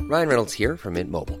Ryan 0.00 0.28
Reynolds 0.28 0.52
here 0.52 0.76
from 0.76 0.94
Mint 0.94 1.10
Mobile. 1.10 1.40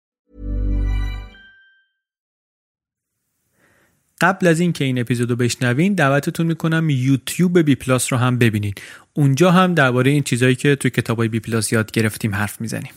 قبل 4.21 4.47
از 4.47 4.59
اینکه 4.59 4.83
این 4.83 4.99
اپیزودو 4.99 5.35
بشنوین 5.35 5.93
دعوتتون 5.93 6.45
می‌کنم 6.45 6.89
یوتیوب 6.89 7.59
بی 7.59 7.75
پلاس 7.75 8.13
رو 8.13 8.19
هم 8.19 8.37
ببینید. 8.37 8.81
اونجا 9.13 9.51
هم 9.51 9.73
درباره 9.73 10.11
این 10.11 10.23
چیزایی 10.23 10.55
که 10.55 10.75
توی 10.75 10.91
کتابای 10.91 11.27
بی 11.27 11.39
پلاس 11.39 11.73
یاد 11.73 11.91
گرفتیم 11.91 12.35
حرف 12.35 12.61
می‌زنیم. 12.61 12.91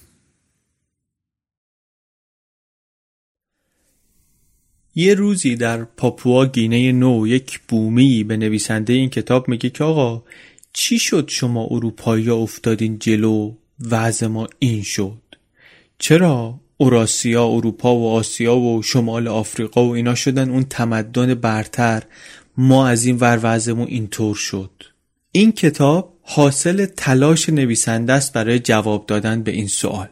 یه 4.94 5.14
روزی 5.14 5.56
در 5.56 5.84
پاپوا 5.84 6.46
گینه 6.46 6.92
نو 6.92 7.26
یک 7.26 7.60
بومی 7.68 8.24
به 8.24 8.36
نویسنده 8.36 8.92
این 8.92 9.10
کتاب 9.10 9.48
میگه 9.48 9.70
که 9.70 9.84
آقا 9.84 10.22
چی 10.72 10.98
شد 10.98 11.28
شما 11.28 11.68
اروپایی 11.70 12.30
افتادین 12.30 12.98
جلو 12.98 13.54
وضع 13.90 14.26
ما 14.26 14.48
این 14.58 14.82
شد 14.82 15.22
چرا 15.98 16.60
اوراسیا 16.76 17.46
اروپا 17.46 17.96
و 17.96 18.08
آسیا 18.08 18.56
و 18.56 18.82
شمال 18.82 19.28
آفریقا 19.28 19.84
و 19.84 19.90
اینا 19.90 20.14
شدن 20.14 20.50
اون 20.50 20.64
تمدن 20.70 21.34
برتر 21.34 22.02
ما 22.56 22.88
از 22.88 23.04
این 23.04 23.16
ور 23.20 23.40
وضعمون 23.42 23.86
اینطور 23.86 24.34
شد. 24.34 24.70
این 25.32 25.52
کتاب 25.52 26.12
حاصل 26.22 26.86
تلاش 26.86 27.48
نویسنده 27.48 28.12
است 28.12 28.32
برای 28.32 28.58
جواب 28.58 29.06
دادن 29.06 29.42
به 29.42 29.50
این 29.50 29.66
سوال. 29.66 30.08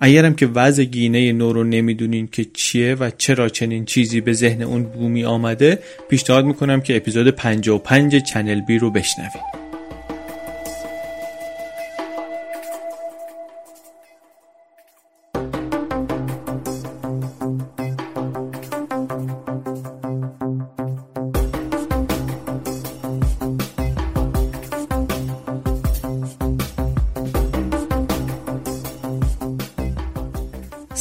اگرم 0.00 0.34
که 0.34 0.46
وضع 0.46 0.84
گینه 0.84 1.32
نو 1.32 1.52
رو 1.52 1.64
نمی‌دونین 1.64 2.26
که 2.26 2.44
چیه 2.44 2.94
و 2.94 3.10
چرا 3.18 3.48
چنین 3.48 3.84
چیزی 3.84 4.20
به 4.20 4.32
ذهن 4.32 4.62
اون 4.62 4.82
بومی 4.82 5.24
آمده 5.24 5.78
پیشنهاد 6.08 6.44
می‌کنم 6.44 6.80
که 6.80 6.96
اپیزود 6.96 7.30
55 7.30 8.16
چنل 8.16 8.60
بی 8.60 8.78
رو 8.78 8.90
بشنوید. 8.90 9.65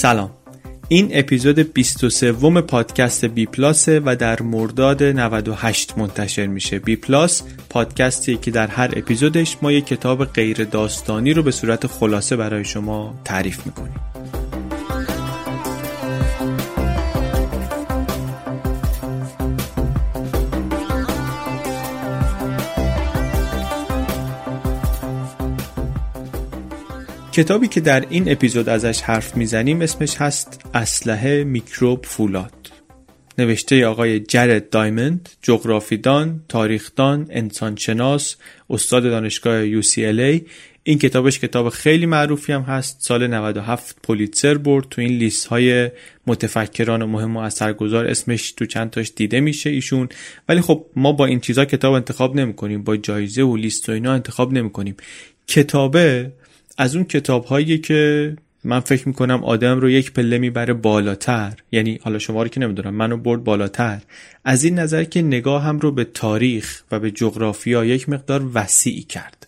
سلام. 0.05 0.31
این 0.87 1.09
اپیزود 1.13 1.73
23 1.73 2.31
پادکست 2.61 3.25
بی 3.25 3.45
پلاسه 3.45 4.01
و 4.05 4.15
در 4.15 4.41
مرداد 4.41 5.03
98 5.03 5.97
منتشر 5.97 6.45
میشه. 6.45 6.79
بی 6.79 6.95
پلاس 6.95 7.43
پادکستی 7.69 8.37
که 8.37 8.51
در 8.51 8.67
هر 8.67 8.93
اپیزودش 8.95 9.57
ما 9.61 9.71
یک 9.71 9.85
کتاب 9.85 10.25
غیر 10.25 10.63
داستانی 10.63 11.33
رو 11.33 11.43
به 11.43 11.51
صورت 11.51 11.87
خلاصه 11.87 12.35
برای 12.35 12.65
شما 12.65 13.15
تعریف 13.23 13.65
می‌کنیم. 13.65 14.14
کتابی 27.35 27.67
که 27.67 27.81
در 27.81 28.05
این 28.09 28.31
اپیزود 28.31 28.69
ازش 28.69 29.01
حرف 29.01 29.37
می‌زنیم 29.37 29.81
اسمش 29.81 30.15
هست 30.17 30.61
اسلحه 30.73 31.43
میکروب 31.43 32.05
فولاد. 32.05 32.71
نوشته 33.37 33.85
آقای 33.85 34.19
جرد 34.19 34.69
دایموند 34.69 35.29
جغرافیدان، 35.41 36.41
تاریخدان، 36.49 37.27
انسانشناس، 37.29 38.35
استاد 38.69 39.03
دانشگاه 39.03 39.81
UCLA 39.81 40.41
این 40.83 40.99
کتابش 40.99 41.39
کتاب 41.39 41.69
خیلی 41.69 42.05
معروفی 42.05 42.53
هم 42.53 42.61
هست. 42.61 42.97
سال 43.01 43.27
97 43.27 43.95
پولیتسر 44.03 44.57
برد. 44.57 44.85
تو 44.89 45.01
این 45.01 45.17
لیست 45.17 45.45
های 45.45 45.91
متفکران 46.27 47.01
و 47.01 47.07
مهم 47.07 47.37
و 47.37 47.39
اثرگذار 47.39 48.05
اسمش 48.05 48.51
تو 48.51 48.65
چند 48.65 48.89
تاش 48.89 49.11
دیده 49.15 49.39
میشه 49.39 49.69
ایشون. 49.69 50.09
ولی 50.49 50.61
خب 50.61 50.85
ما 50.95 51.11
با 51.11 51.25
این 51.25 51.39
چیزا 51.39 51.65
کتاب 51.65 51.93
انتخاب 51.93 52.35
نمی 52.35 52.53
کنیم 52.53 52.83
با 52.83 52.97
جایزه 52.97 53.43
و 53.43 53.55
لیست 53.55 53.89
و 53.89 53.91
اینا 53.91 54.13
انتخاب 54.13 54.53
نمی 54.53 54.69
کنیم 54.69 54.95
کتابه 55.47 56.31
از 56.77 56.95
اون 56.95 57.05
کتاب 57.05 57.45
هایی 57.45 57.77
که 57.77 58.35
من 58.63 58.79
فکر 58.79 59.07
می‌کنم 59.07 59.43
آدم 59.43 59.79
رو 59.79 59.89
یک 59.89 60.11
پله 60.11 60.37
می‌بره 60.37 60.73
بالاتر 60.73 61.53
یعنی 61.71 61.99
حالا 62.03 62.19
شما 62.19 62.43
رو 62.43 62.49
که 62.49 62.59
نمی‌دونم 62.59 62.93
منو 62.93 63.17
برد 63.17 63.43
بالاتر. 63.43 64.01
از 64.45 64.63
این 64.63 64.79
نظر 64.79 65.03
که 65.03 65.21
نگاه 65.21 65.63
هم 65.63 65.79
رو 65.79 65.91
به 65.91 66.03
تاریخ 66.03 66.83
و 66.91 66.99
به 66.99 67.11
جغرافیا 67.11 67.85
یک 67.85 68.09
مقدار 68.09 68.51
وسیع 68.53 69.05
کرد. 69.05 69.47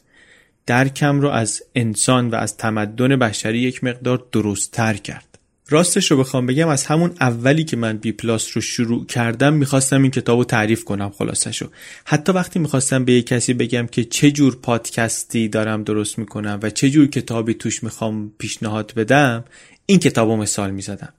درکم 0.66 1.22
رو 1.22 1.30
از 1.30 1.64
انسان 1.76 2.30
و 2.30 2.36
از 2.36 2.58
تمدن 2.58 3.16
بشری 3.16 3.60
یک 3.60 3.84
مقدار 3.84 4.26
درستتر 4.32 4.94
کرد. 4.94 5.37
راستش 5.70 6.12
رو 6.12 6.18
بخوام 6.18 6.46
بگم 6.46 6.68
از 6.68 6.86
همون 6.86 7.12
اولی 7.22 7.64
که 7.64 7.78
من 7.78 7.98
بی 7.98 8.12
پلاس 8.12 8.50
رو 8.54 8.62
شروع 8.62 9.06
کردم 9.06 9.54
می‌خواستم 9.54 10.02
این 10.02 10.12
کتاب 10.12 10.38
رو 10.38 10.46
تعریف 10.46 10.84
کنم 10.84 11.10
خلاصش 11.10 11.64
حتی 12.06 12.32
وقتی 12.32 12.60
می‌خواستم 12.60 13.06
به 13.06 13.14
یک 13.14 13.28
کسی 13.28 13.54
بگم 13.54 13.88
که 13.88 14.04
چه 14.04 14.32
جور 14.32 14.56
پادکستی 14.56 15.48
دارم 15.48 15.84
درست 15.84 16.20
می‌کنم 16.20 16.60
و 16.64 16.70
چه 16.70 16.90
جور 16.90 17.08
کتابی 17.08 17.54
توش 17.54 17.84
می‌خوام 17.84 18.32
پیشنهاد 18.38 18.94
بدم 18.96 19.44
این 19.86 20.00
کتاب 20.00 20.30
رو 20.30 20.38
مثال 20.38 20.72
می‌زدم. 20.72 21.14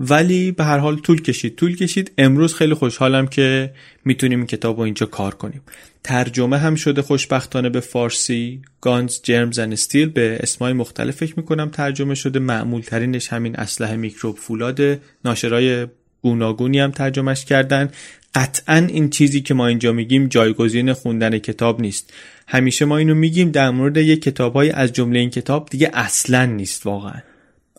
ولی 0.00 0.52
به 0.52 0.64
هر 0.64 0.78
حال 0.78 0.96
طول 0.96 1.22
کشید. 1.22 1.56
طول 1.56 1.76
کشید. 1.76 2.12
امروز 2.18 2.54
خیلی 2.54 2.74
خوشحالم 2.74 3.26
که 3.26 3.72
می‌تونیم 4.04 4.38
این 4.38 4.46
کتاب 4.46 4.76
رو 4.76 4.82
اینجا 4.82 5.06
کار 5.06 5.34
کنیم. 5.34 5.62
ترجمه 6.04 6.58
هم 6.58 6.74
شده 6.74 7.02
خوشبختانه 7.02 7.68
به 7.68 7.80
فارسی. 7.80 8.62
گانز 8.80 9.20
جرمز 9.22 9.58
ان 9.58 9.72
استیل 9.72 10.08
به 10.08 10.38
اسمای 10.40 10.72
مختلف 10.72 11.16
فکر 11.16 11.34
می‌کنم 11.36 11.68
ترجمه 11.68 12.14
شده. 12.14 12.38
معمول 12.38 12.80
ترینش 12.80 13.28
همین 13.28 13.56
اسلحه 13.56 13.96
میکروب 13.96 14.36
فولاد 14.36 14.80
ناشرای 15.24 15.86
گوناگونی 16.22 16.78
هم 16.78 16.90
ترجمهش 16.90 17.44
کردن. 17.44 17.90
قطعا 18.34 18.76
این 18.76 19.10
چیزی 19.10 19.40
که 19.40 19.54
ما 19.54 19.66
اینجا 19.66 19.92
میگیم 19.92 20.26
جایگزین 20.26 20.92
خوندن 20.92 21.38
کتاب 21.38 21.80
نیست. 21.80 22.12
همیشه 22.48 22.84
ما 22.84 22.96
اینو 22.96 23.14
میگیم 23.14 23.50
در 23.50 23.70
مورد 23.70 23.96
یک 23.96 24.22
کتابهای 24.22 24.70
از 24.70 24.92
جمله 24.92 25.18
این 25.18 25.30
کتاب 25.30 25.68
دیگه 25.70 25.90
اصلا 25.94 26.46
نیست 26.46 26.86
واقعا. 26.86 27.20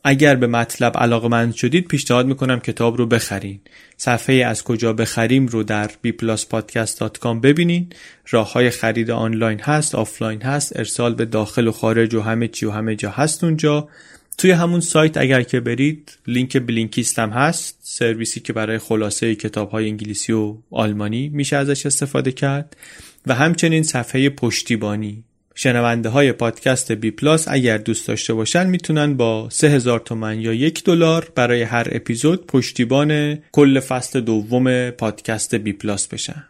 اگر 0.04 0.36
به 0.36 0.48
مطلب 0.48 0.98
علاقه 0.98 1.28
مند 1.28 1.56
شدید 1.56 1.88
پیشنهاد 1.88 2.28
می‌کنم 2.28 2.60
کتاب 2.60 2.98
رو 2.98 3.06
بخرین. 3.06 3.60
صفحه‌ی 3.98 4.36
از 4.36 4.64
کجا 4.64 4.94
بخریم 4.94 5.48
رو 5.48 5.64
در 5.64 5.92
bpluspodcast.com 6.06 7.42
ببینین. 7.44 7.90
راه 8.30 8.54
های 8.54 8.70
خرید 8.70 9.12
آنلاین 9.12 9.60
هست 9.60 9.96
آفلاین 9.96 10.42
هست 10.42 10.80
ارسال 10.80 11.16
به 11.16 11.26
داخل 11.26 11.68
و 11.68 11.72
خارج 11.72 12.16
و 12.16 12.22
همه 12.22 12.48
چی 12.48 12.66
و 12.66 12.72
همه 12.72 12.96
جا 12.96 13.10
هست 13.10 13.44
اونجا. 13.44 13.88
توی 14.38 14.52
همون 14.52 14.80
سایت 14.80 15.18
اگر 15.18 15.42
که 15.42 15.60
برید 15.60 16.18
لینک 16.28 16.58
بلینکیست 16.58 17.20
هم 17.20 17.30
هست. 17.30 17.80
سرویسی 17.82 18.40
که 18.40 18.54
برای 18.54 18.78
خلاصه 18.78 19.36
کتاب 19.36 19.70
های 19.70 19.88
انگلیسی 19.90 20.34
و 20.34 20.56
آلمانی 20.72 21.30
میشه 21.30 21.56
ازش 21.56 21.86
استفاده 21.86 22.32
کرد. 22.32 22.78
و 23.28 23.34
همچنین 23.36 23.84
صفحه 23.84 24.30
پشتیبانی. 24.30 25.24
شنونده 25.60 26.10
های 26.10 26.32
پادکست 26.32 26.92
بی 26.92 27.12
پلاس 27.12 27.48
اگر 27.48 27.78
دوست 27.78 28.08
داشته 28.08 28.34
باشن 28.34 28.68
می‌تونن 28.68 29.18
با 29.18 29.50
3000 29.50 30.00
تومن 30.00 30.42
یا 30.42 30.54
یک 30.54 30.84
دلار 30.84 31.32
برای 31.36 31.62
هر 31.62 31.88
اپیزود 31.92 32.48
پشتیبان 32.48 33.40
کل 33.52 33.80
فصل 33.80 34.22
دوم 34.22 34.90
پادکست 34.90 35.56
بی 35.56 35.74
پلاس 35.74 36.08
بشن. 36.08 36.44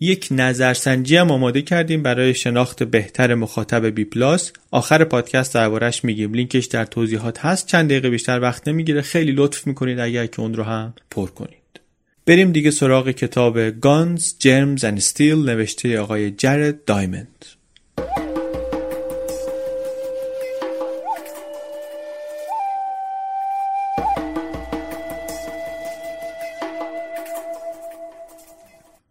یک 0.00 0.28
نظرسنجی 0.30 1.16
هم 1.16 1.30
آماده 1.30 1.62
کردیم 1.62 2.02
برای 2.02 2.34
شناخت 2.34 2.82
بهتر 2.82 3.34
مخاطب 3.34 3.86
بی 3.86 4.04
پلاس. 4.04 4.52
آخر 4.70 5.04
پادکست 5.04 5.54
دربارش 5.54 6.04
میگیم. 6.04 6.34
لینکش 6.34 6.66
در 6.66 6.84
توضیحات 6.84 7.38
هست. 7.38 7.66
چند 7.66 7.90
دقیقه 7.90 8.10
بیشتر 8.10 8.40
وقت 8.40 8.68
نمی‌گیره. 8.68 9.02
خیلی 9.02 9.32
لطف 9.32 9.66
می‌کنید 9.66 9.98
اگر 9.98 10.26
که 10.26 10.40
اون 10.40 10.54
رو 10.54 10.62
هم 10.62 10.94
پر 11.10 11.26
کنید. 11.26 11.80
بریم 12.26 12.52
دیگه 12.52 12.70
سراغ 12.70 13.10
کتاب 13.10 13.70
Guns, 13.70 14.22
Germs 14.22 14.80
and 14.80 15.02
Steel 15.02 15.20
نوشته 15.20 16.00
آقای 16.00 16.30
جرد 16.30 16.84
دایمند 16.84 17.57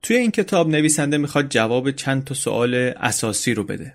توی 0.08 0.18
این 0.18 0.32
کتاب 0.32 0.70
نویسنده 0.70 1.18
می‌خواد 1.18 1.50
جواب 1.50 1.92
چند 1.92 2.24
تا 2.24 2.34
سوال 2.34 2.74
اساسی 2.76 3.54
رو 3.54 3.64
بده. 3.64 3.94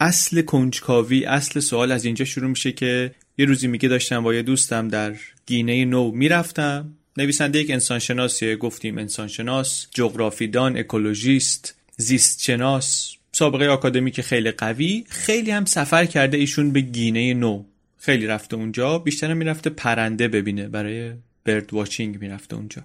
اصل 0.00 0.42
کنجکاوی 0.42 1.24
اصل 1.24 1.60
سوال 1.60 1.92
از 1.92 2.04
اینجا 2.04 2.24
شروع 2.24 2.50
میشه 2.50 2.72
که 2.72 3.14
یه 3.38 3.46
روزی 3.46 3.66
میگه 3.66 3.88
داشتم 3.88 4.22
با 4.22 4.34
یه 4.34 4.42
دوستم 4.42 4.88
در 4.88 5.14
گینه 5.46 5.84
نو 5.84 6.10
می‌رفتم. 6.10 6.92
نویسنده 7.16 7.58
یک 7.58 7.70
انسانشناسیه 7.70 8.56
گفتیم 8.56 8.98
انسانشناس 8.98 9.86
جغرافیدان 9.94 10.76
اکولوژیست 10.76 11.74
زیست 11.96 12.42
شناس 12.42 13.12
سابقه 13.32 13.66
آکادمیک 13.66 14.20
خیلی 14.20 14.50
قوی. 14.50 15.04
خیلی 15.08 15.50
هم 15.50 15.64
سفر 15.64 16.04
کرده 16.04 16.36
ایشون 16.36 16.70
به 16.70 16.80
گینه 16.80 17.34
نو. 17.34 17.64
خیلی 17.98 18.26
رفته 18.26 18.56
اونجا 18.56 18.98
بیشتر 18.98 19.34
می‌رفته 19.34 19.70
پرنده 19.70 20.28
ببینه. 20.28 20.68
برای 20.68 21.12
برد 21.44 21.74
واچینگ 21.74 22.20
می‌رفته 22.20 22.56
اونجا. 22.56 22.82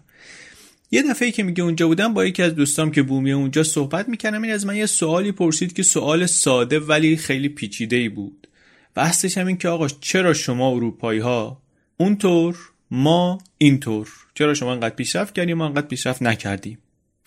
یه 0.94 1.02
دفعه 1.02 1.32
که 1.32 1.44
میگه 1.44 1.64
اونجا 1.64 1.88
بودم 1.88 2.14
با 2.14 2.26
یکی 2.26 2.44
از 2.44 2.56
دوستام 2.56 2.92
که 2.92 3.04
بومی 3.04 3.32
اونجا 3.32 3.64
صحبت 3.64 4.10
می‌کردم 4.10 4.42
این 4.42 4.52
از 4.54 4.66
من 4.66 4.76
یه 4.76 4.86
سوالی 4.86 5.32
پرسید 5.32 5.74
که 5.74 5.84
سوال 5.84 6.26
ساده 6.26 6.80
ولی 6.80 7.18
خیلی 7.18 7.50
پیچیده 7.50 7.96
ای 7.96 8.10
بود. 8.10 8.48
اصلش 8.96 9.38
هم 9.38 9.48
این 9.48 9.58
که 9.58 9.68
آقا 9.68 9.88
چرا 9.88 10.34
شما 10.34 10.70
اروپایی 10.70 11.20
ها 11.20 11.62
اونطور 11.98 12.58
ما 12.92 13.38
اینطور؟ 13.58 14.08
چرا 14.34 14.54
شما 14.54 14.72
انقدر 14.74 14.96
پیشرفت 14.96 15.34
کردیم 15.34 15.58
ما 15.58 15.66
انقدر 15.66 15.88
پیشرفت 15.88 16.22
نکردیم؟ 16.22 16.78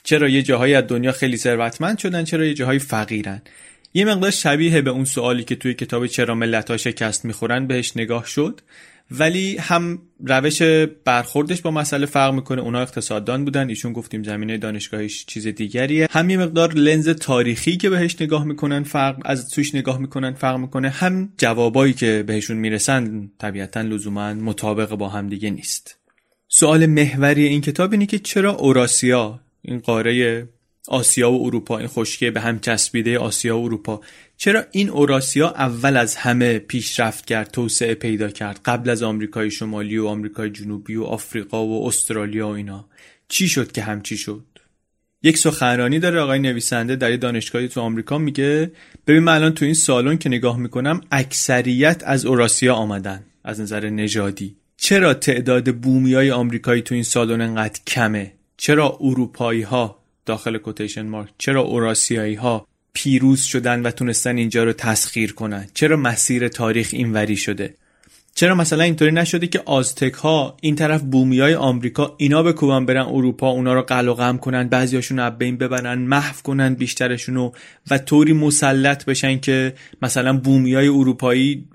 چرا 0.04 0.28
یه 0.28 0.42
جاهایی 0.42 0.74
از 0.74 0.84
دنیا 0.88 1.12
خیلی 1.12 1.36
ثروتمند 1.36 1.98
شدن 1.98 2.24
چرا 2.24 2.44
یه 2.44 2.54
جاهایی 2.54 2.78
فقیرن؟ 2.78 3.42
یه 3.94 4.04
مقدار 4.04 4.30
شبیه 4.30 4.80
به 4.80 4.90
اون 4.90 5.04
سوالی 5.04 5.44
که 5.44 5.56
توی 5.56 5.74
کتاب 5.74 6.06
چرا 6.06 6.34
ملت 6.34 6.70
ها 6.70 6.76
شکست 6.76 7.24
می‌خورن 7.24 7.66
بهش 7.66 7.96
نگاه 7.96 8.26
شد. 8.26 8.60
ولی 9.10 9.56
هم 9.56 9.98
روش 10.24 10.62
برخوردش 11.04 11.62
با 11.62 11.70
مسئله 11.70 12.06
فرق 12.06 12.34
می‌کنه. 12.34 12.62
اونا 12.62 12.80
اقتصاددان 12.80 13.44
بودن 13.44 13.68
ایشون 13.68 13.92
گفتیم 13.92 14.22
زمینه 14.22 14.58
دانشگاهیش 14.58 15.26
چیز 15.26 15.46
دیگریه. 15.46 16.08
هم 16.10 16.30
یه 16.30 16.36
مقدار 16.36 16.72
لنز 16.72 17.08
تاریخی 17.08 17.76
که 17.76 17.90
بهش 17.90 18.16
نگاه 18.20 18.44
می‌کنن 18.44 18.82
فرق 18.82 19.16
از 19.24 19.50
توش 19.50 19.74
نگاه 19.74 19.98
می‌کنن 19.98 20.32
فرق 20.32 20.56
می‌کنه. 20.56 20.88
هم 20.88 21.32
جوابایی 21.38 21.92
که 21.92 22.24
بهشون 22.26 22.56
می‌رسن 22.56 23.30
طبیعتا 23.38 23.80
لزوما 23.80 24.34
مطابق 24.34 24.94
با 24.94 25.08
هم 25.08 25.28
دیگه 25.28 25.50
نیست. 25.50 25.98
سوال 26.48 26.86
محوری 26.86 27.44
این 27.46 27.60
کتاب 27.60 27.92
اینه 27.92 28.06
که 28.06 28.18
چرا 28.18 28.54
اوراسیا 28.54 29.40
این 29.62 29.78
قاره 29.78 30.48
آسیا 30.88 31.32
و 31.32 31.46
اروپا 31.46 31.78
این 31.78 31.88
خشکه 31.88 32.30
به 32.30 32.40
هم 32.40 32.60
چسبیده 32.60 33.18
آسیا 33.18 33.58
و 33.58 33.64
اروپا 33.64 34.00
چرا 34.36 34.64
این 34.70 34.90
اوراسیا 34.90 35.48
اول 35.48 35.96
از 35.96 36.16
همه 36.16 36.58
پیشرفت 36.58 37.26
کرد 37.26 37.50
توسعه 37.50 37.94
پیدا 37.94 38.30
کرد؟ 38.30 38.60
قبل 38.64 38.90
از 38.90 39.02
آمریکای 39.02 39.50
شمالی 39.50 39.98
و 39.98 40.06
آمریکای 40.06 40.50
جنوبی 40.50 40.96
و 40.96 41.04
آفریقا 41.04 41.66
و 41.66 41.86
استرالیا 41.86 42.48
و 42.48 42.50
اینا. 42.50 42.88
چی 43.28 43.48
شد 43.48 43.72
که 43.72 43.82
همچی 43.82 44.16
شد؟ 44.16 44.44
یک 45.22 45.38
سخنرانی 45.38 45.98
داره 45.98 46.20
آقای 46.20 46.38
نویسنده 46.38 46.96
در 46.96 47.10
یه 47.10 47.16
دانشگاهی 47.16 47.68
تو 47.68 47.80
آمریکا 47.80 48.18
میگه 48.18 48.72
ببین 49.06 49.22
من 49.22 49.34
الان 49.34 49.54
تو 49.54 49.64
این 49.64 49.74
سالن 49.74 50.18
که 50.18 50.28
نگاه 50.28 50.58
می‌کنم 50.58 51.00
اکثریت 51.12 52.02
از 52.06 52.26
اوراسیا 52.26 52.74
آمدن 52.74 53.24
از 53.44 53.60
نظر 53.60 53.90
نژادی. 53.90 54.56
چرا 54.76 55.14
تعداد 55.14 55.74
بومی 55.74 56.14
های 56.14 56.30
آمریکایی 56.30 56.82
تو 56.82 56.94
این 56.94 57.04
سالن 57.04 57.40
انقدر 57.40 57.80
کمه؟ 57.86 58.32
چرا 58.56 58.98
اروپایی 59.00 59.62
ها 59.62 60.02
داخل 60.26 60.58
کوتیشن 60.58 61.06
مارک؟ 61.06 61.30
چرا 61.38 61.62
اوراسیایی 61.62 62.34
ها 62.34 62.66
پیروز 62.96 63.42
شدن 63.42 63.82
و 63.82 63.90
تونستن 63.90 64.36
اینجا 64.36 64.64
رو 64.64 64.72
تسخیر 64.72 65.32
کنن. 65.32 65.66
چرا 65.74 65.96
مسیر 65.96 66.48
تاریخ 66.48 66.88
اینوری 66.92 67.36
شده؟ 67.36 67.74
چرا 68.34 68.54
مثلا 68.54 68.84
اینطوری 68.84 69.12
نشده 69.12 69.46
که 69.46 69.62
آزتک 69.64 70.14
ها 70.14 70.56
این 70.60 70.74
طرف 70.74 71.02
بومی 71.02 71.40
های 71.40 71.54
آمریکا 71.54 72.14
اینا 72.18 72.42
بکوبن 72.42 72.86
برن 72.86 73.06
اروپا 73.06 73.48
اونا 73.48 73.74
رو 73.74 73.82
قل 73.82 74.08
و 74.08 74.14
غم 74.14 74.38
کنن 74.38 74.68
بعضیاشون 74.68 75.18
رو 75.18 75.30
بین 75.30 75.56
ببرن 75.56 75.98
محو 75.98 76.34
کنن 76.42 76.74
بیشترشونو 76.74 77.50
و 77.90 77.98
طوری 77.98 78.32
مسلط 78.32 79.04
بشن 79.04 79.38
که 79.38 79.74
مثلا 80.02 80.38
بومی 80.38 80.74
های 80.74 80.88
اروپایی 80.88 81.68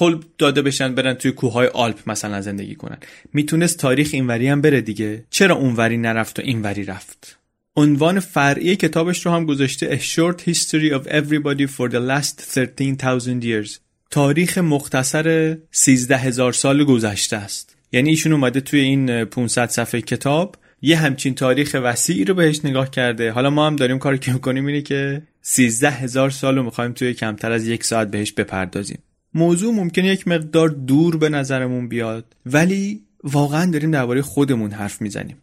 هل 0.00 0.20
داده 0.38 0.62
بشن 0.62 0.94
برن 0.94 1.14
توی 1.14 1.32
کوههای 1.32 1.66
آلپ 1.66 1.98
مثلا 2.06 2.40
زندگی 2.40 2.74
کنن. 2.74 2.98
می‌تونست 3.32 3.78
تاریخ 3.78 4.10
اینوری 4.12 4.48
هم 4.48 4.60
بره 4.60 4.80
دیگه؟ 4.80 5.24
چرا 5.30 5.56
اونوری 5.56 5.96
نرفت 5.96 6.38
و 6.38 6.42
اینوری 6.42 6.84
رفت؟ 6.84 7.38
عنوان 7.78 8.20
فرعی 8.20 8.76
کتابش 8.76 9.26
رو 9.26 9.32
هم 9.32 9.46
گذاشته 9.46 9.98
A 9.98 10.00
Short 10.00 10.40
History 10.50 10.92
of 10.92 11.08
Everybody 11.08 11.66
for 11.76 11.90
the 11.90 12.00
Last 12.10 12.40
13,000 12.40 13.42
Years. 13.42 13.78
تاریخ 14.10 14.58
مختصر 14.58 15.56
13 15.70 16.16
هزار 16.16 16.52
سال 16.52 16.84
گذشته 16.84 17.36
است. 17.36 17.76
یعنی 17.92 18.10
ایشون 18.10 18.32
اومده 18.32 18.60
توی 18.60 18.80
این 18.80 19.24
500 19.24 19.68
صفحه 19.68 20.00
کتاب 20.00 20.56
یه 20.82 20.96
همچین 20.96 21.34
تاریخ 21.34 21.76
وسیعی 21.82 22.24
رو 22.24 22.34
بهش 22.34 22.60
نگاه 22.64 22.90
کرده. 22.90 23.32
حالا 23.32 23.50
ما 23.50 23.66
هم 23.66 23.76
داریم 23.76 23.98
کاری 23.98 24.18
که 24.18 24.32
می‌کنیم 24.32 24.66
اینه 24.66 24.82
که 24.82 25.22
13 25.42 25.90
هزار 25.90 26.30
سال 26.30 26.56
رو 26.56 26.62
می‌خوایم 26.62 26.92
توی 26.92 27.14
کمتر 27.14 27.52
از 27.52 27.66
یک 27.66 27.84
ساعت 27.84 28.10
بهش 28.10 28.32
بپردازیم. 28.32 28.98
موضوع 29.34 29.74
ممکنه 29.74 30.08
یک 30.08 30.28
مقدار 30.28 30.68
دور 30.68 31.16
به 31.16 31.28
نظرمون 31.28 31.88
بیاد 31.88 32.24
ولی 32.46 33.02
واقعا 33.24 33.70
داریم 33.70 33.90
درباره 33.90 34.22
خودمون 34.22 34.70
حرف 34.70 35.00
می‌زنیم. 35.02 35.36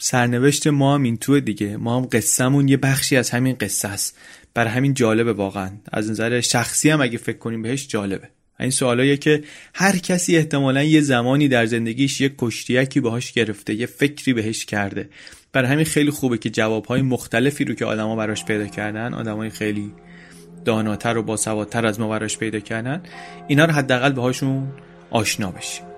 سرنوشت 0.00 0.66
ما 0.66 0.94
هم 0.94 1.02
این 1.02 1.16
توه 1.16 1.40
دیگه. 1.40 1.76
ما 1.76 1.96
هم 1.96 2.04
قصهمون 2.04 2.68
یه 2.68 2.76
بخشی 2.76 3.16
از 3.16 3.30
همین 3.30 3.56
قصه 3.60 3.88
است. 3.88 4.18
برای 4.54 4.70
همین 4.70 4.94
جالبه 4.94 5.32
واقعا. 5.32 5.70
از 5.92 6.10
نظر 6.10 6.40
شخصی 6.40 6.90
هم 6.90 7.00
اگه 7.00 7.18
فکر 7.18 7.38
کنیم 7.38 7.62
بهش 7.62 7.88
جالبه. 7.88 8.28
این 8.60 8.70
سوالاییه 8.70 9.16
که 9.16 9.44
هر 9.74 9.96
کسی 9.96 10.36
احتمالا 10.36 10.82
یه 10.82 11.00
زمانی 11.00 11.48
در 11.48 11.66
زندگیش 11.66 12.20
یه 12.20 12.34
کشتیکی 12.38 13.00
باهاش 13.00 13.32
گرفته 13.32 13.74
یه 13.74 13.86
فکری 13.86 14.32
بهش 14.32 14.64
کرده. 14.64 15.08
برای 15.52 15.68
همین 15.68 15.84
خیلی 15.84 16.10
خوبه 16.10 16.38
که 16.38 16.50
جوابهای 16.50 17.02
مختلفی 17.02 17.64
رو 17.64 17.74
که 17.74 17.84
آدما 17.84 18.16
براش 18.16 18.44
پیدا 18.44 18.66
کردن 18.66 19.14
آدمای 19.14 19.50
خیلی 19.50 19.92
داناتر 20.64 21.16
و 21.16 21.22
باسوادتر 21.22 21.86
از 21.86 22.00
ما 22.00 22.08
براش 22.08 22.38
پیدا 22.38 22.60
کردن 22.60 23.02
اینا 23.48 23.64
رو 23.64 23.72
حداقل 23.72 24.12
باهاشون 24.12 24.72
آشنا 25.10 25.50
بشیم. 25.50 25.93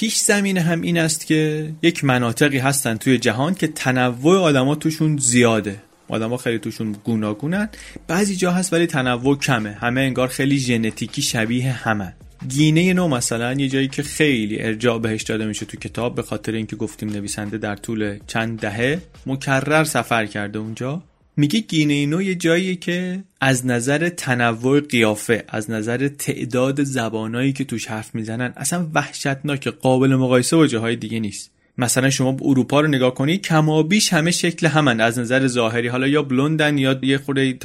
پیش 0.00 0.16
زمینه 0.16 0.60
هم 0.60 0.80
این 0.80 0.98
است 0.98 1.26
که 1.26 1.72
یک 1.82 2.04
مناطقی 2.04 2.58
هستن 2.58 2.96
توی 2.96 3.18
جهان 3.18 3.54
که 3.54 3.66
تنوع 3.66 4.38
آدما 4.38 4.74
توشون 4.74 5.16
زیاده. 5.16 5.82
آدما 6.08 6.36
خیلی 6.36 6.58
توشون 6.58 6.96
گوناگونن. 7.04 7.68
بعضی 8.08 8.36
جا 8.36 8.52
هست 8.52 8.72
ولی 8.72 8.86
تنوع 8.86 9.38
کمه. 9.38 9.72
همه 9.72 10.00
انگار 10.00 10.28
خیلی 10.28 10.58
ژنتیکی 10.58 11.22
شبیه 11.22 11.72
همه. 11.72 12.14
گینه 12.48 12.92
نو 12.92 13.08
مثلا 13.08 13.52
یه 13.52 13.68
جایی 13.68 13.88
که 13.88 14.02
خیلی 14.02 14.62
ارجاع 14.62 14.98
بهش 14.98 15.22
داده 15.22 15.46
میشه 15.46 15.66
تو 15.66 15.76
کتاب 15.76 16.14
به 16.14 16.22
خاطر 16.22 16.52
اینکه 16.52 16.76
گفتیم 16.76 17.08
نویسنده 17.08 17.58
در 17.58 17.76
طول 17.76 18.18
چند 18.26 18.60
دهه 18.60 19.02
مکرر 19.26 19.84
سفر 19.84 20.26
کرده 20.26 20.58
اونجا. 20.58 21.02
میگه 21.36 21.60
گینه 21.60 22.06
نو 22.06 22.22
یه 22.22 22.34
جاییه 22.34 22.76
که 22.76 23.24
از 23.40 23.66
نظر 23.66 24.08
تنوع 24.08 24.80
قیافه 24.80 25.44
از 25.48 25.70
نظر 25.70 26.08
تعداد 26.08 26.82
زبانایی 26.82 27.52
که 27.52 27.64
توش 27.64 27.86
حرف 27.86 28.14
می‌زنن 28.14 28.52
اصلا 28.56 28.90
وحشتناک 28.94 29.68
قابل 29.68 30.16
مقایسه 30.16 30.56
با 30.56 30.66
جاهای 30.66 30.96
دیگه 30.96 31.20
نیست. 31.20 31.50
مثلا 31.78 32.10
شما 32.10 32.36
اروپا 32.42 32.80
رو 32.80 32.88
نگاه 32.88 33.14
کنی 33.14 33.38
کمابیش 33.38 34.12
همه 34.12 34.30
شکل 34.30 34.66
همن 34.66 35.00
از 35.00 35.18
نظر 35.18 35.46
ظاهری. 35.46 35.88
حالا 35.88 36.08
یا 36.08 36.22
بلوندن 36.22 36.78
یا 36.78 36.98
یه 37.02 37.18
خورده 37.18 37.58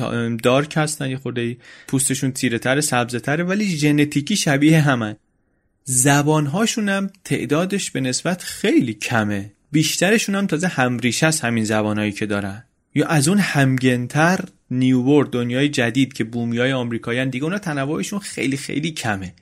دارک 0.43 0.74
هستن 0.77 1.10
یه 1.10 1.17
خورده 1.17 1.57
پوستشون 1.88 2.31
تیره 2.31 2.60
تر 2.60 2.81
سبزه 2.81 3.19
تره 3.19 3.43
ولی 3.43 3.77
ژنتیکی 3.77 4.36
شبیه 4.36 4.81
همن. 4.81 5.15
زبانهاشون 5.84 6.89
هم 6.89 7.10
تعدادش 7.24 7.91
به 7.91 8.01
نسبت 8.01 8.43
خیلی 8.43 8.93
کمه. 8.93 9.51
بیشترشون 9.72 10.36
هم 10.36 10.48
تازه 10.48 10.67
همریشه 10.67 11.27
از 11.27 11.41
همین 11.41 11.63
زبانهایی 11.63 12.12
که 12.12 12.25
دارن. 12.25 12.63
یا 12.96 13.08
از 13.08 13.28
اون 13.28 13.38
همگنتر 13.38 14.40
نیوورد 14.72 15.30
دنیای 15.30 15.70
جدید 15.70 16.14
که 16.14 16.24
بومیای 16.24 16.74
آمریکاییان 16.74 17.30
دیگه 17.30 17.44
اونا 17.44 17.58
تنوعشون 17.58 18.20
خیلی 18.20 18.58
خیلی 18.58 18.92
کمه. 18.92 19.34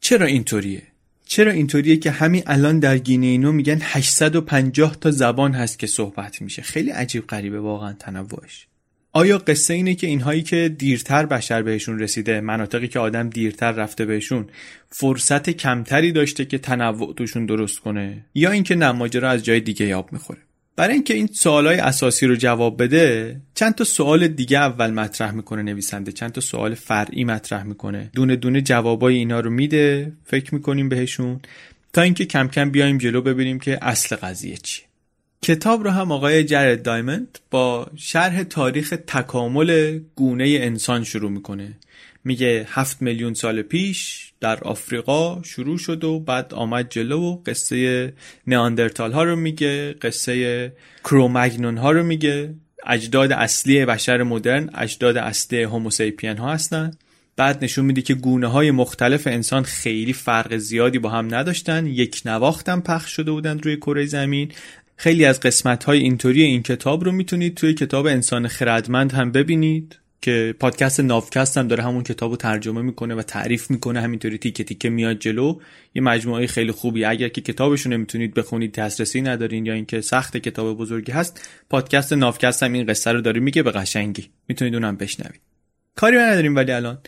چرا 0.00 0.26
اینطوریه؟ 0.26 0.82
چرا 1.26 1.52
اینطوریه 1.52 1.96
که 1.96 2.10
همین 2.10 2.42
الان 2.46 2.78
در 2.78 2.98
گینه 2.98 3.26
اینو 3.26 3.52
میگن 3.52 3.78
850 3.82 4.96
تا 5.00 5.10
زبان 5.10 5.52
هست 5.52 5.78
که 5.78 5.86
صحبت 5.86 6.42
میشه؟ 6.42 6.62
خیلی 6.62 6.90
عجیب 6.90 7.26
غریبه 7.26 7.60
واقعا 7.60 7.92
تنوعش. 7.92 8.66
آیا 9.12 9.38
قصه 9.38 9.74
اینه 9.74 9.94
که 9.94 10.06
اینهایی 10.06 10.42
که 10.42 10.74
دیرتر 10.78 11.26
بشر 11.26 11.62
بهشون 11.62 11.98
رسیده 11.98 12.40
مناطقی 12.40 12.88
که 12.88 12.98
آدم 12.98 13.28
دیرتر 13.28 13.72
رفته 13.72 14.04
بهشون 14.04 14.46
فرصت 14.90 15.50
کمتری 15.50 16.12
داشته 16.12 16.44
که 16.44 16.58
تنوع 16.58 17.14
توشون 17.14 17.46
درست 17.46 17.78
کنه؟ 17.78 18.24
یا 18.34 18.50
اینکه 18.50 18.74
نماجرا 18.74 19.30
از 19.30 19.44
جای 19.44 19.60
دیگه 19.60 19.86
یاب 19.86 20.12
می‌خوره؟ 20.12 20.40
برای 20.76 20.94
اینکه 20.94 21.14
این 21.14 21.26
سوالای 21.26 21.78
اساسی 21.78 22.26
رو 22.26 22.36
جواب 22.36 22.82
بده 22.82 23.40
چند 23.54 23.74
تا 23.74 23.84
سوال 23.84 24.28
دیگه 24.28 24.58
اول 24.58 24.90
مطرح 24.90 25.30
می‌کنه 25.30 25.62
نویسنده 25.62 26.12
چند 26.12 26.32
تا 26.32 26.40
سوال 26.40 26.74
فرعی 26.74 27.24
مطرح 27.24 27.62
می‌کنه. 27.62 28.10
دونه 28.14 28.36
دونه 28.36 28.60
جوابای 28.60 29.14
اینا 29.14 29.40
رو 29.40 29.50
میده 29.50 30.12
فکر 30.24 30.54
می‌کنیم 30.54 30.88
بهشون. 30.88 31.40
تا 31.92 32.02
اینکه 32.02 32.24
کم 32.24 32.48
کم 32.48 32.70
بیایم 32.70 32.98
جلو 32.98 33.22
ببینیم 33.22 33.58
که 33.58 33.78
اصل 33.82 34.16
قضیه 34.16 34.56
چیه. 34.56 34.84
کتاب 35.42 35.84
رو 35.84 35.90
هم 35.90 36.12
آقای 36.12 36.44
جرد 36.44 36.82
دایمند 36.82 37.38
با 37.50 37.86
شرح 37.96 38.42
تاریخ 38.42 38.94
تکامل 39.06 40.00
گونه 40.14 40.44
انسان 40.60 41.04
شروع 41.04 41.30
می‌کنه. 41.30 41.72
میگه 42.24 42.66
هفت 42.70 43.02
میلیون 43.02 43.34
سال 43.34 43.62
پیش 43.62 44.32
در 44.40 44.60
آفریقا 44.60 45.42
شروع 45.42 45.78
شد 45.78 46.04
و 46.04 46.20
بعد 46.20 46.54
آمد 46.54 46.90
جلو 46.90 47.20
و 47.20 47.42
قصه 47.46 48.12
نیاندرتال 48.46 49.12
ها 49.12 49.24
رو 49.24 49.36
میگه 49.36 49.92
قصه 49.92 50.72
کرومگنون 51.04 51.78
ها 51.78 51.90
رو 51.90 52.02
میگه. 52.02 52.54
اجداد 52.86 53.32
اصلی 53.32 53.84
بشر 53.84 54.22
مدرن 54.22 54.70
اجداد 54.74 55.16
اصلی 55.16 55.62
هوموسیپین 55.62 56.36
ها 56.36 56.52
هستن. 56.52 56.90
بعد 57.36 57.64
نشون 57.64 57.84
میده 57.84 58.02
که 58.02 58.14
گونه 58.14 58.46
های 58.46 58.70
مختلف 58.70 59.26
انسان 59.26 59.62
خیلی 59.62 60.12
فرق 60.12 60.56
زیادی 60.56 60.98
با 60.98 61.08
هم 61.08 61.34
نداشتن. 61.34 61.86
یک 61.86 62.22
نواختم 62.24 62.80
پخش 62.80 63.10
شده 63.16 63.30
بودن 63.30 63.58
روی 63.58 63.76
کره 63.76 64.06
زمین. 64.06 64.52
خیلی 64.96 65.24
از 65.24 65.40
قسمت 65.40 65.84
های 65.84 65.98
اینطوری 65.98 66.42
این 66.42 66.62
کتاب 66.62 67.04
رو 67.04 67.12
می‌تونید 67.12 67.54
توی 67.54 67.74
کتاب 67.74 68.06
انسان 68.06 68.48
خردمند 68.48 69.12
هم 69.12 69.32
ببینید. 69.32 69.98
که 70.24 70.54
پادکست 70.60 71.00
نافکست 71.00 71.58
هم 71.58 71.68
داره 71.68 71.82
همون 71.82 72.02
کتاب 72.02 72.30
رو 72.30 72.36
ترجمه 72.36 72.82
می‌کنه 72.82 73.14
و 73.14 73.22
تعریف 73.22 73.70
می‌کنه 73.70 74.00
همینطوری 74.00 74.38
تیکه 74.38 74.64
تیکه 74.64 74.90
میاد 74.90 75.18
جلو. 75.18 75.58
یه 75.94 76.02
مجموعه 76.02 76.46
خیلی 76.46 76.72
خوبی 76.72 77.04
اگر 77.04 77.28
که 77.28 77.40
کتابشون 77.40 77.92
نمی‌تونید 77.92 78.34
بخونید 78.34 78.72
دسترسی 78.72 79.20
ندارین 79.20 79.66
یا 79.66 79.74
اینکه 79.74 80.00
سخت 80.00 80.36
کتاب 80.36 80.78
بزرگی 80.78 81.12
هست 81.12 81.48
پادکست 81.70 82.12
نافکست 82.12 82.62
هم 82.62 82.72
این 82.72 82.86
قصه 82.86 83.12
رو 83.12 83.20
داره 83.20 83.40
میگه 83.40 83.62
به 83.62 83.70
قشنگی. 83.70 84.28
می‌تونید 84.48 84.74
اونم 84.74 84.96
بشنوید. 84.96 85.40
کاری 85.96 86.16
نداریم 86.16 86.56
ولی 86.56 86.72
الان. 86.72 86.98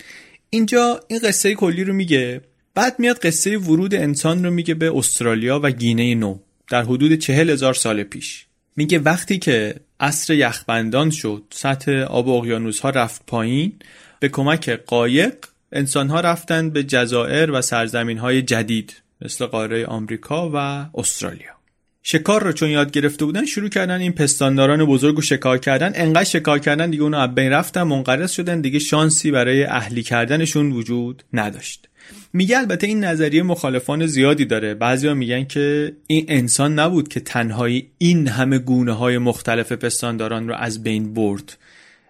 اینجا 0.51 1.01
این 1.09 1.21
قصه 1.25 1.55
کلی 1.55 1.85
رو 1.85 1.95
میگه. 1.95 2.41
بعد 2.75 2.95
میاد 2.99 3.19
قصه 3.19 3.59
ورود 3.59 3.95
انسان 3.95 4.45
رو 4.45 4.51
میگه 4.51 4.75
به 4.75 4.97
استرالیا 4.97 5.61
و 5.63 5.71
گینه 5.71 6.15
نو. 6.15 6.39
در 6.71 6.83
حدود 6.83 7.15
چهل 7.15 7.51
هزار 7.51 7.75
سال 7.75 8.03
پیش. 8.03 8.46
میگه 8.77 8.99
وقتی 8.99 9.39
که 9.39 9.75
عصر 10.01 10.35
یخبندان 10.35 11.11
شد 11.11 11.43
سطح 11.51 11.93
آب 11.93 12.29
اقیانوس 12.29 12.81
ها 12.81 12.91
رفت 12.91 13.27
پایین 13.27 13.73
به 14.21 14.29
کمک 14.29 14.71
قایق 14.71 15.35
انسان 15.73 16.09
ها 16.09 16.21
رفتن 16.21 16.71
به 16.71 16.85
جزایر 16.85 17.51
و 17.51 17.63
سرزمین 17.63 18.19
های 18.19 18.43
جدید 18.43 19.03
مثل 19.21 19.47
قاره 19.47 19.87
آمریکا 19.87 20.51
و 20.55 20.87
استرالیا. 20.95 21.57
شکار 22.03 22.45
رو 22.45 22.53
چون 22.53 22.69
یاد 22.69 22.91
گرفته 22.91 23.25
بودن 23.25 23.45
شروع 23.45 23.69
کردن 23.69 24.01
این 24.01 24.13
پستانداران 24.13 24.85
بزرگ 24.85 25.17
رو 25.17 25.23
شکار 25.23 25.59
کردن. 25.59 25.93
انقدر 25.95 26.25
شکار 26.25 26.59
کردن 26.59 26.91
دیگه 26.91 27.03
اونو 27.03 27.27
بین 27.27 27.53
رفتن 27.53 27.83
منقرض 27.83 28.31
شدن 28.31 28.61
دیگه 28.61 28.79
شانسی 28.79 29.31
برای 29.31 29.65
اهلی 29.65 30.03
کردنشون 30.03 30.73
وجود 30.73 31.25
نداشت. 31.33 31.89
میگه 32.33 32.59
البته 32.59 32.87
این 32.87 33.05
نظریه 33.05 33.43
مخالفان 33.43 34.07
زیادی 34.07 34.45
داره. 34.45 34.75
بعضیا 34.75 35.15
میگن 35.15 35.45
که 35.45 35.93
این 36.07 36.25
انسان 36.29 36.79
نبود 36.79 37.09
که 37.09 37.21
تنهایی 37.21 37.91
این 37.99 38.29
همه 38.29 38.59
گونه 38.59 38.93
های 38.93 39.19
مختلف 39.19 39.73
پستانداران 39.73 40.49
رو 40.49 40.55
از 40.55 40.83
بین 40.83 41.15
برد. 41.15 41.59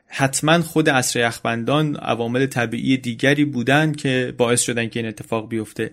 حتما 0.07 0.63
خود 0.63 0.91
عصر 0.91 1.21
یخبندان 1.21 1.97
عوامل 1.97 2.47
طبیعی 2.47 2.97
دیگری 2.97 3.45
بودن 3.45 3.93
که 3.93 4.35
باعث 4.37 4.61
شدن 4.61 4.89
که 4.89 5.01
این 5.01 5.09
اتفاق 5.09 5.49
بیفته. 5.49 5.91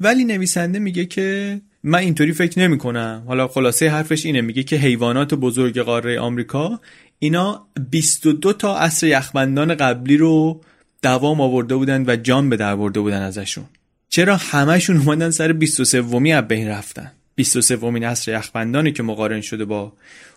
ولی 0.00 0.24
نویسنده 0.24 0.78
میگه 0.78 1.04
که 1.06 1.60
من 1.82 1.98
اینطوری 1.98 2.32
فکر 2.32 2.58
نمی 2.58 2.78
کنم 2.78 3.24
حالا 3.26 3.48
خلاصه 3.48 3.88
حرفش 3.88 4.26
اینه. 4.26 4.40
میگه 4.40 4.62
که 4.62 4.76
حیوانات 4.76 5.34
بزرگ 5.34 5.78
قاره 5.78 6.20
آمریکا 6.20 6.80
اینا 7.18 7.66
22 7.90 8.52
تا 8.52 8.78
عصر 8.78 9.06
یخبندان 9.06 9.74
قبلی 9.74 10.16
رو 10.16 10.60
دوام 11.06 11.40
آورده 11.40 11.76
بودن 11.76 12.04
و 12.06 12.16
جان 12.16 12.50
به 12.50 12.56
در 12.56 12.76
برده 12.76 13.00
بودن 13.00 13.22
ازشون. 13.22 13.64
چرا 14.08 14.36
همشون 14.36 14.96
اومدن 14.96 15.30
سر 15.30 15.52
23 15.52 16.00
ومی 16.00 16.32
از 16.32 16.48
بین 16.48 16.68
رفتن؟ 16.68 17.12
23 17.34 17.76
ومین 17.76 18.04
عصر 18.04 18.32
یخبندانی 18.32 18.92
که 18.92 19.02
مقارن 19.02 19.40
شده 19.40 19.64
با 19.64 19.92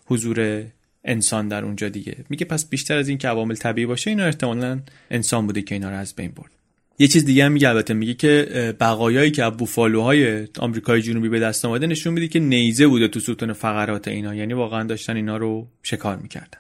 حضور 0.05 0.63
انسان 1.03 1.47
در 1.47 1.65
اونجا 1.65 1.89
دیگه. 1.89 2.15
میگه 2.29 2.45
پس 2.45 2.69
بیشتر 2.69 2.97
از 2.97 3.09
این 3.09 3.17
که 3.17 3.27
عوامل 3.27 3.55
طبیعی 3.55 3.85
باشه 3.88 4.09
اینا 4.09 4.25
احتمالا 4.25 4.79
انسان 5.11 5.47
بوده 5.47 5.61
که 5.61 5.75
اینا 5.75 5.89
رو 5.89 5.95
از 5.95 6.15
بین 6.15 6.31
برد. 6.35 6.51
یه 6.99 7.07
چیز 7.07 7.25
دیگه 7.25 7.45
هم 7.45 7.51
میگه 7.51 7.69
البته 7.69 7.93
میگه 7.93 8.13
که 8.13 8.75
بقایایی 8.79 9.31
که 9.31 9.43
از 9.43 9.57
بوفالوهای 9.57 10.47
آمریکای 10.59 11.01
جنوبی 11.01 11.29
به 11.29 11.39
دست 11.39 11.65
آمده 11.65 11.88
نشون 11.88 12.13
میده 12.13 12.27
که 12.27 12.39
نیزه 12.39 12.88
بوده 12.88 13.07
تو 13.07 13.19
ستون 13.19 13.53
فقرات 13.53 14.07
اینا. 14.07 14.35
یعنی 14.35 14.53
واقعا 14.53 14.83
داشتن 14.83 15.15
اینا 15.15 15.38
رو 15.38 15.67
شکار 15.83 16.17
می‌کردن. 16.17 16.59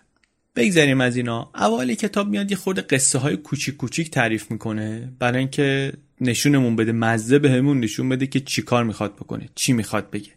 بگذریم 0.55 1.01
از 1.01 1.15
اینا. 1.15 1.49
اولی 1.55 1.95
کتاب 1.95 2.29
میاد 2.29 2.51
یه 2.51 2.57
خورده 2.57 2.81
قصه 2.81 3.19
های 3.19 3.37
کوچیک 3.37 3.77
کوچیک 3.77 4.11
تعریف 4.11 4.51
می‌کنه. 4.51 5.11
برای 5.19 5.37
اینکه 5.37 5.93
نشونمون 6.21 6.75
بده 6.75 6.91
مزه 6.91 7.39
بهمون 7.39 7.79
نشون 7.79 8.09
بده 8.09 8.27
که 8.27 8.39
چی 8.39 8.61
کار 8.61 8.83
می‌خواد 8.83 9.15
بکنه 9.15 9.49
چی 9.55 9.73
می‌خواد 9.73 10.09
بگه. 10.09 10.31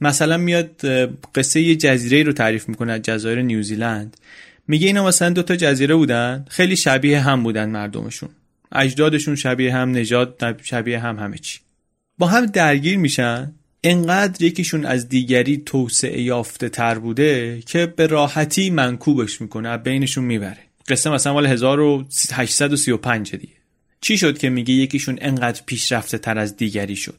مثلا 0.00 0.36
میاد 0.36 0.80
قصه 1.34 1.60
یه 1.60 1.76
جزیره 1.76 2.22
رو 2.22 2.32
تعریف 2.32 2.68
می‌کنه 2.68 2.92
از 2.92 3.02
جزایر 3.02 3.42
نیوزیلند 3.42 4.16
میگه 4.68 4.86
اینا 4.86 5.06
مثلا 5.06 5.30
دوتا 5.30 5.56
جزیره 5.56 5.94
بودن 5.94 6.44
خیلی 6.48 6.76
شبیه 6.76 7.20
هم 7.20 7.42
بودن 7.42 7.70
مردمشون. 7.70 8.28
اجدادشون 8.72 9.36
شبیه 9.36 9.74
هم 9.74 9.90
نژاد 9.90 10.56
شبیه 10.62 10.98
هم 10.98 11.18
همه 11.18 11.38
چی. 11.38 11.58
با 12.18 12.26
هم 12.26 12.46
درگیر 12.46 12.98
میشن. 12.98 13.52
انقدر 13.84 14.42
یکیشون 14.44 14.84
از 14.84 15.08
دیگری 15.08 15.62
توسعه 15.66 16.22
یافته 16.22 16.68
تر 16.68 16.98
بوده 16.98 17.62
که 17.66 17.86
به 17.86 18.06
راحتی 18.06 18.70
منکوبش 18.70 19.40
می‌کنه 19.40 19.76
بینشون 19.76 20.24
می‌بره. 20.24 20.58
قصه 20.88 21.10
مثلا 21.10 21.32
مال 21.32 21.46
1835 21.46 23.30
دیگه. 23.36 23.52
چی 24.00 24.18
شد 24.18 24.38
که 24.38 24.50
میگه 24.50 24.74
یکیشون 24.74 25.18
انقدر 25.20 25.62
پیشرفته 25.66 26.18
تر 26.18 26.38
از 26.38 26.56
دیگری 26.56 26.96
شد؟ 26.96 27.18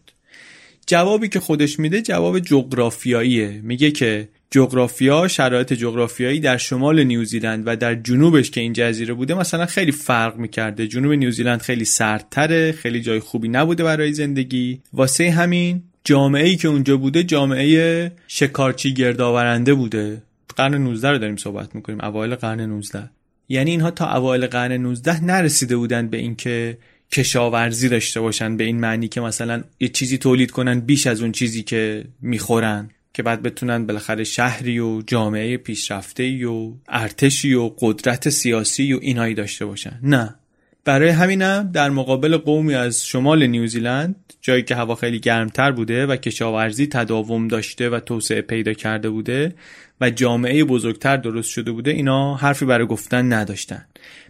جوابی 0.87 1.29
که 1.29 1.39
خودش 1.39 1.79
میده 1.79 2.01
جواب 2.01 2.39
جغرافیاییه. 2.39 3.59
میگه 3.63 3.91
که 3.91 4.29
جغرافیا 4.51 5.27
شرایط 5.27 5.73
جغرافیایی 5.73 6.39
در 6.39 6.57
شمال 6.57 7.03
نیوزیلند 7.03 7.63
و 7.65 7.75
در 7.75 7.95
جنوبش 7.95 8.51
که 8.51 8.61
این 8.61 8.73
جزیره 8.73 9.13
بوده 9.13 9.33
مثلا 9.33 9.65
خیلی 9.65 9.91
فرق 9.91 10.37
می‌کرده. 10.37 10.87
جنوب 10.87 11.11
نیوزیلند 11.11 11.61
خیلی 11.61 11.85
سردتره 11.85 12.71
خیلی 12.71 13.01
جای 13.01 13.19
خوبی 13.19 13.47
نبوده 13.47 13.83
برای 13.83 14.13
زندگی. 14.13 14.81
واسه 14.93 15.31
همین 15.31 15.83
جامعه 16.03 16.47
ای 16.47 16.55
که 16.55 16.67
اونجا 16.67 16.97
بوده 16.97 17.23
جامعه 17.23 18.11
شکارچی 18.27 18.93
گردآورنده 18.93 19.73
بوده. 19.73 20.21
قرن 20.55 20.75
19 20.75 21.09
رو 21.09 21.17
داریم 21.17 21.35
صحبت 21.35 21.75
می‌کنیم 21.75 22.01
اوایل 22.01 22.35
قرن 22.35 22.61
19 22.61 23.09
یعنی 23.49 23.71
اینها 23.71 23.91
تا 23.91 24.15
اوایل 24.15 24.47
قرن 24.47 24.71
19 24.71 25.25
نرسیده 25.25 25.77
بودن 25.77 26.07
به 26.07 26.17
اینکه 26.17 26.77
کشاورزی 27.11 27.89
داشته 27.89 28.21
باشن 28.21 28.57
به 28.57 28.63
این 28.63 28.79
معنی 28.79 29.07
که 29.07 29.21
مثلا 29.21 29.63
یه 29.79 29.87
چیزی 29.87 30.17
تولید 30.17 30.51
کنن 30.51 30.79
بیش 30.79 31.07
از 31.07 31.21
اون 31.21 31.31
چیزی 31.31 31.63
که 31.63 32.05
می‌خورن 32.21 32.89
که 33.13 33.23
بعد 33.23 33.41
بتونن 33.41 33.85
بالاخره 33.85 34.23
شهری 34.23 34.79
و 34.79 35.01
جامعه 35.01 35.57
پیشرفته 35.57 36.47
و 36.47 36.73
ارتشی 36.87 37.53
و 37.53 37.71
قدرت 37.79 38.29
سیاسی 38.29 38.93
و 38.93 38.99
اینایی 39.01 39.33
داشته 39.33 39.65
باشن. 39.65 39.99
نه. 40.03 40.35
برای 40.85 41.09
همینم 41.09 41.71
در 41.73 41.89
مقابل 41.89 42.37
قومی 42.37 42.75
از 42.75 43.05
شمال 43.05 43.47
نیوزیلند 43.47 44.15
جایی 44.41 44.63
که 44.63 44.75
هوا 44.75 44.95
خیلی 44.95 45.19
گرمتر 45.19 45.71
بوده 45.71 46.05
و 46.05 46.15
کشاورزی 46.15 46.87
تداوم 46.87 47.47
داشته 47.47 47.89
و 47.89 47.99
توسعه 47.99 48.41
پیدا 48.41 48.73
کرده 48.73 49.09
بوده 49.09 49.55
و 50.01 50.09
جامعه 50.09 50.63
بزرگتر 50.63 51.17
درست 51.17 51.49
شده 51.49 51.71
بوده 51.71 51.91
اینا 51.91 52.35
حرفی 52.35 52.65
برای 52.65 52.87
گفتن 52.87 53.33
نداشتن. 53.33 53.85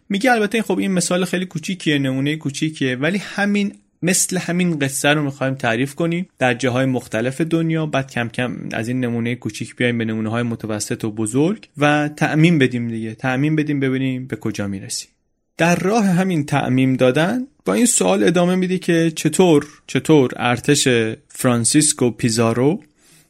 میگه 0.09 0.31
البته 0.31 0.61
خب 0.61 0.77
این 0.77 0.91
مثال 0.91 1.25
خیلی 1.25 1.45
کوچیکیه 1.45 1.97
نمونه 1.97 2.35
کوچیکیه 2.35 2.95
ولی 2.95 3.17
همین 3.17 3.73
مثل 4.01 4.37
همین 4.37 4.79
قصه 4.79 5.09
رو 5.09 5.23
می‌خوایم 5.23 5.55
تعریف 5.55 5.95
کنیم. 5.95 6.27
در 6.39 6.53
جاهای 6.53 6.85
مختلف 6.85 7.41
دنیا 7.41 7.85
بعد 7.85 8.11
کم 8.11 8.29
کم 8.29 8.69
از 8.71 8.87
این 8.87 8.99
نمونه 8.99 9.35
کوچیک 9.35 9.75
بیایم 9.75 9.97
به 9.97 10.05
نمونه 10.05 10.29
های 10.29 10.43
متوسط 10.43 11.03
و 11.03 11.11
بزرگ 11.11 11.67
و 11.77 12.09
تعمین 12.17 12.59
بدیم 12.59 12.87
دیگه. 12.87 13.15
تعمین 13.15 13.55
بدیم 13.55 13.79
ببینیم 13.79 14.27
به 14.27 14.35
کجا 14.35 14.67
می‌رسیم. 14.67 15.09
در 15.57 15.75
راه 15.75 16.05
همین 16.05 16.45
تعمیم 16.45 16.95
دادن 16.95 17.47
با 17.65 17.73
این 17.73 17.85
سوال 17.85 18.23
ادامه 18.23 18.55
میده 18.55 18.77
که 18.77 19.11
چطور 19.15 19.67
چطور 19.87 20.31
ارتش 20.35 20.87
فرانسیسکو 21.27 22.11
پیزارو 22.11 22.83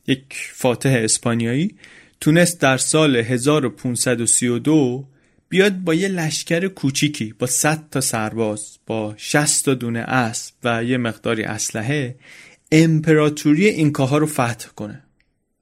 یک 0.08 0.24
فاتح 0.54 0.90
اسپانیایی 0.90 1.76
تونست 2.22 2.62
در 2.62 2.78
سال 2.78 3.16
1532 3.16 5.06
بیاد 5.50 5.74
با 5.74 5.94
یه 5.94 6.08
لشکر 6.08 6.68
کوچیکی 6.68 7.34
با 7.40 7.48
100 7.48 7.84
تا 7.92 8.02
سرباز 8.02 8.78
با 8.88 9.14
60 9.18 9.66
تا 9.66 9.74
دونه 9.74 10.00
اسب 10.00 10.54
و 10.64 10.84
یه 10.84 10.98
مقداری 10.98 11.44
اسلحه 11.44 12.16
امپراتوری 12.72 13.68
اینکاها 13.68 14.18
رو 14.18 14.26
فتح 14.26 14.70
کنه. 14.76 15.04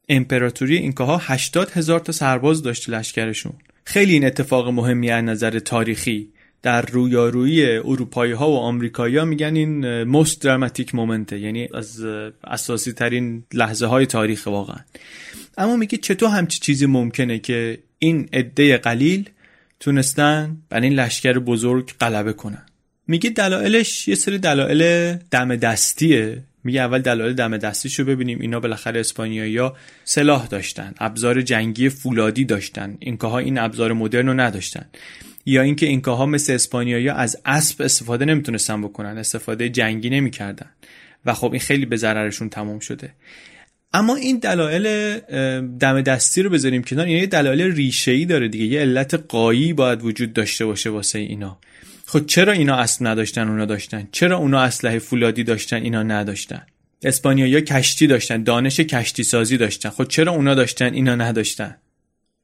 امپراتوری 0.10 0.78
اینکاها 0.78 1.18
80 1.18 1.72
هزار 1.72 2.00
تا 2.00 2.12
سرباز 2.12 2.64
داشت 2.64 2.90
لشکرشون. 2.90 3.54
خیلی 3.84 4.14
این 4.14 4.26
اتفاق 4.26 4.68
مهمی 4.70 5.12
از 5.12 5.24
نظر 5.24 5.60
تاریخی. 5.60 6.30
در 6.62 6.82
رویارویی 6.82 7.66
اروپایی 7.66 8.32
ها 8.32 8.52
و 8.52 8.58
آمریکایی 8.58 9.18
ها 9.18 9.26
میگن 9.26 9.56
این 9.56 10.04
most 10.24 10.34
dramatic 10.34 10.88
moment 10.88 11.34
یعنی 11.34 11.70
از 11.74 12.06
اساسی 12.44 12.94
ترین 12.94 13.44
لحظه 13.54 13.86
های 13.86 14.06
تاریخ 14.06 14.48
واقعا. 14.48 14.80
اما 15.58 15.76
میگه 15.76 15.98
چطور 15.98 16.30
همچی 16.30 16.60
چیزی 16.60 16.86
ممکنه 16.86 17.40
که 17.40 17.80
این 18.00 18.30
عده 18.34 18.78
قلیل 18.78 19.30
تونستن 19.80 20.58
بر 20.70 20.82
این 20.82 20.94
لشکر 20.94 21.40
بزرگ 21.40 21.92
غلبه 22.02 22.34
کنن؟ 22.34 22.66
میگه 23.08 23.30
دلایلش 23.30 24.08
یه 24.08 24.16
سری 24.16 24.38
دلایل 24.38 25.14
دم 25.32 25.56
دستیه. 25.56 26.44
میگه 26.64 26.82
اول 26.82 27.02
دلایل 27.02 27.34
دم 27.34 27.58
دستیشو 27.58 28.06
ببینیم. 28.06 28.40
اینا 28.42 28.60
بالاخره 28.60 29.00
اسپانیایی‌ها 29.00 29.76
سلاح 30.04 30.48
داشتن. 30.48 30.94
ابزار 31.00 31.42
جنگی 31.42 31.90
فولادی 31.90 32.46
داشتن. 32.46 32.98
اینکاها 33.00 33.40
این 33.40 33.58
ابزار 33.58 33.94
مدرن 33.94 34.28
رو 34.28 34.34
نداشتن. 34.34 34.86
یا 35.50 35.62
اینکه 35.62 35.86
اینکاها 35.86 36.26
مثل 36.26 36.54
اسپانیایی 36.54 37.10
از 37.10 37.38
اسب 37.46 37.82
استفاده 37.82 38.26
نمی‌تونستن 38.26 38.82
بکنن 38.82 39.18
استفاده 39.18 39.70
جنگی 39.70 40.10
نمی‌کردن. 40.10 40.70
و 41.26 41.34
خب 41.34 41.52
این 41.52 41.60
خیلی 41.60 41.86
به 41.86 41.98
ضررشون 41.98 42.50
تمام 42.50 42.80
شده. 42.80 43.14
اما 43.94 44.16
این 44.16 44.38
دلایل 44.38 45.18
دم 45.80 46.02
دستی 46.02 46.42
رو 46.42 46.50
بذاریم 46.50 46.84
کنار. 46.84 47.08
یعنی 47.08 47.28
دلایل 47.28 47.76
ریشه 47.76 48.12
ای 48.12 48.26
داره 48.26 48.48
دیگه. 48.48 48.66
یه 48.66 48.80
علت 48.80 49.14
قایی 49.14 49.74
باید 49.74 50.04
وجود 50.04 50.34
داشته 50.34 50.66
باشه 50.66 50.90
واسه 50.90 51.20
اینا. 51.20 51.60
خب 52.06 52.26
چرا 52.26 52.54
اینا 52.54 52.76
اصل 52.76 53.08
نداشتن 53.08 53.48
اونا 53.48 53.66
داشتن؟ 53.66 54.08
چرا 54.12 54.38
اونا 54.38 54.62
اسلحه 54.62 55.00
فولادی 55.00 55.44
داشتن 55.44 55.82
اینا 55.84 56.04
نداشتن؟ 56.04 56.62
اسپانیایی 57.04 57.62
کشتی 57.62 58.08
داشتن 58.08 58.44
دانش 58.44 58.80
کشتی 58.80 59.24
سازی 59.24 59.58
داشتن. 59.58 59.90
خب 59.90 60.04
چرا 60.04 60.32
اونا 60.32 60.56
داشتن 60.56 60.94
اینا 60.94 61.16
نداشتن؟ 61.16 61.76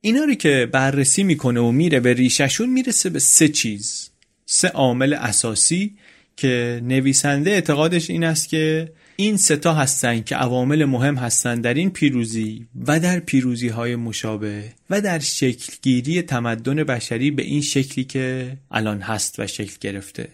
اینا 0.05 0.23
رو 0.23 0.33
که 0.33 0.69
بررسی 0.71 1.23
می‌کنه 1.23 1.59
و 1.59 1.71
میره 1.71 1.99
به 1.99 2.13
ریششون 2.13 2.69
می‌رسه 2.69 3.09
به 3.09 3.19
سه 3.19 3.47
چیز. 3.47 4.09
سه 4.45 4.67
عامل 4.67 5.13
اساسی 5.13 5.95
که 6.37 6.81
نویسنده 6.83 7.51
اعتقادش 7.51 8.09
این 8.09 8.23
است 8.23 8.49
که 8.49 8.91
این 9.15 9.37
ستا 9.37 9.73
هستن 9.73 10.21
که 10.21 10.35
عوامل 10.35 10.85
مهم 10.85 11.15
هستند 11.15 11.63
در 11.63 11.73
این 11.73 11.89
پیروزی 11.89 12.67
و 12.87 12.99
در 12.99 13.19
پیروزی 13.19 13.67
های 13.67 13.95
مشابه 13.95 14.73
و 14.89 15.01
در 15.01 15.19
شکلگیری 15.19 16.21
تمدن 16.21 16.83
بشری 16.83 17.31
به 17.31 17.43
این 17.43 17.61
شکلی 17.61 18.03
که 18.05 18.57
الان 18.71 19.01
هست 19.01 19.39
و 19.39 19.47
شکل 19.47 19.75
گرفته. 19.81 20.27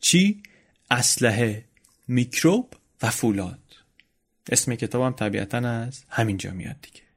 چی؟ 0.00 0.42
اسلحه 0.90 1.64
میکروب 2.08 2.74
و 3.02 3.10
فولاد. 3.10 3.58
اسم 4.52 4.74
کتابم 4.74 5.16
طبیعتا 5.16 5.58
از 5.58 6.00
همینجا 6.08 6.50
میاد 6.50 6.76
دیگه. 6.82 7.07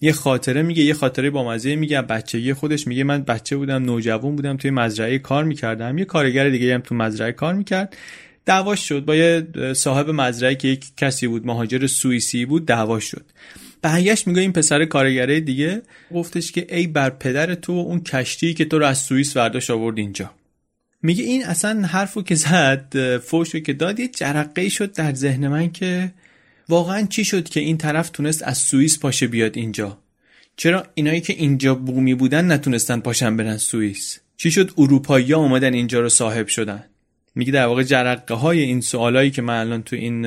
یه 0.00 0.12
خاطره 0.12 0.62
میگه 0.62 0.82
یه 0.82 0.94
خاطره 0.94 1.30
با 1.30 1.48
مزه 1.48 1.76
میگه 1.76 2.02
بچگی 2.02 2.52
خودش 2.52 2.86
میگه. 2.86 3.04
من 3.04 3.22
بچه 3.22 3.56
بودم 3.56 3.84
نوجوان 3.84 4.36
بودم 4.36 4.56
توی 4.56 4.70
مزرعه 4.70 5.18
کار 5.18 5.44
می‌کردم. 5.44 5.98
یه 5.98 6.04
کارگر 6.04 6.50
دیگه 6.50 6.74
هم 6.74 6.80
تو 6.80 6.94
مزرعه 6.94 7.32
کار 7.32 7.54
می‌کرد. 7.54 7.96
دعواش 8.44 8.88
شد. 8.88 9.04
با 9.04 9.16
یه 9.16 9.46
صاحب 9.76 10.10
مزرعه 10.10 10.54
که 10.54 10.68
یک 10.68 10.84
کسی 10.96 11.26
بود 11.26 11.46
مهاجر 11.46 11.86
سوئیسی 11.86 12.44
بود 12.44 12.66
دعواش 12.66 13.04
شد. 13.04 13.24
برگشت 13.82 14.26
میگه 14.26 14.40
این 14.40 14.52
پسر 14.52 14.84
کارگره 14.84 15.40
دیگه. 15.40 15.82
گفتش 16.14 16.52
که 16.52 16.76
ای 16.76 16.86
بر 16.86 17.10
پدر 17.10 17.54
تو 17.54 17.72
اون 17.72 18.00
کشتی 18.00 18.54
که 18.54 18.64
تو 18.64 18.78
رو 18.78 18.86
از 18.86 18.98
سوئیس 18.98 19.36
برداشت 19.36 19.70
آورد 19.70 19.98
اینجا. 19.98 20.30
میگه 21.02 21.24
این 21.24 21.44
اصلا 21.44 21.86
حرفو 21.86 22.22
که 22.22 22.34
زد 22.34 23.18
فوشو 23.18 23.58
که 23.58 23.72
داد 23.72 24.00
یه 24.00 24.08
جرقه 24.08 24.68
شد 24.68 24.92
در 24.92 25.14
ذهن 25.14 25.48
من 25.48 25.72
که 25.72 26.12
واقعا 26.70 27.06
چی 27.06 27.24
شد 27.24 27.48
که 27.48 27.60
این 27.60 27.76
طرف 27.76 28.10
تونست 28.10 28.42
از 28.42 28.58
سوئیس 28.58 28.98
پاشه 28.98 29.26
بیاد 29.26 29.56
اینجا؟ 29.56 29.98
چرا 30.56 30.86
اینایی 30.94 31.20
که 31.20 31.32
اینجا 31.32 31.74
بومی 31.74 32.14
بودن 32.14 32.52
نتونستن 32.52 33.00
پاشن 33.00 33.36
برن 33.36 33.56
سوئیس؟ 33.56 34.20
چی 34.36 34.50
شد 34.50 34.70
اروپایی 34.78 35.32
ها 35.32 35.40
اومدن 35.40 35.74
اینجا 35.74 36.00
رو 36.00 36.08
صاحب 36.08 36.46
شدن؟ 36.46 36.84
میگه 37.34 37.52
در 37.52 37.66
واقع 37.66 37.82
جرقه 37.82 38.34
های 38.34 38.60
این 38.60 38.80
سوالایی 38.80 39.30
که 39.30 39.42
من 39.42 39.60
الان 39.60 39.82
تو 39.82 39.96
این 39.96 40.26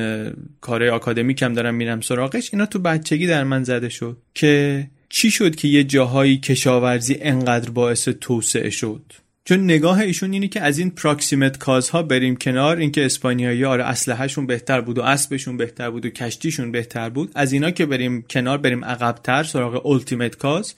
کار 0.62 0.84
آکادمیکم 0.84 1.54
دارم 1.54 1.76
میرم 1.76 2.02
سراغش 2.02 2.50
اینا 2.54 2.66
تو 2.66 2.80
بچگی 2.80 3.28
در 3.28 3.44
من 3.44 3.64
زده 3.64 3.90
شد 3.90 4.18
که 4.34 4.88
چی 5.10 5.32
شد 5.32 5.56
که 5.56 5.68
یه 5.68 5.84
جاهایی 5.84 6.38
کشاورزی 6.38 7.18
انقدر 7.22 7.70
باعث 7.70 8.08
توسعه 8.08 8.70
شد؟ 8.70 9.14
چون 9.46 9.64
نگاه 9.64 10.00
ایشون 10.00 10.34
اینه 10.34 10.48
که 10.48 10.62
از 10.62 10.78
این 10.78 10.90
پراکسیمت 10.90 11.58
کازها 11.58 12.04
بریم 12.04 12.36
کنار 12.36 12.78
اینکه 12.78 13.06
اسپانیایی 13.06 13.66
آره 13.66 13.84
اسلحهشون 13.84 14.46
بهتر 14.46 14.82
بود 14.82 14.98
و 14.98 15.02
اسبشون 15.02 15.58
بهتر 15.58 15.90
بود 15.90 16.06
و 16.06 16.10
کشتیشون 16.10 16.72
بهتر 16.72 17.10
بود 17.10 17.32
از 17.36 17.54
اینا 17.54 17.72
که 17.72 17.86
بریم 17.86 18.22
کنار 18.30 18.58
بریم 18.58 18.86
عقبتر 18.86 19.44
سراغ 19.44 19.86
التیمت 19.86 20.36
کاز 20.36 20.74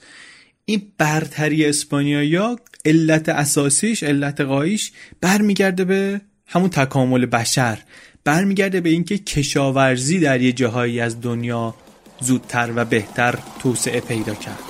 این 0.64 0.82
برتری 0.98 1.66
اسپانیایی 1.66 2.38
علت 2.84 3.28
اساسیش 3.28 4.02
علت 4.02 4.40
قایش 4.40 4.92
برمیگرده 5.20 5.84
به 5.84 6.20
همون 6.46 6.68
تکامل 6.68 7.26
بشر. 7.26 7.78
برمیگرده 8.24 8.80
به 8.80 8.88
اینکه 8.88 9.18
کشاورزی 9.18 10.20
در 10.20 10.40
یه 10.40 10.52
جاهایی 10.52 11.00
از 11.00 11.20
دنیا 11.20 11.74
زودتر 12.20 12.72
و 12.76 12.84
بهتر 12.84 13.38
توسعه 13.58 14.00
پیدا 14.00 14.34
کرد. 14.34 14.65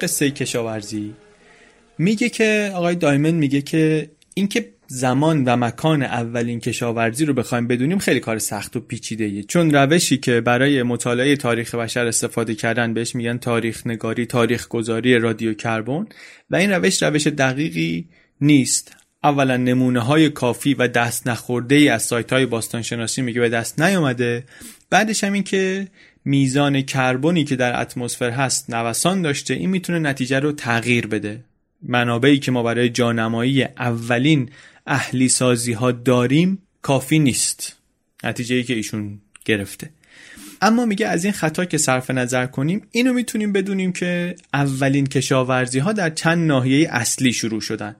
قصه 0.00 0.30
کشاورزی. 0.30 1.14
میگه 1.98 2.28
که 2.28 2.72
آقای 2.74 2.94
دایمن 2.94 3.30
میگه 3.30 3.60
که 3.60 4.10
اینکه 4.34 4.68
زمان 4.86 5.44
و 5.44 5.56
مکان 5.56 6.02
اولین 6.02 6.60
کشاورزی 6.60 7.24
رو 7.24 7.34
بخوایم 7.34 7.66
بدونیم 7.66 7.98
خیلی 7.98 8.20
کار 8.20 8.38
سخت 8.38 8.76
و 8.76 8.80
پیچیده 8.80 9.42
چون 9.42 9.70
روشی 9.74 10.16
که 10.16 10.40
برای 10.40 10.82
مطالعه 10.82 11.36
تاریخ 11.36 11.74
بشر 11.74 12.06
استفاده 12.06 12.54
کردن 12.54 12.94
بهش 12.94 13.14
میگن 13.14 13.38
تاریخ 13.38 13.86
نگاری 13.86 14.26
تاریخ 14.26 14.68
گذاری 14.68 15.18
رادیو 15.18 15.54
کربن 15.54 16.06
و 16.50 16.56
این 16.56 16.72
روش 16.72 17.02
روش 17.02 17.26
دقیقی 17.26 18.08
نیست. 18.40 18.96
اولا 19.24 19.56
نمونه 19.56 20.00
های 20.00 20.30
کافی 20.30 20.74
و 20.74 20.88
دست 20.88 21.26
نخورده 21.26 21.74
ای 21.74 21.88
از 21.88 22.02
سایت 22.02 22.32
های 22.32 22.46
باستانشناسی 22.46 23.22
میگه 23.22 23.40
به 23.40 23.48
دست 23.48 23.80
نیامده 23.80 24.44
بعدش 24.90 25.24
هم 25.24 25.32
این 25.32 25.42
که 25.42 25.88
میزان 26.28 26.82
کربنی 26.82 27.44
که 27.44 27.56
در 27.56 27.80
اتمسفر 27.80 28.30
هست 28.30 28.70
نوسان 28.70 29.22
داشته 29.22 29.54
این 29.54 29.70
می‌تونه 29.70 29.98
نتیجه 29.98 30.38
رو 30.38 30.52
تغییر 30.52 31.06
بده. 31.06 31.44
منابعی 31.82 32.38
که 32.38 32.50
ما 32.50 32.62
برای 32.62 32.88
جانمایی 32.88 33.64
اولین 33.64 34.50
اهلی 34.86 35.28
سازی 35.28 35.72
ها 35.72 35.92
داریم 35.92 36.62
کافی 36.82 37.18
نیست. 37.18 37.76
نتیجه 38.24 38.56
ای 38.56 38.62
که 38.62 38.74
ایشون 38.74 39.20
گرفته. 39.44 39.90
اما 40.62 40.86
میگه 40.86 41.06
از 41.06 41.24
این 41.24 41.32
خطا 41.32 41.64
که 41.64 41.78
صرف 41.78 42.10
نظر 42.10 42.46
کنیم 42.46 42.82
اینو 42.90 43.12
می‌تونیم 43.12 43.52
بدونیم 43.52 43.92
که 43.92 44.36
اولین 44.54 45.06
کشاورزی 45.06 45.78
ها 45.78 45.92
در 45.92 46.10
چند 46.10 46.46
ناحیه 46.46 46.88
اصلی 46.90 47.32
شروع 47.32 47.60
شدن. 47.60 47.96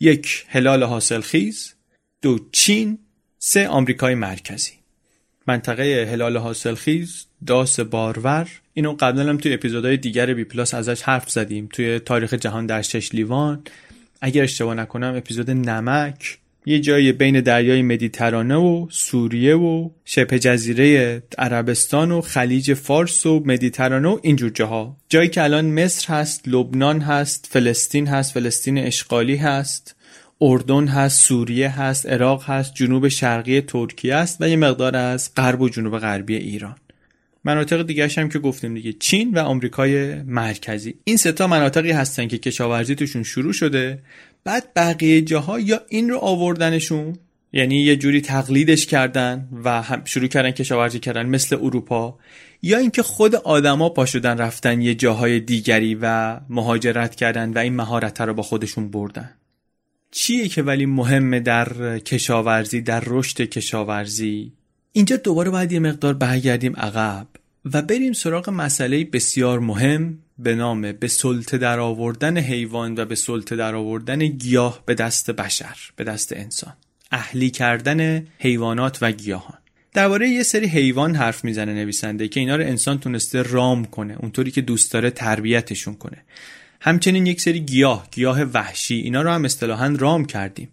یک 0.00 0.44
هلال 0.48 0.82
حاصل 0.82 1.20
خیز 1.20 1.74
دو 2.22 2.38
چین. 2.52 2.98
سه 3.38 3.68
آمریکای 3.68 4.14
مرکزی. 4.14 4.79
منطقه 5.46 6.08
هلال 6.12 6.36
حاصلخیز 6.36 7.26
داس 7.46 7.80
بارور. 7.80 8.48
اینو 8.74 8.96
قبلا 9.00 9.28
هم 9.28 9.36
توی 9.36 9.54
اپیزودهای 9.54 9.96
دیگر 9.96 10.34
بی 10.34 10.44
پلاس 10.44 10.74
ازش 10.74 11.02
حرف 11.02 11.30
زدیم. 11.30 11.68
توی 11.72 11.98
تاریخ 11.98 12.34
جهان 12.34 12.66
در 12.66 12.82
شش 12.82 13.14
لیوان. 13.14 13.62
اگر 14.20 14.42
اشتباه 14.42 14.74
نکنم 14.74 15.14
اپیزود 15.16 15.50
نمک 15.50 16.38
یه 16.66 16.80
جایی 16.80 17.12
بین 17.12 17.40
دریای 17.40 17.82
مدیترانه 17.82 18.56
و 18.56 18.86
سوریه 18.90 19.56
و 19.56 19.90
شبه 20.04 20.38
جزیره 20.38 21.22
عربستان 21.38 22.12
و 22.12 22.20
خلیج 22.20 22.74
فارس 22.74 23.26
و 23.26 23.42
مدیترانه 23.46 24.08
و 24.08 24.18
اینجور 24.22 24.50
جاها. 24.50 24.96
جایی 25.08 25.28
که 25.28 25.42
الان 25.42 25.84
مصر 25.84 26.14
هست 26.14 26.48
لبنان 26.48 27.00
هست 27.00 27.48
فلسطین 27.50 28.06
هست 28.06 28.32
فلسطین 28.32 28.78
اشغالی 28.78 29.36
هست. 29.36 29.96
اردن 30.40 30.88
هست 30.88 31.22
سوریه 31.22 31.68
هست 31.68 32.06
عراق 32.06 32.44
هست 32.44 32.74
جنوب 32.74 33.08
شرقی 33.08 33.60
ترکیه 33.60 34.14
است 34.14 34.36
و 34.40 34.48
یه 34.48 34.56
مقدار 34.56 34.96
از 34.96 35.30
غرب 35.36 35.60
و 35.60 35.68
جنوب 35.68 35.98
غربی 35.98 36.36
ایران. 36.36 36.76
مناطق 37.44 37.86
دیگه 37.86 38.08
هم 38.16 38.28
که 38.28 38.38
گفتیم 38.38 38.74
دیگه 38.74 38.92
چین 38.92 39.34
و 39.34 39.38
آمریکای 39.38 40.22
مرکزی. 40.22 40.94
این 41.04 41.16
ستا 41.16 41.46
مناطقی 41.46 41.90
هستن 41.90 42.28
که 42.28 42.38
کشاورزی 42.38 42.94
توشون 42.94 43.22
شروع 43.22 43.52
شده 43.52 43.98
بعد 44.44 44.74
بقیه 44.76 45.22
جاها 45.22 45.60
یا 45.60 45.80
این 45.88 46.10
رو 46.10 46.18
آوردنشون 46.18 47.16
یعنی 47.52 47.80
یه 47.80 47.96
جوری 47.96 48.20
تقلیدش 48.20 48.86
کردن 48.86 49.48
و 49.64 49.82
هم 49.82 50.04
شروع 50.04 50.26
کردن 50.26 50.50
کشاورزی 50.50 50.98
کردن 50.98 51.26
مثل 51.26 51.56
اروپا 51.56 52.18
یا 52.62 52.78
اینکه 52.78 53.02
خود 53.02 53.34
آدما 53.34 53.88
پا 53.88 54.06
شدن 54.06 54.38
رفتن 54.38 54.80
یه 54.80 54.94
جاهای 54.94 55.40
دیگری 55.40 55.98
و 56.02 56.40
مهاجرت 56.48 57.14
کردن 57.14 57.52
و 57.52 57.58
این 57.58 57.76
مهارت 57.76 58.20
رو 58.20 58.34
با 58.34 58.42
خودشون 58.42 58.90
بردن. 58.90 59.30
چیه 60.10 60.48
که 60.48 60.62
ولی 60.62 60.86
مهمه 60.86 61.40
در 61.40 61.98
کشاورزی 61.98 62.80
در 62.80 63.02
رشد 63.06 63.40
کشاورزی؟ 63.40 64.52
اینجا 64.92 65.16
دوباره 65.16 65.50
باید 65.50 65.72
یه 65.72 65.78
مقدار 65.78 66.14
برگردیم 66.14 66.76
عقب 66.76 67.26
و 67.72 67.82
بریم 67.82 68.12
سراغ 68.12 68.50
مسئله 68.50 69.04
بسیار 69.04 69.58
مهم 69.58 70.18
به 70.38 70.54
نام 70.54 70.92
به 70.92 71.08
سلطه 71.08 71.58
در 71.58 71.78
آوردن 71.78 72.38
حیوان 72.38 72.94
و 72.98 73.04
به 73.04 73.14
سلطه 73.14 73.56
در 73.56 73.74
آوردن 73.74 74.18
گیاه 74.26 74.82
به 74.86 74.94
دست 74.94 75.30
بشر 75.30 75.78
به 75.96 76.04
دست 76.04 76.32
انسان. 76.32 76.72
اهلی 77.12 77.50
کردن 77.50 78.26
حیوانات 78.38 78.98
و 79.00 79.12
گیاهان. 79.12 79.58
درباره 79.92 80.28
یه 80.28 80.42
سری 80.42 80.66
حیوان 80.66 81.14
حرف 81.14 81.44
می‌زنه 81.44 81.74
نویسنده 81.74 82.28
که 82.28 82.40
اینا 82.40 82.56
رو 82.56 82.62
انسان 82.62 82.98
تونسته 82.98 83.42
رام 83.42 83.84
کنه 83.84 84.16
اونطوری 84.20 84.50
که 84.50 84.60
دوست 84.60 84.92
داره 84.92 85.10
تربیتشون 85.10 85.94
کنه. 85.94 86.24
همچنین 86.80 87.26
یک 87.26 87.40
سری 87.40 87.60
گیاه 87.60 88.08
گیاه 88.10 88.42
وحشی 88.42 88.94
اینا 88.94 89.22
رو 89.22 89.30
هم 89.30 89.44
اصطلاحا 89.44 89.96
رام 89.98 90.24
کردیم 90.24 90.68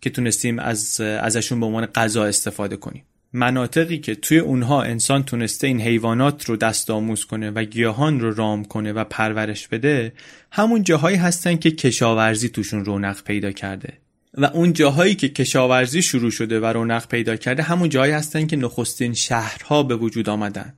که 0.00 0.10
تونستیم 0.10 0.58
از 0.58 1.00
ازشون 1.00 1.60
به 1.60 1.66
عنوان 1.66 1.86
غذا 1.86 2.24
استفاده 2.24 2.76
کنیم. 2.76 3.04
مناطقی 3.32 3.98
که 3.98 4.14
توی 4.14 4.38
اونها 4.38 4.82
انسان 4.82 5.22
تونسته 5.24 5.66
این 5.66 5.80
حیوانات 5.80 6.44
رو 6.44 6.56
دست 6.56 6.90
آموز 6.90 7.24
کنه 7.24 7.50
و 7.50 7.64
گیاهان 7.64 8.20
رو 8.20 8.34
رام 8.34 8.64
کنه 8.64 8.92
و 8.92 9.04
پرورش 9.04 9.68
بده 9.68 10.12
همون 10.52 10.82
جاهایی 10.82 11.16
هستن 11.16 11.56
که 11.56 11.70
کشاورزی 11.70 12.48
توشون 12.48 12.84
رونق 12.84 13.22
پیدا 13.22 13.52
کرده. 13.52 13.92
و 14.34 14.44
اون 14.44 14.72
جاهایی 14.72 15.14
که 15.14 15.28
کشاورزی 15.28 16.02
شروع 16.02 16.30
شده 16.30 16.60
و 16.60 16.64
رونق 16.64 17.08
پیدا 17.08 17.36
کرده 17.36 17.62
همون 17.62 17.88
جاهایی 17.88 18.12
هستن 18.12 18.46
که 18.46 18.56
نخستین 18.56 19.14
شهرها 19.14 19.82
به 19.82 19.96
وجود 19.96 20.28
آمدن. 20.28 20.74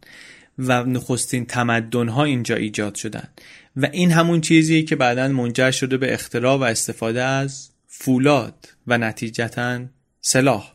و 0.58 0.84
نخستین 0.84 1.46
تمدنها 1.46 2.24
اینجا 2.24 2.56
ایجاد 2.56 2.94
شدن. 2.94 3.28
و 3.76 3.88
این 3.92 4.10
همون 4.10 4.40
چیزیه 4.40 4.82
که 4.82 4.96
بعدا 4.96 5.28
منجر 5.28 5.70
شده 5.70 5.96
به 5.96 6.14
اختراع 6.14 6.58
و 6.58 6.62
استفاده 6.62 7.22
از 7.22 7.70
فولاد 7.86 8.68
و 8.86 8.98
نتیجتا 8.98 9.80
سلاح. 10.20 10.74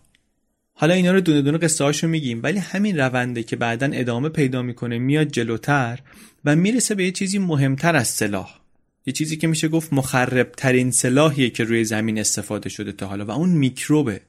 حالا 0.73 0.93
اینا 0.93 1.11
رو 1.11 1.21
دونه 1.21 1.41
دونه 1.41 1.57
قصه 1.57 1.83
هاشو 1.83 2.07
میگیم 2.07 2.39
ولی 2.43 2.59
همین 2.59 2.97
رونده 2.97 3.43
که 3.43 3.55
بعدا 3.55 3.89
ادامه 3.93 4.29
پیدا 4.29 4.61
می‌کنه 4.61 4.97
میاد 4.97 5.27
جلوتر 5.27 5.99
و 6.45 6.55
می‌رسه 6.55 6.95
به 6.95 7.03
یه 7.03 7.11
چیزی 7.11 7.37
مهمتر 7.37 7.95
از 7.95 8.07
سلاح. 8.07 8.59
یه 9.05 9.13
چیزی 9.13 9.37
که 9.37 9.47
میشه 9.47 9.67
گفت 9.67 9.93
مخرب 9.93 10.51
ترین 10.51 10.91
سلاحیه 10.91 11.49
که 11.49 11.63
روی 11.63 11.83
زمین 11.83 12.19
استفاده 12.19 12.69
شده 12.69 12.91
تا 12.91 13.07
حالا 13.07 13.25
و 13.25 13.31
اون 13.31 13.49
میکروبه. 13.49 14.21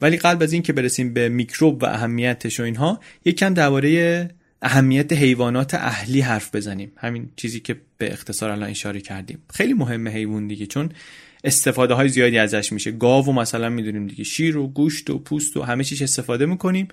ولی 0.00 0.16
قبل 0.16 0.42
از 0.42 0.52
این 0.52 0.62
که 0.62 0.72
برسیم 0.72 1.12
به 1.12 1.28
میکروب 1.28 1.82
و 1.82 1.86
اهمیتش 1.86 2.60
و 2.60 2.62
اینها 2.62 3.00
یکم 3.24 3.54
درباره 3.54 4.30
اهمیت 4.62 5.12
حیوانات 5.12 5.74
اهلی 5.74 6.20
حرف 6.20 6.54
بزنیم. 6.54 6.92
همین 6.96 7.28
چیزی 7.36 7.60
که 7.60 7.76
به 7.98 8.12
اختصار 8.12 8.50
الان 8.50 8.70
اشاره 8.70 9.00
کردیم. 9.00 9.38
خیلی 9.54 9.72
مهمه 9.72 10.10
حیوان 10.10 10.46
دیگه 10.46 10.66
چون 10.66 10.90
استفاده 11.44 11.94
های 11.94 12.08
زیادی 12.08 12.38
ازش 12.38 12.72
میشه. 12.72 12.90
گاو 12.90 13.26
و 13.26 13.32
مثلا 13.32 13.68
می‌دونیم 13.68 14.06
دیگه 14.06 14.24
شیر 14.24 14.56
و 14.56 14.68
گوشت 14.68 15.10
و 15.10 15.18
پوست 15.18 15.56
و 15.56 15.62
همه 15.62 15.84
چیش 15.84 16.02
استفاده 16.02 16.46
می‌کنیم. 16.46 16.88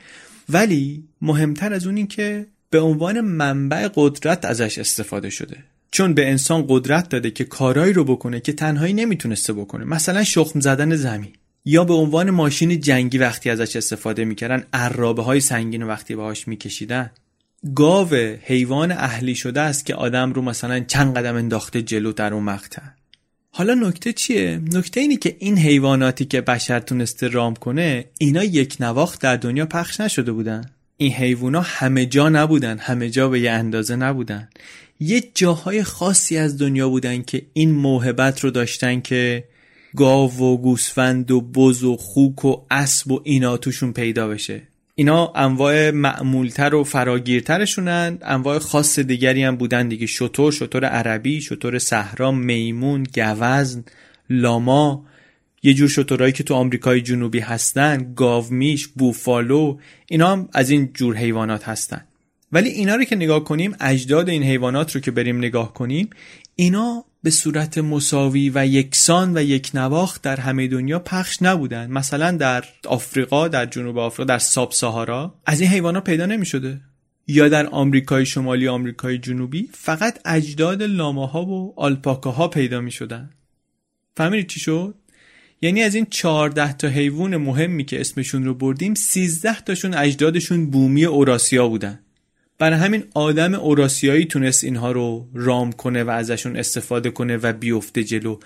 ولی 0.50 1.04
مهمتر 1.22 1.74
از 1.74 1.86
اون 1.86 1.98
این 1.98 2.08
که 2.08 2.46
به 2.70 2.80
عنوان 2.80 3.22
منبع 3.22 3.90
قدرت 3.96 4.46
ازش 4.46 4.78
استفاده 4.78 5.30
شده. 5.30 5.58
چون 5.92 6.14
به 6.14 6.30
انسان 6.30 6.66
قدرت 6.68 7.10
داده 7.10 7.32
که 7.32 7.44
کارایی 7.44 7.94
رو 7.94 8.04
بکنه 8.04 8.40
که 8.40 8.54
تنهایی 8.54 8.94
نمی‌تونسته 8.94 9.54
بکنه. 9.54 9.86
مثلا 9.86 10.24
شخم 10.24 10.60
زدن 10.60 10.96
زمین. 10.96 11.32
یا 11.66 11.84
به 11.84 11.94
عنوان 11.94 12.30
ماشین 12.30 12.80
جنگی 12.80 13.18
وقتی 13.18 13.50
ازش 13.50 13.76
استفاده 13.76 14.26
می‌کردن 14.26 14.64
عرابه 14.74 15.24
های 15.24 15.40
سنگین 15.40 15.84
وقتی 15.84 16.16
باهاش 16.16 16.48
میکشیدن. 16.48 17.12
گاو 17.76 18.14
حیوان 18.44 18.92
اهلی 18.92 19.36
شده 19.36 19.62
است 19.62 19.86
که 19.86 19.96
آدم 19.96 20.34
رو 20.34 20.42
مثلا 20.42 20.80
چند 20.80 21.18
قدم 21.18 21.36
انداخته 21.36 21.82
جلو 21.82 22.12
در 22.12 22.34
اون 22.34 22.44
مقطع. 22.44 22.82
حالا 23.52 23.74
نکته 23.74 24.14
چیه؟ 24.14 24.62
نکته 24.74 25.00
اینه 25.00 25.18
که 25.18 25.36
این 25.40 25.58
حیواناتی 25.58 26.26
که 26.26 26.42
بشر 26.42 26.80
تونسته 26.80 27.28
رام 27.28 27.54
کنه 27.54 28.06
اینا 28.18 28.44
یک 28.44 28.78
نواخت 28.80 29.22
در 29.22 29.36
دنیا 29.36 29.66
پخش 29.66 30.00
نشده 30.00 30.32
بودن. 30.32 30.72
این 30.98 31.14
حیوانا 31.14 31.62
همه 31.62 32.06
جا 32.06 32.30
نبودن 32.30 32.78
همه 32.78 33.10
جا 33.10 33.30
به 33.30 33.40
یه 33.40 33.52
اندازه 33.52 33.96
نبودن. 33.96 34.50
یه 35.00 35.24
جاهای 35.36 35.84
خاصی 35.84 36.38
از 36.38 36.58
دنیا 36.58 36.90
بودن 36.90 37.22
که 37.22 37.46
این 37.54 37.72
موهبت 37.72 38.40
رو 38.40 38.52
داشتن 38.52 39.02
که 39.02 39.44
گاو 39.96 40.38
و 40.38 40.58
گوسفند 40.58 41.32
و 41.32 41.42
بز 41.42 41.84
و 41.84 41.98
خوک 41.98 42.46
و 42.46 42.66
اسب 42.72 43.12
و 43.12 43.22
اینا 43.24 43.58
توشون 43.58 43.94
پیدا 43.94 44.28
بشه. 44.28 44.69
اینا 45.00 45.32
انواع 45.36 45.92
معمولتر 45.92 46.76
و 46.76 46.84
فراگیرترشونن. 46.84 48.18
انواع 48.22 48.60
خاص 48.60 49.00
دیگری 49.00 49.44
هم 49.44 49.56
بودن 49.56 49.88
دیگه. 49.88 50.06
شطور 50.06 50.52
شطور 50.52 50.86
عربی 50.86 51.42
شطور 51.42 51.80
صحرا 51.80 52.32
میمون 52.32 53.04
گوزن 53.16 53.84
لاما. 54.30 55.06
یه 55.64 55.74
جور 55.74 55.90
شطورهایی 55.90 56.34
که 56.34 56.44
تو 56.44 56.54
آمریکای 56.54 57.02
جنوبی 57.02 57.40
هستن. 57.40 58.14
گاومیش 58.16 58.88
بوفالو. 58.88 59.78
اینا 60.08 60.32
هم 60.32 60.50
از 60.54 60.70
این 60.70 60.90
جور 60.94 61.16
حیوانات 61.16 61.68
هستن. 61.68 62.02
ولی 62.52 62.70
اینا 62.70 62.96
رو 62.96 63.04
که 63.04 63.16
نگاه 63.16 63.44
کنیم 63.44 63.76
اجداد 63.80 64.30
این 64.30 64.44
حیوانات 64.44 64.96
رو 64.96 65.02
که 65.02 65.12
بریم 65.12 65.38
نگاه 65.38 65.74
کنیم 65.74 66.10
اینا 66.56 67.06
به 67.24 67.30
صورت 67.30 67.78
مساوی 67.78 68.52
و 68.56 68.66
یکسان 68.66 69.38
و 69.38 69.42
یک 69.44 69.72
نواخت 69.74 70.22
در 70.22 70.40
همه 70.40 70.68
دنیا 70.68 71.00
پخش 71.00 71.42
نبودن 71.42 71.92
مثلا 71.92 72.32
در 72.32 72.64
آفریقا 72.86 73.48
در 73.48 73.66
جنوب 73.66 73.98
آفریقا 73.98 74.28
در 74.28 74.40
ساب 74.40 74.72
سهارا 74.72 75.36
از 75.46 75.62
این 75.62 75.70
حیوانات 75.70 76.04
پیدا 76.04 76.26
نمی 76.26 76.46
شده 76.46 76.82
یا 77.28 77.50
در 77.50 77.68
آمریکای 77.68 78.26
شمالی 78.26 78.68
آمریکای 78.68 79.18
جنوبی 79.18 79.70
فقط 79.74 80.20
اجداد 80.26 80.84
لاماها 80.84 81.46
و 81.46 81.74
آلپاکاها 81.78 82.48
پیدا 82.48 82.82
می 82.82 82.92
شدن 82.92 83.30
فهمیدید 84.18 84.48
چی 84.48 84.60
شد؟ 84.60 84.96
یعنی 85.62 85.82
از 85.82 85.96
این 85.96 86.08
14 86.10 86.74
تا 86.74 86.88
حیوان 86.88 87.38
مهمی 87.38 87.86
که 87.86 88.02
اسمشون 88.02 88.46
رو 88.46 88.54
بردیم 88.54 88.94
13 88.94 89.62
تاشون 89.62 89.94
اجدادشون 89.94 90.70
بومی 90.70 91.06
اوراسیا 91.06 91.68
بودن. 91.68 92.00
برای 92.60 92.80
همین 92.80 93.04
آدم 93.14 93.54
اوراسیایی 93.54 94.26
تونست 94.26 94.64
اینها 94.64 94.92
رو 94.92 95.28
رام 95.34 95.72
کنه 95.72 96.04
و 96.04 96.10
ازشون 96.10 96.58
استفاده 96.58 97.10
کنه 97.10 97.38
و 97.38 97.54
بیفته 97.54 98.04
جلو. 98.04 98.40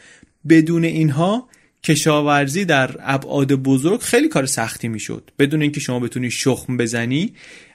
بدون 0.50 0.84
اینها 0.84 1.50
کشاورزی 1.84 2.66
در 2.66 2.96
ابعاد 3.00 3.54
بزرگ 3.54 4.00
خیلی 4.00 4.28
کار 4.28 4.46
سختی 4.46 4.88
می‌شد. 4.88 5.32
بدون 5.40 5.62
اینکه 5.62 5.80
شما 5.80 6.00
بتونی 6.00 6.32
شخم 6.32 6.78
بزنی 6.78 7.34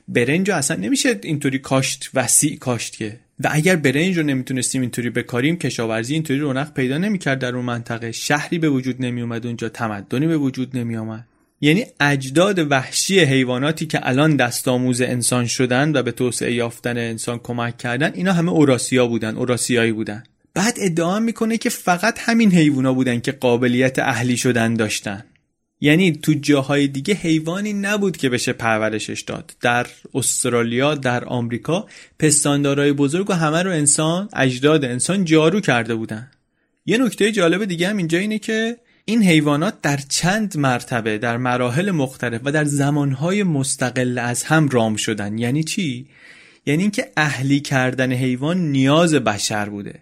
برنج 0.08 0.50
اصلا 0.50 0.76
نمیشه 0.76 1.20
اینطوری 1.22 1.58
کاشت 1.58 2.10
وسیع 2.14 2.58
کاشت 2.58 2.96
که. 2.96 3.20
و 3.40 3.48
اگر 3.50 3.76
برنج 3.76 4.18
رو 4.18 4.22
نمی‌تونستیم 4.22 4.80
اینطوری 4.80 5.10
بکاریم 5.10 5.56
کشاورزی 5.56 6.14
اینطوری 6.14 6.40
رونق 6.40 6.72
پیدا 6.72 6.98
نمی‌کرد 6.98 7.38
در 7.38 7.56
اون 7.56 7.64
منطقه. 7.64 8.12
شهری 8.12 8.58
به 8.58 8.68
وجود 8.68 8.96
نمیومد 9.02 9.46
اونجا 9.46 9.68
تمدنی 9.68 10.26
به 10.26 10.36
وجود 10.36 10.76
نمیآمد. 10.76 11.24
یعنی 11.60 11.84
اجداد 12.00 12.58
وحشی 12.70 13.20
حیواناتی 13.20 13.86
که 13.86 14.08
الان 14.08 14.36
دست 14.36 14.68
آموز 14.68 15.00
انسان 15.00 15.46
شدن 15.46 15.96
و 15.96 16.02
به 16.02 16.12
توسعه 16.12 16.54
یافتن 16.54 16.98
انسان 16.98 17.38
کمک 17.42 17.78
کردن 17.78 18.12
اینا 18.14 18.32
همه 18.32 18.52
اوراسیا 18.52 19.06
بودن 19.06 19.36
اوراسیایی 19.36 19.92
بودن. 19.92 20.22
بعد 20.54 20.76
ادعا 20.80 21.20
می‌کنه 21.20 21.58
که 21.58 21.70
فقط 21.70 22.18
همین 22.20 22.52
حیوانا 22.52 22.94
بودن 22.94 23.20
که 23.20 23.32
قابلیت 23.32 23.98
اهلی 23.98 24.36
شدن 24.36 24.74
داشتن. 24.74 25.24
یعنی 25.80 26.12
تو 26.12 26.32
جاهای 26.32 26.88
دیگه 26.88 27.14
حیوانی 27.14 27.72
نبود 27.72 28.16
که 28.16 28.28
بشه 28.28 28.52
پرورشش 28.52 29.20
داد. 29.20 29.52
در 29.60 29.86
استرالیا 30.14 30.94
در 30.94 31.24
آمریکا 31.24 31.86
پستاندارای 32.18 32.92
بزرگ 32.92 33.30
و 33.30 33.32
همه 33.32 33.62
رو 33.62 33.70
انسان 33.70 34.28
اجداد 34.32 34.84
انسان 34.84 35.24
جارو 35.24 35.60
کرده 35.60 35.94
بودن. 35.94 36.30
یه 36.86 36.98
نکته 36.98 37.32
جالب 37.32 37.64
دیگه 37.64 37.88
هم 37.88 37.96
اینجا 37.96 38.18
اینه 38.18 38.38
که 38.38 38.76
این 39.08 39.22
حیوانات 39.22 39.74
در 39.82 39.96
چند 40.08 40.56
مرتبه 40.58 41.18
در 41.18 41.36
مراحل 41.36 41.90
مختلف 41.90 42.40
و 42.44 42.52
در 42.52 42.64
زمانهای 42.64 43.42
مستقل 43.42 44.18
از 44.18 44.44
هم 44.44 44.68
رام 44.68 44.96
شدن. 44.96 45.38
یعنی 45.38 45.64
چی؟ 45.64 46.06
یعنی 46.66 46.82
اینکه 46.82 47.06
اهلی 47.16 47.60
کردن 47.60 48.12
حیوان 48.12 48.58
نیاز 48.58 49.14
بشر 49.14 49.68
بوده 49.68 49.94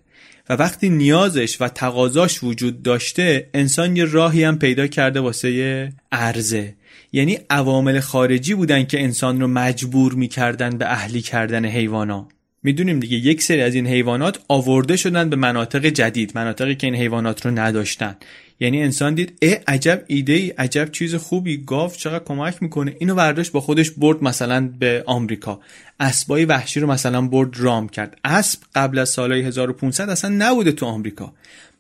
و 0.49 0.55
وقتی 0.55 0.88
نیازش 0.88 1.61
و 1.61 1.69
تقاضاش 1.69 2.42
وجود 2.42 2.83
داشته 2.83 3.51
انسان 3.55 3.97
یه 3.97 4.05
راهی 4.05 4.45
هم 4.45 4.59
پیدا 4.59 4.87
کرده 4.87 5.21
واسه 5.21 5.92
عرضه. 6.12 6.75
یعنی 7.12 7.38
عوامل 7.51 8.01
خارجی 8.01 8.55
بودن 8.55 8.85
که 8.85 9.03
انسان 9.03 9.40
رو 9.40 9.47
مجبور 9.47 10.14
می‌کردن 10.14 10.79
به 10.79 10.92
اهلی 10.92 11.23
کردن 11.23 11.64
حیوانا. 11.66 12.29
می‌دونیم 12.62 13.01
دیگه 13.01 13.16
یک 13.16 13.42
سری 13.42 13.62
از 13.62 13.75
این 13.75 13.87
حیوانات 13.87 14.38
آورده 14.49 14.97
شدن 14.97 15.31
به 15.31 15.37
مناطق 15.37 15.87
جدید 15.87 16.33
مناطقی 16.35 16.75
که 16.75 16.87
این 16.87 16.97
حیوانات 16.97 17.47
رو 17.47 17.59
نداشتن. 17.59 18.16
یعنی 18.61 18.83
انسان 18.83 19.14
دید 19.14 19.38
اه 19.42 19.55
عجب 19.66 20.05
ایده 20.07 20.33
ای 20.33 20.49
عجب 20.51 20.90
چیز 20.92 21.14
خوبی 21.14 21.57
گاو 21.57 21.90
چقدر 21.90 22.25
کمک 22.25 22.62
می‌کنه. 22.62 22.97
اینو 22.99 23.14
برداشت 23.14 23.53
با 23.53 23.61
خودش 23.61 23.90
برد 23.90 24.25
مثلا 24.25 24.69
به 24.79 25.03
آمریکا. 25.07 25.61
اسبای 26.01 26.45
وحشی 26.45 26.81
رو 26.81 26.90
مثلا 26.90 27.23
برد 27.23 27.51
رام 27.57 27.88
کرد. 27.88 28.19
اسب 28.25 28.61
قبل 28.75 28.99
از 28.99 29.09
سالهای 29.09 29.42
1500 29.42 30.11
اصلا 30.11 30.31
نبوده 30.38 30.73
تو 30.73 30.87
آمریکا. 30.87 31.35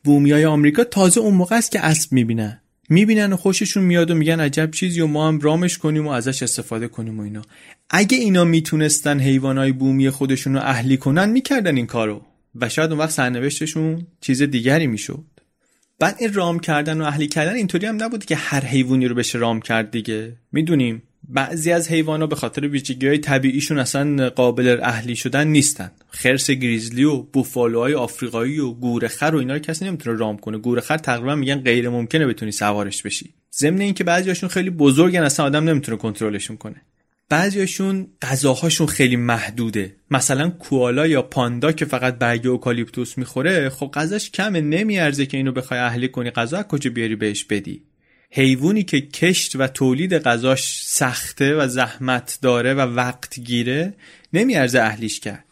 بومیای 0.04 0.44
آمریکا 0.44 0.84
تازه 0.84 1.20
اون 1.20 1.34
موقع 1.34 1.56
است 1.56 1.70
که 1.70 1.80
اسب 1.80 2.12
می‌بینن. 2.12 2.60
می‌بینن 2.88 3.32
و 3.32 3.36
خوششون 3.36 3.82
میاد 3.82 4.10
و 4.10 4.14
میگن 4.14 4.40
عجب 4.40 4.70
چیزی 4.70 5.00
و 5.00 5.06
ما 5.06 5.28
هم 5.28 5.40
رامش 5.40 5.78
کنیم 5.78 6.06
و 6.06 6.10
ازش 6.10 6.42
استفاده 6.42 6.88
کنیم 6.88 7.20
و 7.20 7.22
اینا. 7.22 7.42
اگه 7.90 8.18
اینا 8.18 8.44
می‌تونستن 8.44 9.20
حیوانای 9.20 9.72
بومی 9.72 10.10
خودشون 10.10 10.54
رو 10.54 10.60
اهلی 10.60 10.96
کنن 10.96 11.30
می‌کردن 11.30 11.76
این 11.76 11.86
کارو. 11.86 12.22
و 12.54 12.68
شاید 12.68 12.90
اون 12.90 13.00
وقت 13.00 13.10
سرنوشتشون 13.10 14.06
چیز 14.20 14.42
دیگری 14.42 14.86
می‌شد. 14.86 15.24
بعد 15.98 16.16
این 16.18 16.32
رام 16.32 16.58
کردن 16.58 17.00
و 17.00 17.04
اهلی 17.04 17.26
کردن 17.26 17.54
اینطوری 17.54 17.86
هم 17.86 18.02
نبود 18.02 18.24
که 18.24 18.36
هر 18.36 18.64
حیوانی 18.64 19.08
رو 19.08 19.14
بشه 19.14 19.38
رام 19.38 19.60
کرد 19.60 19.90
دیگه. 19.90 20.32
می‌دونیم 20.52 21.02
بعضی 21.28 21.72
از 21.72 21.90
حیوانا 21.90 22.26
به 22.26 22.36
خاطر 22.36 22.68
ویژگی 22.68 23.06
های 23.06 23.18
طبیعیشون 23.18 23.78
اصلا 23.78 24.30
قابل 24.30 24.78
اهلی 24.82 25.16
شدن 25.16 25.48
نیستن. 25.48 25.90
خرس 26.08 26.50
گریزلی 26.50 27.04
و 27.04 27.22
بوفالوهای 27.22 27.94
آفریقایی 27.94 28.58
و 28.58 28.70
گورخر 28.70 29.34
و 29.34 29.38
اینا 29.38 29.54
رو 29.54 29.58
کسی 29.58 29.84
نمی‌تونه 29.84 30.18
رام 30.18 30.38
کنه. 30.38 30.58
گورخر 30.58 30.98
تقریبا 30.98 31.34
میگن 31.34 31.60
غیر 31.60 31.88
ممکنه 31.88 32.26
بتونی 32.26 32.52
سوارش 32.52 33.02
بشی. 33.02 33.34
ضمن 33.58 33.80
اینکه 33.80 34.04
بعضیاشون 34.04 34.48
خیلی 34.48 34.70
بزرگن 34.70 35.22
اصلا 35.22 35.46
آدم 35.46 35.68
نمی‌تونه 35.68 35.98
کنترلشون 35.98 36.56
کنه. 36.56 36.82
بعضیاشون 37.28 38.06
غذاهاشون 38.22 38.86
خیلی 38.86 39.16
محدوده. 39.16 39.96
مثلا 40.10 40.50
کوالا 40.50 41.06
یا 41.06 41.22
پاندا 41.22 41.72
که 41.72 41.84
فقط 41.84 42.18
برگ 42.18 42.46
اوکالیپتوس 42.46 43.18
می‌خوره 43.18 43.68
خب 43.68 43.90
غذاش 43.94 44.30
کمه 44.30 44.60
نمیارزه 44.60 45.26
که 45.26 45.36
اینو 45.36 45.52
بخوای 45.52 45.80
اهلی 45.80 46.08
کنی. 46.08 46.30
غذا 46.30 46.62
کجا 46.62 46.90
بیاری 46.90 47.16
بهش 47.16 47.44
بدی؟ 47.44 47.82
حیوانی 48.30 48.82
که 48.82 49.00
کشت 49.00 49.56
و 49.56 49.66
تولید 49.66 50.18
غذاش 50.18 50.82
سخته 50.82 51.54
و 51.54 51.68
زحمت 51.68 52.38
داره 52.42 52.74
و 52.74 52.80
وقت 52.80 53.40
گیره 53.40 53.94
نمیارزه 54.32 54.80
اهلیش 54.80 55.20
کرد. 55.20 55.44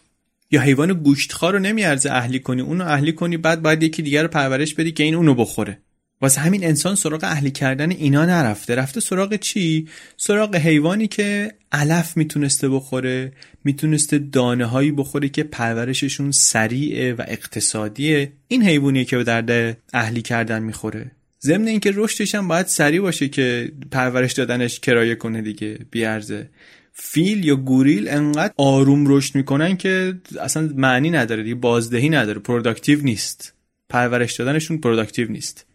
یا 0.51 0.61
حیوان 0.61 0.93
گوشتخوار 0.93 1.53
رو 1.53 1.59
نمیارزه 1.59 2.11
اهلی 2.13 2.41
کنی 2.41 2.63
اونو 2.63 2.85
اهلی 2.85 3.13
کنی 3.13 3.37
بعد 3.37 3.63
باید 3.63 3.83
یکی 3.83 4.03
دیگر 4.03 4.23
رو 4.23 4.29
پرورش 4.29 4.75
بدی 4.75 4.93
که 4.93 5.03
این 5.03 5.15
اونو 5.15 5.35
بخوره. 5.35 5.79
واسه 6.25 6.41
همین 6.41 6.65
انسان 6.65 6.95
سراغ 6.95 7.25
اهلی 7.25 7.51
کردن 7.51 7.91
اینا 7.91 8.27
نرفته. 8.27 8.75
رفته 8.75 9.01
سراغ 9.01 9.37
چی؟ 9.37 9.89
سراغ 10.17 10.57
حیوانی 10.57 11.07
که 11.07 11.53
علف 11.73 12.17
می‌تونسته 12.17 12.69
بخوره 12.69 13.33
می‌تونسته 13.65 14.19
دانه 14.19 14.65
هایی 14.65 14.93
بخوره 14.93 15.29
که 15.29 15.43
پرورششون 15.43 16.31
سریعه 16.31 17.13
و 17.13 17.25
اقتصادیه. 17.29 18.33
این 18.49 18.63
حیوانیه 18.63 19.05
که 19.05 19.17
به 19.17 19.25
درد 19.25 19.79
اهلی 19.93 20.23
کردن 20.23 20.63
می‌خوره. 20.63 21.11
ضمن 21.43 21.69
اینکه 21.69 21.93
رشدش 21.95 22.35
هم 22.35 22.49
باید 22.49 22.67
سریع 22.67 23.01
باشه 23.01 23.29
که 23.29 23.73
پرورش 23.91 24.33
دادنش 24.33 24.81
کرایه 24.81 25.15
کنه 25.15 25.43
دیگه 25.43 25.79
بیارزه. 25.91 26.51
فیل 26.93 27.45
یا 27.45 27.57
گوریل 27.57 28.09
انقدر 28.09 28.53
آروم 28.57 29.05
رشد 29.09 29.35
می‌کنن 29.35 29.77
که 29.77 30.15
اصلا 30.41 30.71
معنی 30.77 31.11
نداره 31.11 31.43
دیگه 31.43 31.55
بازدهی 31.55 32.09
نداره 32.09 32.39
productive 32.39 33.03
نیست. 33.03 33.55
پرورش 33.89 34.33
دادنشون 34.35 34.79
productive 34.79 35.31
نیست. 35.31 35.67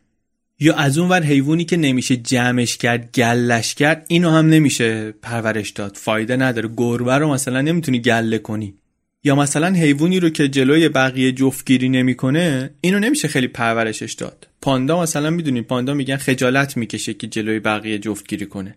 یا 0.59 0.75
از 0.75 0.97
اون 0.97 1.09
ور 1.09 1.23
حیوانی 1.23 1.65
که 1.65 1.77
نمیشه 1.77 2.15
جمعش 2.17 2.77
کرد 2.77 3.11
گلش 3.11 3.75
کرد 3.75 4.05
اینو 4.07 4.29
هم 4.29 4.49
نمیشه 4.49 5.11
پرورش 5.11 5.69
داد. 5.69 5.95
فایده 5.95 6.35
نداره. 6.35 6.69
گربه 6.77 7.17
رو 7.17 7.33
مثلا 7.33 7.61
نمی‌تونی 7.61 7.99
گله 7.99 8.37
کنی. 8.37 8.73
یا 9.23 9.35
مثلا 9.35 9.73
حیوانی 9.73 10.19
رو 10.19 10.29
که 10.29 10.47
جلوی 10.47 10.89
بقیه 10.89 11.31
جفتگیری 11.31 11.89
نمی‌کنه 11.89 12.69
اینو 12.81 12.99
نمیشه 12.99 13.27
خیلی 13.27 13.47
پرورشش 13.47 14.13
داد. 14.13 14.47
پاندا 14.61 15.01
مثلا 15.01 15.29
می‌دونی 15.29 15.61
پاندا 15.61 15.93
میگن 15.93 16.17
خجالت 16.17 16.77
می‌کشه 16.77 17.13
که 17.13 17.27
جلوی 17.27 17.59
بقیه 17.59 17.99
جفتگیری 17.99 18.45
کنه. 18.45 18.75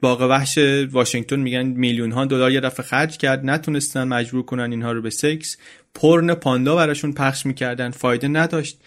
باغ 0.00 0.20
وحش 0.20 0.58
واشنگتن 0.92 1.40
میگن 1.40 1.62
میلیون 1.62 2.12
ها 2.12 2.24
دلار 2.24 2.52
یه 2.52 2.60
دفعه 2.60 2.86
خرج 2.86 3.16
کرد 3.16 3.44
نتونستن 3.44 4.04
مجبور 4.04 4.42
کنن 4.42 4.70
اینها 4.70 4.92
رو 4.92 5.02
به 5.02 5.10
سکس 5.10 5.56
پرن 5.94 6.34
پاندا 6.34 6.76
براشون 6.76 7.12
پخش 7.12 7.46
می‌کردن 7.46 7.90
فایده 7.90 8.28
نداشت. 8.28 8.78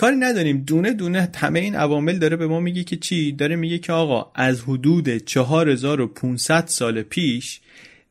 کاری 0.00 0.16
نداریم. 0.16 0.64
دونه 0.66 0.92
دونه 0.92 1.28
همه 1.36 1.60
این 1.60 1.76
عوامل 1.76 2.18
داره 2.18 2.36
به 2.36 2.46
ما 2.46 2.60
میگه 2.60 2.84
که 2.84 2.96
چی؟ 2.96 3.32
داره 3.32 3.56
میگه 3.56 3.78
که 3.78 3.92
آقا 3.92 4.30
از 4.34 4.60
حدود 4.60 5.16
4500 5.16 6.66
سال 6.66 7.02
پیش 7.02 7.60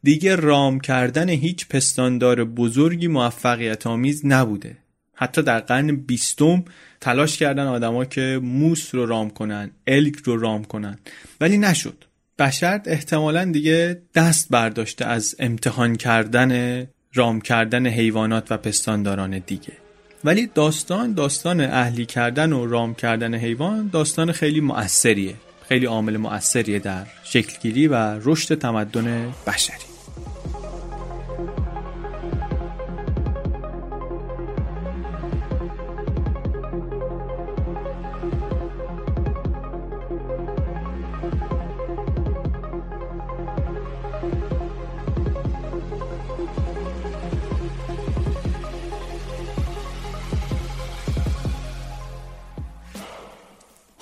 دیگه 0.03 0.35
رام 0.35 0.79
کردن 0.79 1.29
هیچ 1.29 1.67
پستاندار 1.67 2.43
بزرگی 2.43 3.07
موفقیت 3.07 3.87
آمیز 3.87 4.25
نبوده. 4.25 4.77
حتی 5.13 5.41
در 5.41 5.59
قرن 5.59 5.95
بیستم 5.95 6.65
تلاش 7.01 7.37
کردن 7.37 7.67
آدما 7.67 8.05
که 8.05 8.39
موس 8.43 8.95
رو 8.95 9.05
رام 9.05 9.29
کنن 9.29 9.71
الک 9.87 10.15
رو 10.15 10.37
رام 10.37 10.63
کنن. 10.63 10.99
ولی 11.41 11.57
نشد. 11.57 12.05
بشر 12.39 12.81
احتمالا 12.85 13.45
دیگه 13.45 14.01
دست 14.15 14.49
برداشته 14.49 15.05
از 15.05 15.35
امتحان 15.39 15.95
کردن 15.95 16.83
رام 17.13 17.41
کردن 17.41 17.87
حیوانات 17.87 18.51
و 18.51 18.57
پستانداران 18.57 19.39
دیگه. 19.39 19.88
ولی 20.23 20.49
داستان 20.55 21.13
داستان 21.13 21.61
اهلی 21.61 22.05
کردن 22.05 22.53
و 22.53 22.65
رام 22.65 22.95
کردن 22.95 23.35
حیوان 23.35 23.89
داستان 23.93 24.31
خیلی 24.31 24.61
مؤثریه. 24.61 25.35
خیلی 25.67 25.85
عامل 25.85 26.17
مؤثریه 26.17 26.79
در 26.79 27.05
شکلگیری 27.23 27.87
و 27.87 27.95
رشد 27.95 28.55
تمدن 28.55 29.33
بشری. 29.47 29.88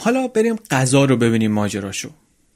حالا 0.08 0.28
بریم 0.28 0.56
غذا 0.72 1.06
رو 1.06 1.17
ببینیم 1.17 1.52
ماجراشو. 1.52 2.10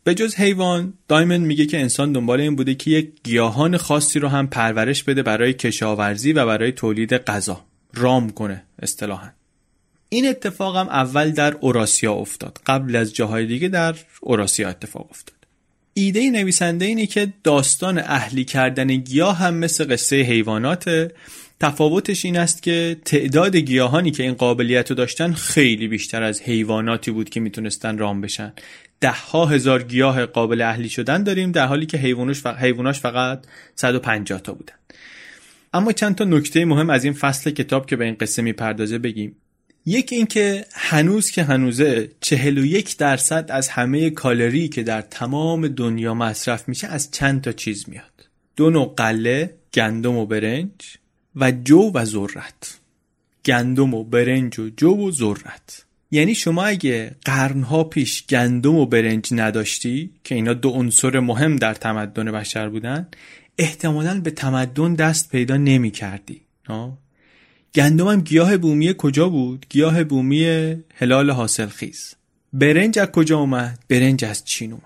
به 0.03 0.15
جز 0.15 0.35
حیوان 0.35 0.93
دایمن 1.07 1.37
میگه 1.37 1.65
که 1.65 1.79
انسان 1.79 2.11
دنبال 2.11 2.41
این 2.41 2.55
بوده 2.55 2.75
که 2.75 2.91
یک 2.91 3.11
گیاهان 3.23 3.77
خاصی 3.77 4.19
رو 4.19 4.27
هم 4.27 4.47
پرورش 4.47 5.03
بده 5.03 5.23
برای 5.23 5.53
کشاورزی 5.53 6.33
و 6.33 6.45
برای 6.45 6.71
تولید 6.71 7.13
غذا. 7.13 7.65
رام 7.93 8.29
کنه 8.29 8.63
اصطلاحا. 8.81 9.29
این 10.09 10.29
اتفاق 10.29 10.77
هم 10.77 10.89
اول 10.89 11.31
در 11.31 11.53
اوراسیا 11.53 12.13
افتاد. 12.13 12.59
قبل 12.65 12.95
از 12.95 13.13
جاهای 13.13 13.45
دیگه 13.45 13.67
در 13.67 13.95
اوراسیا 14.21 14.69
اتفاق 14.69 15.07
افتاد. 15.09 15.35
ایده 15.93 16.29
نویسنده 16.29 16.85
اینه 16.85 17.05
که 17.05 17.33
داستان 17.43 17.97
اهلی 17.97 18.45
کردن 18.45 18.87
گیاه 18.87 19.37
هم 19.37 19.53
مثل 19.53 19.93
قصه 19.93 20.15
حیواناته. 20.15 21.11
تفاوتش 21.61 22.25
این 22.25 22.37
است 22.37 22.63
که 22.63 22.97
تعداد 23.05 23.55
گیاهانی 23.55 24.11
که 24.11 24.23
این 24.23 24.33
قابلیت 24.33 24.89
رو 24.89 24.95
داشتن 24.95 25.33
خیلی 25.33 25.87
بیشتر 25.87 26.23
از 26.23 26.41
حیواناتی 26.41 27.11
بود 27.11 27.29
که 27.29 27.39
می‌تونستن 27.39 27.97
رام 27.97 28.21
بشن. 28.21 28.53
ده 28.99 29.11
ها 29.11 29.45
هزار 29.45 29.83
گیاه 29.83 30.25
قابل 30.25 30.61
اهلی 30.61 30.89
شدن 30.89 31.23
داریم 31.23 31.51
در 31.51 31.65
حالی 31.65 31.85
که 31.85 31.97
حیوانش 31.97 32.45
حیواناش 32.45 32.99
فقط 32.99 33.45
150 33.75 34.41
تا 34.41 34.53
بودن. 34.53 34.73
اما 35.73 35.91
چند 35.91 36.15
تا 36.15 36.23
نکته 36.23 36.65
مهم 36.65 36.89
از 36.89 37.03
این 37.03 37.13
فصل 37.13 37.51
کتاب 37.51 37.85
که 37.85 37.95
به 37.95 38.05
این 38.05 38.15
قصه 38.19 38.41
می‌پردازه 38.41 38.97
بگیم. 38.97 39.35
یک 39.85 40.09
اینکه 40.13 40.65
هنوز 40.73 41.31
که 41.31 41.43
هنوزه 41.43 42.09
41 42.21 42.97
درصد 42.97 43.45
از 43.49 43.69
همه 43.69 44.09
کالری 44.09 44.67
که 44.67 44.83
در 44.83 45.01
تمام 45.01 45.67
دنیا 45.67 46.13
مصرف 46.13 46.69
میشه 46.69 46.87
از 46.87 47.11
چند 47.11 47.41
تا 47.41 47.51
چیز 47.51 47.89
میاد. 47.89 48.29
دو 48.55 48.69
نوع 48.69 48.93
قله 48.97 49.53
گندم 49.73 50.15
و 50.15 50.25
برنج. 50.25 51.00
و 51.35 51.51
جو 51.51 51.91
و 51.93 52.05
ذرت. 52.05 52.79
گندم 53.45 53.93
و 53.93 54.03
برنج 54.03 54.59
و 54.59 54.69
جو 54.69 55.07
و 55.07 55.11
ذرت. 55.11 55.85
یعنی 56.11 56.35
شما 56.35 56.63
اگه 56.63 57.15
قرنها 57.25 57.83
پیش 57.83 58.27
گندم 58.27 58.75
و 58.75 58.85
برنج 58.85 59.29
نداشتی 59.31 60.09
که 60.23 60.35
اینا 60.35 60.53
دو 60.53 60.69
عنصر 60.69 61.19
مهم 61.19 61.55
در 61.55 61.73
تمدن 61.73 62.31
بشر 62.31 62.69
بودن 62.69 63.07
احتمالا 63.57 64.21
به 64.21 64.31
تمدن 64.31 64.93
دست 64.93 65.29
پیدا 65.29 65.57
نمی 65.57 65.91
کردی 65.91 66.41
گندم 67.75 68.07
هم 68.07 68.21
گیاه 68.21 68.57
بومی 68.57 68.93
کجا 68.97 69.29
بود؟ 69.29 69.65
گیاه 69.69 70.03
بومی 70.03 70.75
هلال 70.95 71.31
حاصل 71.31 71.67
خیز 71.67 72.15
برنج 72.53 72.99
از 72.99 73.07
کجا 73.07 73.39
اومد؟ 73.39 73.79
برنج 73.89 74.25
از 74.25 74.45
چین 74.45 74.71
اومد. 74.71 74.83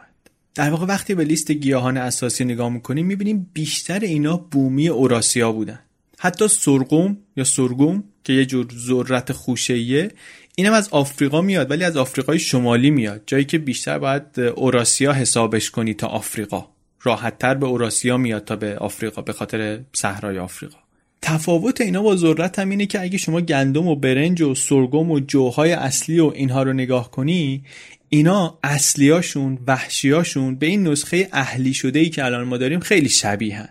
در 0.55 0.69
واقع 0.69 0.85
وقتی 0.85 1.15
به 1.15 1.23
لیست 1.23 1.51
گیاهان 1.51 1.97
اساسی 1.97 2.45
نگاه 2.45 2.69
می‌کنیم 2.69 3.05
می‌بینیم 3.05 3.49
بیشتر 3.53 3.99
اینا 3.99 4.37
بومی 4.37 4.87
اوراسیا 4.87 5.51
بودن. 5.51 5.79
حتی 6.25 6.47
سرگوم 6.47 7.17
یا 7.37 7.43
سرگوم 7.43 8.03
که 8.23 8.33
یه 8.33 8.45
جور 8.45 8.67
ذرت 8.77 9.31
خوشهیه 9.31 10.11
اینم 10.55 10.73
از 10.73 10.89
آفریقا 10.91 11.41
میاد 11.41 11.71
ولی 11.71 11.83
از 11.83 11.97
آفریقای 11.97 12.39
شمالی 12.39 12.89
میاد. 12.89 13.21
جایی 13.25 13.45
که 13.45 13.57
بیشتر 13.57 13.99
باید 13.99 14.39
اوراسیا 14.39 15.13
حسابش 15.13 15.71
کنی 15.71 15.93
تا 15.93 16.07
آفریقا. 16.07 16.67
راحتتر 17.01 17.53
به 17.55 17.65
اوراسیا 17.65 18.17
میاد 18.17 18.45
تا 18.45 18.55
به 18.55 18.77
آفریقا 18.77 19.21
به 19.21 19.33
خاطر 19.33 19.79
صحرای 19.93 20.39
آفریقا. 20.39 20.77
تفاوت 21.21 21.81
اینا 21.81 22.01
با 22.01 22.15
ذرت 22.15 22.59
هم 22.59 22.69
اینه 22.69 22.85
که 22.85 23.01
اگه 23.01 23.17
شما 23.17 23.41
گندم 23.41 23.87
و 23.87 23.95
برنج 23.95 24.41
و 24.41 24.55
سرگم 24.55 25.11
و 25.11 25.19
جوهای 25.19 25.71
اصلی 25.71 26.19
و 26.19 26.31
اینها 26.35 26.63
رو 26.63 26.73
نگاه 26.73 27.11
کنی 27.11 27.63
اینا 28.09 28.59
اصلیاشون 28.63 29.57
وحشیاشون 29.67 30.55
به 30.55 30.65
این 30.65 30.87
نسخه 30.87 31.29
اهلی 31.31 31.73
شده 31.73 31.99
ای 31.99 32.09
که 32.09 32.25
الان 32.25 32.43
ما 32.43 32.57
داریم 32.57 32.79
خیلی 32.79 33.09
شبیهن. 33.09 33.69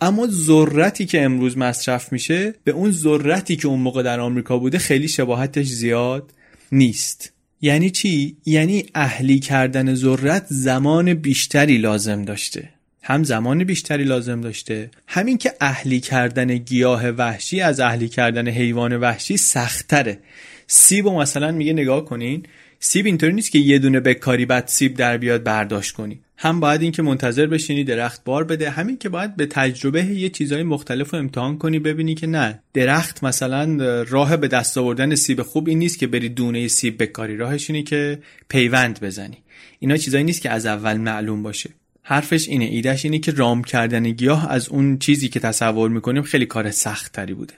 اما 0.00 0.26
ذرتی 0.30 1.06
که 1.06 1.22
امروز 1.22 1.58
مصرف 1.58 2.12
میشه 2.12 2.54
به 2.64 2.72
اون 2.72 2.90
ذرتی 2.90 3.56
که 3.56 3.68
اون 3.68 3.80
موقع 3.80 4.02
در 4.02 4.20
آمریکا 4.20 4.58
بوده 4.58 4.78
خیلی 4.78 5.08
شباهتش 5.08 5.66
زیاد 5.66 6.32
نیست. 6.72 7.32
یعنی 7.60 7.90
چی؟ 7.90 8.36
یعنی 8.46 8.86
اهلی 8.94 9.38
کردن 9.38 9.94
ذرت 9.94 10.46
زمان 10.48 11.14
بیشتری 11.14 11.78
لازم 11.78 12.22
داشته. 12.22 12.70
هم 13.02 13.24
زمان 13.24 13.64
بیشتری 13.64 14.04
لازم 14.04 14.40
داشته. 14.40 14.90
همین 15.06 15.38
که 15.38 15.52
اهلی 15.60 16.00
کردن 16.00 16.56
گیاه 16.56 17.08
وحشی 17.08 17.60
از 17.60 17.80
اهلی 17.80 18.08
کردن 18.08 18.48
حیوان 18.48 18.96
وحشی 18.96 19.36
سختره. 19.36 20.18
سیب 20.66 21.06
و 21.06 21.18
مثلا 21.18 21.52
میگه 21.52 21.72
نگاه 21.72 22.04
کنین 22.04 22.42
سیب 22.80 23.06
اینطوری 23.06 23.32
نیست 23.32 23.50
که 23.50 23.58
یه 23.58 23.78
دونه 23.78 24.00
بکاری 24.00 24.46
بعد 24.46 24.66
سیب 24.66 24.94
در 24.94 25.16
بیاد 25.16 25.42
برداشت 25.42 25.94
کنی. 25.94 26.20
هم 26.36 26.60
باید 26.60 26.82
این 26.82 26.92
که 26.92 27.02
منتظر 27.02 27.46
بشینی 27.46 27.84
درخت 27.84 28.24
بار 28.24 28.44
بده 28.44 28.70
همین 28.70 28.98
که 28.98 29.08
باید 29.08 29.36
به 29.36 29.46
تجربه 29.46 30.04
یه 30.04 30.28
چیزهای 30.28 30.62
مختلف 30.62 31.10
رو 31.10 31.18
امتحان 31.18 31.58
کنی 31.58 31.78
ببینی 31.78 32.14
که 32.14 32.26
نه. 32.26 32.62
درخت 32.74 33.24
مثلا 33.24 33.76
راه 34.02 34.36
به 34.36 34.48
دست 34.48 34.78
آوردن 34.78 35.14
سیب 35.14 35.42
خوب 35.42 35.68
این 35.68 35.78
نیست 35.78 35.98
که 35.98 36.06
بری 36.06 36.28
دونه 36.28 36.68
سیب 36.68 37.02
بکاری 37.02 37.36
راهش 37.36 37.70
اینه 37.70 37.82
که 37.82 38.18
پیوند 38.48 39.00
بزنی. 39.00 39.38
اینا 39.78 39.96
چیزایی 39.96 40.24
نیست 40.24 40.42
که 40.42 40.50
از 40.50 40.66
اول 40.66 40.96
معلوم 40.96 41.42
باشه. 41.42 41.70
حرفش 42.02 42.48
اینه. 42.48 42.64
ایدهش 42.64 43.04
اینه 43.04 43.18
که 43.18 43.32
رام 43.32 43.64
کردن 43.64 44.10
گیاه 44.10 44.50
از 44.50 44.68
اون 44.68 44.98
چیزی 44.98 45.28
که 45.28 45.40
تصور 45.40 45.90
می‌کنیم 45.90 46.22
خیلی 46.22 46.46
کار 46.46 46.70
سخت 46.70 47.12
تری 47.12 47.34
بوده. 47.34 47.54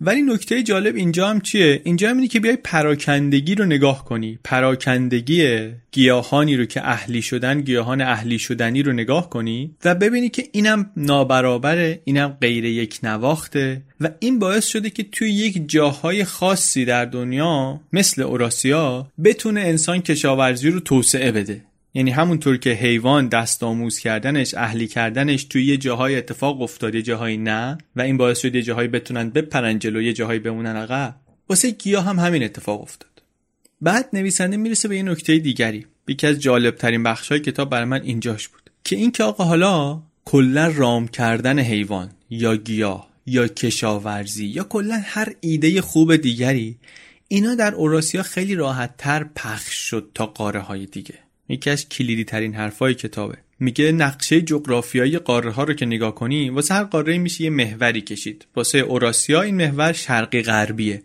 ولی 0.00 0.22
نکته 0.22 0.62
جالب 0.62 0.96
اینجا 0.96 1.28
هم 1.28 1.40
چیه؟ 1.40 1.80
اینجا 1.84 2.10
هم 2.10 2.16
اینه 2.16 2.28
که 2.28 2.40
بیای 2.40 2.56
پراکندگی 2.56 3.54
رو 3.54 3.64
نگاه 3.64 4.04
کنی. 4.04 4.38
پراکندگی 4.44 5.68
گیاهانی 5.92 6.56
رو 6.56 6.64
که 6.64 6.88
اهلی 6.88 7.22
شدن 7.22 7.60
گیاهان 7.60 8.00
اهلی 8.00 8.38
شدنی 8.38 8.82
رو 8.82 8.92
نگاه 8.92 9.30
کنی 9.30 9.74
و 9.84 9.94
ببینی 9.94 10.28
که 10.28 10.44
اینم 10.52 10.90
نابرابره 10.96 12.00
اینم 12.04 12.36
غیر 12.40 12.64
یک 12.64 12.98
نواخته 13.02 13.82
و 14.00 14.08
این 14.18 14.38
باعث 14.38 14.66
شده 14.66 14.90
که 14.90 15.02
توی 15.02 15.30
یک 15.30 15.68
جاهای 15.68 16.24
خاصی 16.24 16.84
در 16.84 17.04
دنیا 17.04 17.80
مثل 17.92 18.22
اوراسیا 18.22 19.06
بتونه 19.24 19.60
انسان 19.60 20.00
کشاورزی 20.00 20.70
رو 20.70 20.80
توسعه 20.80 21.32
بده. 21.32 21.69
یعنی 21.94 22.10
همونطور 22.10 22.56
که 22.56 22.70
حیوان 22.70 23.28
دست 23.28 23.62
آموز 23.62 23.98
کردنش 23.98 24.54
اهلی 24.54 24.86
کردنش 24.86 25.44
توی 25.44 25.64
یه 25.64 25.76
جاهای 25.76 26.16
اتفاق 26.16 26.62
افتاد 26.62 26.94
یه 26.94 27.02
جاهایی 27.02 27.36
نه 27.36 27.78
و 27.96 28.00
این 28.00 28.16
باعث 28.16 28.38
شد 28.38 28.54
یه 28.54 28.62
جاهایی 28.62 28.88
بتونن 28.88 29.30
بپرن 29.30 29.78
جلو 29.78 30.02
یه 30.02 30.12
جاهایی 30.12 30.38
بمونن 30.38 30.76
عقب. 30.76 31.16
واسه 31.48 31.70
گیاه 31.70 32.04
هم 32.04 32.18
همین 32.18 32.42
اتفاق 32.42 32.82
افتاد. 32.82 33.22
بعد 33.80 34.08
نویسنده 34.12 34.56
می‌رسه 34.56 34.88
به 34.88 34.96
یه 34.96 35.02
نکته 35.02 35.38
دیگری. 35.38 35.86
یکی 36.08 36.26
از 36.26 36.40
جالب 36.40 36.76
ترین 36.76 37.02
بخش 37.02 37.28
های 37.28 37.40
کتاب 37.40 37.70
برای 37.70 37.84
من 37.84 38.02
اینجاش 38.02 38.48
بود. 38.48 38.70
که 38.84 38.96
این 38.96 39.10
که 39.10 39.24
آقا 39.24 39.44
حالا 39.44 40.02
کلا 40.24 40.72
رام 40.76 41.08
کردن 41.08 41.58
حیوان 41.58 42.10
یا 42.30 42.56
گیاه 42.56 43.10
یا 43.26 43.48
کشاورزی 43.48 44.46
یا 44.46 44.64
کلا 44.64 45.00
هر 45.04 45.34
ایده 45.40 45.80
خوب 45.80 46.16
دیگری 46.16 46.76
اینا 47.28 47.54
در 47.54 47.74
اوراسیا 47.74 48.22
خیلی 48.22 48.54
راحت 48.54 48.96
تر 48.98 49.24
پخش 49.36 49.74
شد 49.74 50.10
تا 50.14 50.26
قاره 50.26 50.60
های 50.60 50.86
دیگه. 50.86 51.14
یکی 51.50 51.70
از 51.70 51.88
کلیدی 51.88 52.24
ترین 52.24 52.54
حرفای 52.54 52.94
کتابه. 52.94 53.38
میگه 53.60 53.92
نقشه 53.92 54.42
جغرافیایی 54.42 55.18
قاره 55.18 55.50
ها 55.50 55.64
رو 55.64 55.74
که 55.74 55.86
نگاه 55.86 56.14
کنی 56.14 56.50
واسه 56.50 56.74
هر 56.74 56.84
قاره 56.84 57.18
میشه 57.18 57.44
یه 57.44 57.50
محوری 57.50 58.00
کشید. 58.00 58.46
واسه 58.56 58.78
اوراسیا 58.78 59.42
این 59.42 59.54
محور 59.54 59.92
شرقی 59.92 60.42
غربیه. 60.42 61.02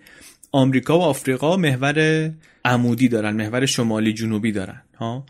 آمریکا 0.52 1.00
و 1.00 1.02
آفریقا 1.02 1.58
محور 1.58 2.32
عمودی 2.66 3.08
دارن 3.08 3.36
محور 3.36 3.66
شمالی 3.66 4.14
جنوبی 4.14 4.52
دارن 4.52 4.82
ها؟ 4.98 5.26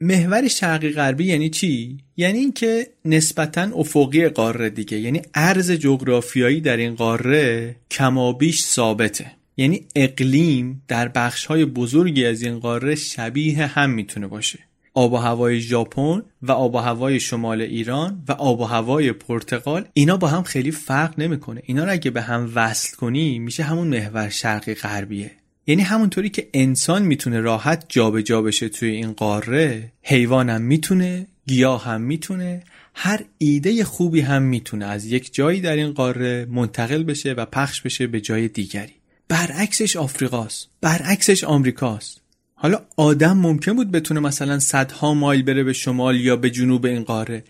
محور 0.00 0.48
شرقی 0.48 0.90
غربی 0.90 1.24
یعنی 1.24 1.50
چی؟ 1.50 1.98
یعنی 2.16 2.38
اینکه 2.38 2.86
نسبتا 3.04 3.62
افقی 3.74 4.28
قاره 4.28 4.70
دیگه. 4.70 4.98
یعنی 4.98 5.22
عرض 5.34 5.70
جغرافیایی 5.70 6.60
در 6.60 6.76
این 6.76 6.94
قاره 6.94 7.76
کمابیش 7.90 8.62
ثابته. 8.62 9.37
یعنی 9.58 9.86
اقلیم 9.96 10.82
در 10.88 11.08
بخش 11.08 11.46
های 11.46 11.64
بزرگی 11.64 12.26
از 12.26 12.42
این 12.42 12.58
قاره 12.58 12.94
شبیه 12.94 13.66
هم 13.66 13.90
می‌تونه 13.90 14.26
باشه. 14.26 14.58
آب 14.94 15.12
و 15.12 15.16
هوای 15.16 15.60
ژاپن 15.60 16.22
و 16.42 16.52
آب 16.52 16.74
و 16.74 16.78
هوای 16.78 17.20
شمال 17.20 17.60
ایران 17.60 18.24
و 18.28 18.32
آب 18.32 18.60
و 18.60 18.64
هوای 18.64 19.12
پرتغال 19.12 19.84
اینا 19.92 20.16
با 20.16 20.28
هم 20.28 20.42
خیلی 20.42 20.70
فرق 20.70 21.20
نمی‌کنه. 21.20 21.62
اینا 21.64 21.84
رو 21.84 21.92
اگه 21.92 22.10
به 22.10 22.22
هم 22.22 22.52
وصل 22.54 22.96
کنی 22.96 23.38
میشه 23.38 23.62
همون 23.62 23.88
محور 23.88 24.28
شرقی 24.28 24.74
غربیه. 24.74 25.30
یعنی 25.66 25.82
همونطوری 25.82 26.30
که 26.30 26.48
انسان 26.54 27.02
می‌تونه 27.02 27.40
راحت 27.40 27.84
جابجا 27.88 28.22
جا 28.22 28.42
بشه 28.42 28.68
توی 28.68 28.88
این 28.88 29.12
قاره 29.12 29.92
حیوانم 30.02 30.62
می‌تونه 30.62 31.26
گیاه 31.46 31.84
هم 31.84 32.00
می‌تونه 32.00 32.62
هر 32.94 33.24
ایده 33.38 33.84
خوبی 33.84 34.20
هم 34.20 34.42
می‌تونه 34.42 34.84
از 34.84 35.06
یک 35.06 35.34
جایی 35.34 35.60
در 35.60 35.76
این 35.76 35.92
قاره 35.92 36.46
منتقل 36.50 37.02
بشه 37.02 37.32
و 37.32 37.44
پخش 37.44 37.82
بشه 37.82 38.06
به 38.06 38.20
جای 38.20 38.48
دیگری. 38.48 38.97
برعکسش 39.28 39.96
آفریقاست. 39.96 40.68
برعکسش 40.80 41.44
آمریکاست. 41.44 42.20
حالا 42.54 42.80
آدم 42.96 43.36
ممکن 43.36 43.72
بود 43.72 43.90
بتونه 43.90 44.20
مثلا 44.20 44.58
صدها 44.58 45.14
مایل 45.14 45.42
بره 45.42 45.64
به 45.64 45.72
شمال 45.72 46.20
یا 46.20 46.36
به 46.36 46.50
جنوب 46.50 46.86
این 46.86 47.04
قاره. 47.04 47.44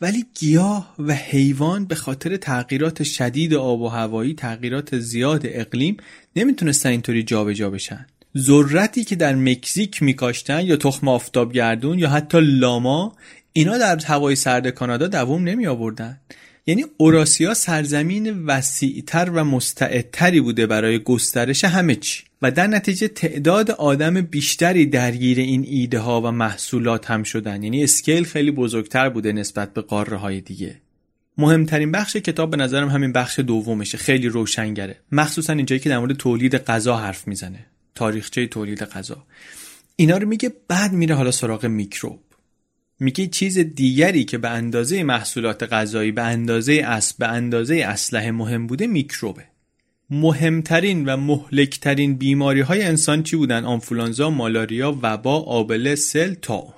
ولی 0.00 0.24
گیاه 0.34 0.94
و 0.98 1.14
حیوان 1.14 1.84
به 1.84 1.94
خاطر 1.94 2.36
تغییرات 2.36 3.02
شدید 3.02 3.54
آب 3.54 3.80
و 3.80 3.88
هوایی 3.88 4.34
تغییرات 4.34 4.98
زیاد 4.98 5.42
اقلیم 5.44 5.96
نمی‌تونستن 6.36 6.88
اینطوری 6.88 7.22
جابجا 7.22 7.70
بشن. 7.70 8.06
ذرتی 8.38 9.04
که 9.04 9.16
در 9.16 9.34
مکزیک 9.34 10.02
میکاشتن 10.02 10.66
یا 10.66 10.76
تخم 10.76 11.08
آفتاب 11.08 11.52
گردون 11.52 11.98
یا 11.98 12.10
حتی 12.10 12.38
لاما 12.40 13.16
اینا 13.52 13.78
در 13.78 14.04
هوای 14.04 14.36
سرد 14.36 14.68
کانادا 14.68 15.06
دووم 15.06 15.44
نمی 15.44 15.66
آوردن 15.66 16.20
یعنی 16.66 16.84
اوراسیا 16.96 17.54
سرزمین 17.54 18.44
وسیعتر 18.46 19.30
و 19.30 19.44
مستعدتری 19.44 20.40
بوده 20.40 20.66
برای 20.66 20.98
گسترش 20.98 21.64
همه 21.64 21.94
چی. 21.94 22.22
و 22.42 22.50
در 22.50 22.66
نتیجه 22.66 23.08
تعداد 23.08 23.70
آدم 23.70 24.20
بیشتری 24.20 24.86
درگیر 24.86 25.38
این 25.38 25.64
ایده 25.68 25.98
ها 25.98 26.20
و 26.20 26.30
محصولات 26.30 27.10
هم 27.10 27.22
شدن. 27.22 27.62
یعنی 27.62 27.84
اسکیل 27.84 28.24
خیلی 28.24 28.50
بزرگتر 28.50 29.08
بوده 29.08 29.32
نسبت 29.32 29.74
به 29.74 29.80
قاره 29.80 30.16
های 30.16 30.40
دیگه. 30.40 30.80
مهمترین 31.38 31.92
بخش 31.92 32.16
کتاب 32.16 32.50
به 32.50 32.56
نظرم 32.56 32.88
همین 32.88 33.12
بخش 33.12 33.38
دومشه. 33.38 33.98
خیلی 33.98 34.28
روشنگره. 34.28 34.96
مخصوصا 35.12 35.52
اینجایی 35.52 35.80
که 35.80 35.88
در 35.88 35.98
مورد 35.98 36.16
تولید 36.16 36.56
غذا 36.56 36.96
حرف 36.96 37.28
می‌زنه. 37.28 37.66
تاریخچه 37.94 38.46
تولید 38.46 38.82
غذا. 38.82 39.26
اینا 39.96 40.16
رو 40.16 40.28
میگه 40.28 40.52
بعد 40.68 40.92
میره 40.92 41.14
حالا 41.14 41.30
سراغ 41.30 41.66
میکروب 41.66 42.20
میگه 43.02 43.26
چیز 43.26 43.58
دیگری 43.58 44.24
که 44.24 44.38
به 44.38 44.48
اندازه 44.48 45.02
محصولات 45.02 45.62
غذایی 45.62 46.12
به 46.12 46.22
اندازه 46.22 46.82
اسب 46.86 47.18
به 47.18 47.26
اندازه 47.26 47.74
اسلحه 47.74 48.30
مهم 48.30 48.66
بوده 48.66 48.86
میکروبه. 48.86 49.44
مهمترین 50.10 51.04
و 51.04 51.16
مهلکترین 51.16 52.16
بیماری 52.16 52.60
های 52.60 52.82
انسان 52.82 53.22
چی 53.22 53.36
بودن؟ 53.36 53.64
آنفولانزا، 53.64 54.30
مالاریا، 54.30 54.98
وبا، 55.02 55.40
آبله، 55.40 55.94
سل، 55.94 56.34
تاون 56.34 56.72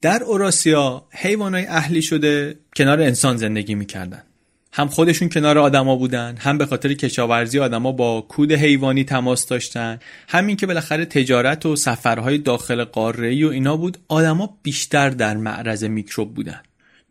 در 0.00 0.22
اوراسیا 0.22 1.06
حیوانات 1.10 1.64
اهلی 1.68 2.02
شده 2.02 2.58
کنار 2.76 3.00
انسان 3.00 3.36
زندگی 3.36 3.74
می‌کردن. 3.74 4.22
هم 4.78 4.88
خودشون 4.88 5.28
کنار 5.28 5.58
آدما 5.58 5.96
بودن 5.96 6.36
هم 6.38 6.58
به 6.58 6.66
خاطر 6.66 6.94
کشاورزی 6.94 7.58
آدما 7.58 7.92
با 7.92 8.20
کود 8.20 8.52
حیوانی 8.52 9.04
تماس 9.04 9.46
داشتن. 9.46 9.98
همین 10.28 10.56
که 10.56 10.66
بالاخره 10.66 11.04
تجارت 11.04 11.66
و 11.66 11.76
سفرهای 11.76 12.38
داخل 12.38 12.84
قاره 12.84 13.46
و 13.46 13.48
اینا 13.48 13.76
بود 13.76 13.98
آدما 14.08 14.58
بیشتر 14.62 15.10
در 15.10 15.36
معرض 15.36 15.84
میکروب 15.84 16.34
بودن. 16.34 16.60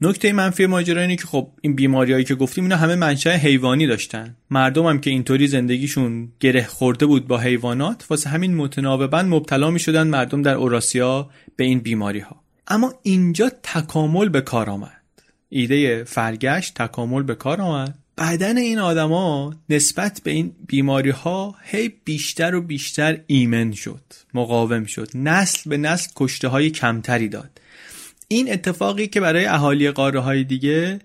نکته 0.01 0.33
منفی 0.33 0.65
ماجرا 0.65 1.01
اینه 1.01 1.15
که 1.15 1.27
خب 1.27 1.51
این 1.61 1.75
بیماریایی 1.75 2.23
که 2.23 2.35
گفتیم 2.35 2.63
اینا 2.63 2.77
همه 2.77 2.95
منشأ 2.95 3.31
حیوانی 3.31 3.87
داشتن. 3.87 4.35
مردم 4.49 4.85
هم 4.85 4.99
که 4.99 5.09
اینطوری 5.09 5.47
زندگیشون 5.47 6.31
گره 6.39 6.63
خورده 6.63 7.05
بود 7.05 7.27
با 7.27 7.37
حیوانات 7.37 8.05
واسه 8.09 8.29
همین 8.29 8.55
متناوبا 8.55 9.23
مبتلا 9.23 9.71
می 9.71 9.79
شدن 9.79 10.07
مردم 10.07 10.41
در 10.41 10.55
اوراسیا 10.55 11.29
به 11.55 11.63
این 11.63 11.79
بیماری 11.79 12.19
ها 12.19 12.35
اما 12.67 12.93
اینجا 13.03 13.51
تکامل 13.63 14.29
به 14.29 14.41
کار 14.41 14.69
آمد. 14.69 14.96
ایده 15.49 16.03
فرگشت 16.03 16.73
تکامل 16.73 17.23
به 17.23 17.35
کار 17.35 17.61
آمد. 17.61 17.97
بدن 18.17 18.57
این 18.57 18.79
آدما 18.79 19.53
نسبت 19.69 20.21
به 20.23 20.31
این 20.31 20.55
بیماری 20.67 21.09
ها 21.09 21.55
هی 21.63 21.89
بیشتر 22.05 22.55
و 22.55 22.61
بیشتر 22.61 23.19
ایمن 23.27 23.71
شد 23.71 24.03
مقاوم 24.33 24.85
شد. 24.85 25.09
نسل 25.15 25.69
به 25.69 25.77
نسل 25.77 26.11
کشته 26.15 26.47
های 26.47 26.69
کمتری 26.69 27.29
داد. 27.29 27.61
این 28.27 28.53
اتفاقی 28.53 29.07
که 29.07 29.21
برای 29.21 29.45
اهالی 29.45 29.91
قاره 29.91 30.19
های 30.19 30.43
دیگه 30.43 30.99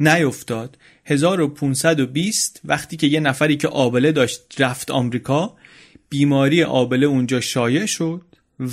نیفتاد. 0.00 0.78
1520 1.06 2.60
وقتی 2.64 2.96
که 2.96 3.06
یه 3.06 3.20
نفری 3.20 3.56
که 3.56 3.68
آبله 3.68 4.12
داشت 4.12 4.60
رفت 4.60 4.90
آمریکا 4.90 5.56
بیماری 6.08 6.62
آبله 6.62 7.06
اونجا 7.06 7.40
شایع 7.40 7.86
شد 7.86 8.22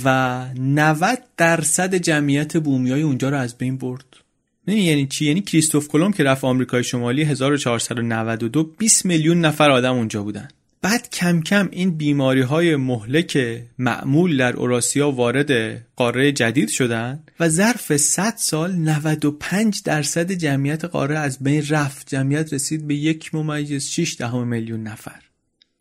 و 0.04 0.44
90 0.54 1.18
درصد 1.36 1.94
جمعیت 1.94 2.56
بومیای 2.56 3.02
اونجا 3.02 3.28
رو 3.28 3.36
از 3.36 3.58
بین 3.58 3.78
برد. 3.78 4.25
یعنی 4.74 5.06
چی؟ 5.06 5.26
یعنی 5.26 5.40
کریستوف 5.40 5.88
کلم 5.88 6.12
که 6.12 6.24
رفت 6.24 6.44
آمریکای 6.44 6.84
شمالی 6.84 7.24
1492 7.24 8.62
20 8.62 9.06
میلیون 9.06 9.40
نفر 9.40 9.70
آدم 9.70 9.94
اونجا 9.94 10.22
بودن. 10.22 10.48
بعد 10.82 11.10
کم 11.10 11.40
کم 11.40 11.68
این 11.72 11.90
بیماری 11.90 12.40
های 12.40 12.76
مهلک 12.76 13.62
معمول 13.78 14.36
در 14.36 14.56
اوراسیا 14.56 15.10
وارد 15.10 15.82
قاره 15.96 16.32
جدید 16.32 16.68
شدن 16.68 17.20
و 17.40 17.48
ظرف 17.48 17.96
100 17.96 18.34
سال 18.36 18.72
95 18.72 19.82
درصد 19.82 20.32
جمعیت 20.32 20.84
قاره 20.84 21.18
از 21.18 21.38
بین 21.38 21.62
رفت. 21.68 22.08
جمعیت 22.10 22.52
رسید 22.52 22.86
به 22.86 22.94
یک 22.94 23.34
ممیز 23.34 23.88
6 23.88 24.16
دهم 24.18 24.48
میلیون 24.48 24.82
نفر. 24.82 25.25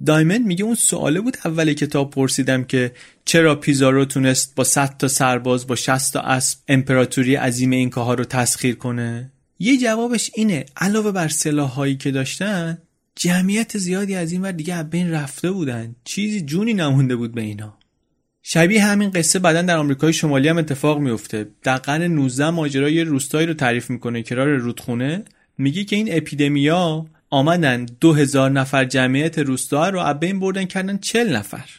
دایمند 0.05 0.45
میگه 0.45 0.63
اون 0.63 0.75
سواله 0.75 1.21
بود 1.21 1.37
اول 1.45 1.73
کتاب 1.73 2.09
پرسیدم 2.09 2.63
که 2.63 2.91
چرا 3.25 3.55
پیزارو 3.55 4.05
تونست 4.05 4.55
با 4.55 4.63
100 4.63 4.97
تا 4.97 5.07
سرباز 5.07 5.67
با 5.67 5.75
60 5.75 6.13
تا 6.13 6.19
اسب 6.19 6.59
امپراتوری 6.67 7.35
عظیم 7.35 7.71
این 7.71 7.91
ها 7.91 8.13
رو 8.13 8.23
تسخیر 8.23 8.75
کنه؟ 8.75 9.31
یه 9.59 9.77
جوابش 9.77 10.31
اینه. 10.35 10.65
علاوه 10.77 11.11
بر 11.11 11.27
سلاحهایی 11.27 11.95
که 11.95 12.11
داشتن 12.11 12.77
جمعیت 13.15 13.77
زیادی 13.77 14.15
از 14.15 14.31
این 14.31 14.41
ور 14.41 14.51
دیگه 14.51 14.73
از 14.73 14.89
بین 14.89 15.11
رفته 15.11 15.51
بودن. 15.51 15.95
چیزی 16.03 16.41
جونی 16.41 16.73
نمونده 16.73 17.15
بود 17.15 17.35
به 17.35 17.41
اینا. 17.41 17.77
شبیه 18.43 18.85
همین 18.85 19.09
قصه 19.09 19.39
بعدا 19.39 19.61
در 19.61 19.77
آمریکای 19.77 20.13
شمالی 20.13 20.47
هم 20.47 20.57
اتفاق 20.57 20.99
میفته 20.99 21.47
در 21.63 21.77
قرن 21.77 22.03
19 22.03 22.49
ماجرای 22.49 23.01
روستایی 23.01 23.47
رو 23.47 23.53
تعریف 23.53 23.89
می‌کنه. 23.89 24.23
کرار 24.23 24.47
رودخونه. 24.47 25.23
میگه 25.57 25.83
که 25.83 25.95
این 25.95 26.07
اپیدمیا 26.11 27.05
آمدن 27.29 27.85
دو 27.99 28.13
هزار 28.13 28.51
نفر 28.51 28.85
جمعیت 28.85 29.39
روستا 29.39 29.89
رو 29.89 29.99
از 29.99 30.19
بین 30.19 30.39
بردن 30.39 30.65
کردن 30.65 30.97
چل 30.97 31.35
نفر. 31.35 31.69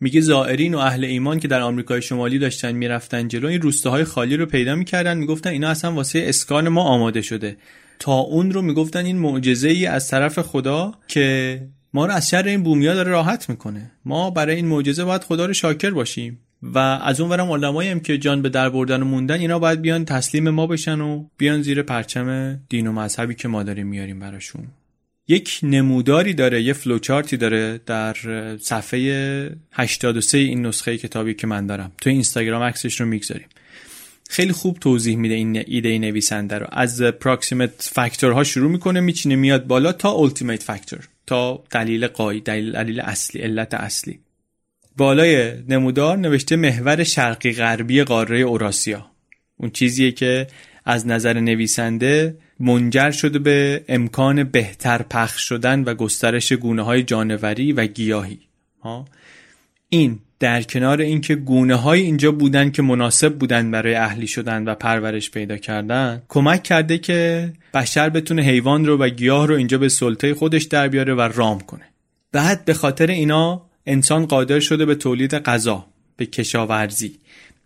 میگه 0.00 0.20
زائرین 0.20 0.74
و 0.74 0.78
اهل 0.78 1.04
ایمان 1.04 1.40
که 1.40 1.48
در 1.48 1.60
آمریکای 1.60 2.02
شمالی 2.02 2.38
داشتن 2.38 2.72
می‌رفتن 2.72 3.28
جلو 3.28 3.48
این 3.48 3.62
روستاهای 3.62 4.04
خالی 4.04 4.36
رو 4.36 4.46
پیدا 4.46 4.74
می‌کردن. 4.74 5.18
می‌گفتن 5.18 5.50
اینا 5.50 5.68
اصلا 5.68 5.92
واسه 5.92 6.24
اسکان 6.26 6.68
ما 6.68 6.82
آماده 6.82 7.22
شده. 7.22 7.56
تا 7.98 8.12
اون 8.12 8.50
رو 8.50 8.62
می‌گفتن 8.62 9.04
این 9.04 9.18
معجزه 9.18 9.68
ای 9.68 9.86
از 9.86 10.08
طرف 10.08 10.38
خدا 10.38 10.94
که 11.08 11.60
ما 11.94 12.06
رو 12.06 12.12
از 12.12 12.28
شر 12.28 12.42
این 12.42 12.62
بومیا 12.62 12.94
داره 12.94 13.10
راحت 13.10 13.48
می‌کنه. 13.48 13.90
ما 14.04 14.30
برای 14.30 14.56
این 14.56 14.66
معجزه 14.66 15.04
باید 15.04 15.24
خدا 15.24 15.46
رو 15.46 15.52
شاکر 15.52 15.90
باشیم. 15.90 16.38
و 16.62 16.78
از 16.78 17.20
اون 17.20 17.30
ورم 17.30 17.50
علمایی 17.50 17.90
هم 17.90 18.00
که 18.00 18.18
جان 18.18 18.42
به 18.42 18.48
در 18.48 18.70
بردن 18.70 19.02
و 19.02 19.04
موندن 19.04 19.40
اینا 19.40 19.58
باید 19.58 19.80
بیان 19.80 20.04
تسلیم 20.04 20.50
ما 20.50 20.66
بشن 20.66 21.00
و 21.00 21.24
بیان 21.36 21.62
زیر 21.62 21.82
پرچم 21.82 22.58
دین 22.68 22.86
و 22.86 22.92
مذهبی 22.92 23.34
که 23.34 23.48
ما 23.48 23.62
داریم 23.62 23.86
میاریم 23.86 24.18
براشون. 24.18 24.62
یک 25.32 25.60
نموداری 25.62 26.34
داره 26.34 26.62
یه 26.62 26.72
فلوچارتی 26.72 27.36
داره 27.36 27.80
در 27.86 28.16
صفحه 28.60 29.56
83 29.72 30.38
این 30.38 30.66
نسخه 30.66 30.98
کتابی 30.98 31.34
که 31.34 31.46
من 31.46 31.66
دارم. 31.66 31.92
تو 32.00 32.10
اینستاگرام 32.10 32.62
عکسش 32.62 33.00
رو 33.00 33.06
می‌گذاریم. 33.06 33.46
خیلی 34.30 34.52
خوب 34.52 34.78
توضیح 34.78 35.16
میده 35.16 35.34
این 35.34 35.64
ایده 35.66 35.98
نویسنده 35.98 36.58
رو. 36.58 36.66
از 36.72 37.02
پراکسیمت 37.02 37.90
فاکتورها 37.92 38.44
شروع 38.44 38.70
می‌کنه 38.70 39.00
میچینه 39.00 39.36
میاد 39.36 39.66
بالا 39.66 39.92
تا 39.92 40.10
اولتیمیت 40.10 40.62
فاکتور 40.62 41.08
تا 41.26 41.64
دلیل 41.70 42.06
قایی 42.06 42.40
دلیل 42.40 42.72
دلیل 42.72 43.00
اصلی 43.00 43.40
علت 43.40 43.74
اصلی. 43.74 44.20
بالای 44.96 45.52
نمودار 45.68 46.18
نوشته 46.18 46.56
محور 46.56 47.04
شرقی 47.04 47.52
غربی 47.52 48.02
قاره 48.02 48.38
اوراسیا. 48.38 49.06
اون 49.56 49.70
چیزیه 49.70 50.12
که 50.12 50.46
از 50.84 51.06
نظر 51.06 51.40
نویسنده 51.40 52.36
منجر 52.60 53.10
شده 53.10 53.38
به 53.38 53.84
امکان 53.88 54.44
بهتر 54.44 55.02
پخش 55.02 55.48
شدن 55.48 55.84
و 55.84 55.94
گسترش 55.94 56.52
گونه 56.52 56.82
های 56.82 57.02
جانوری 57.02 57.72
و 57.72 57.86
گیاهی. 57.86 58.38
ها؟ 58.82 59.04
این 59.88 60.18
در 60.38 60.62
کنار 60.62 61.00
اینکه 61.00 61.34
گونه 61.34 61.74
های 61.74 62.00
اینجا 62.00 62.32
بودن 62.32 62.70
که 62.70 62.82
مناسب 62.82 63.34
بودن 63.38 63.70
برای 63.70 63.94
اهلی 63.94 64.26
شدن 64.26 64.64
و 64.64 64.74
پرورش 64.74 65.30
پیدا 65.30 65.56
کردن 65.56 66.22
کمک 66.28 66.62
کرده 66.62 66.98
که 66.98 67.52
بشر 67.74 68.08
بتونه 68.08 68.42
حیوان 68.42 68.86
رو 68.86 68.96
و 68.98 69.08
گیاه 69.08 69.46
رو 69.46 69.54
اینجا 69.54 69.78
به 69.78 69.88
سلطه 69.88 70.34
خودش 70.34 70.62
در 70.62 70.88
بیاره 70.88 71.14
و 71.14 71.20
رام 71.20 71.60
کنه. 71.60 71.84
بعد 72.32 72.64
به 72.64 72.74
خاطر 72.74 73.06
اینا 73.06 73.62
انسان 73.86 74.26
قادر 74.26 74.60
شده 74.60 74.84
به 74.84 74.94
تولید 74.94 75.34
غذا 75.34 75.86
به 76.16 76.26
کشاورزی. 76.26 77.18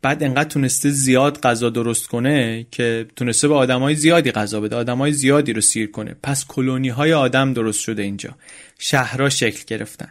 بعد 0.07 0.23
انقدر 0.23 0.49
تونسته 0.49 0.91
زیاد 0.91 1.41
غذا 1.41 1.71
درست 1.71 2.07
کنه 2.07 2.67
که 2.71 3.07
تونسته 3.17 3.49
به 3.49 3.55
آدمای 3.55 3.95
زیادی 3.95 4.31
غذا 4.31 4.61
بده 4.61 4.77
آدمای 4.77 5.13
زیادی 5.13 5.53
رو 5.53 5.61
سیر 5.61 5.91
کنه. 5.91 6.17
پس 6.23 6.47
کلونی 6.49 6.89
های 6.89 7.13
آدم 7.13 7.53
درست 7.53 7.81
شده 7.81 8.03
اینجا. 8.03 8.31
شهرها 8.79 9.29
شکل 9.29 9.63
گرفتن. 9.67 10.09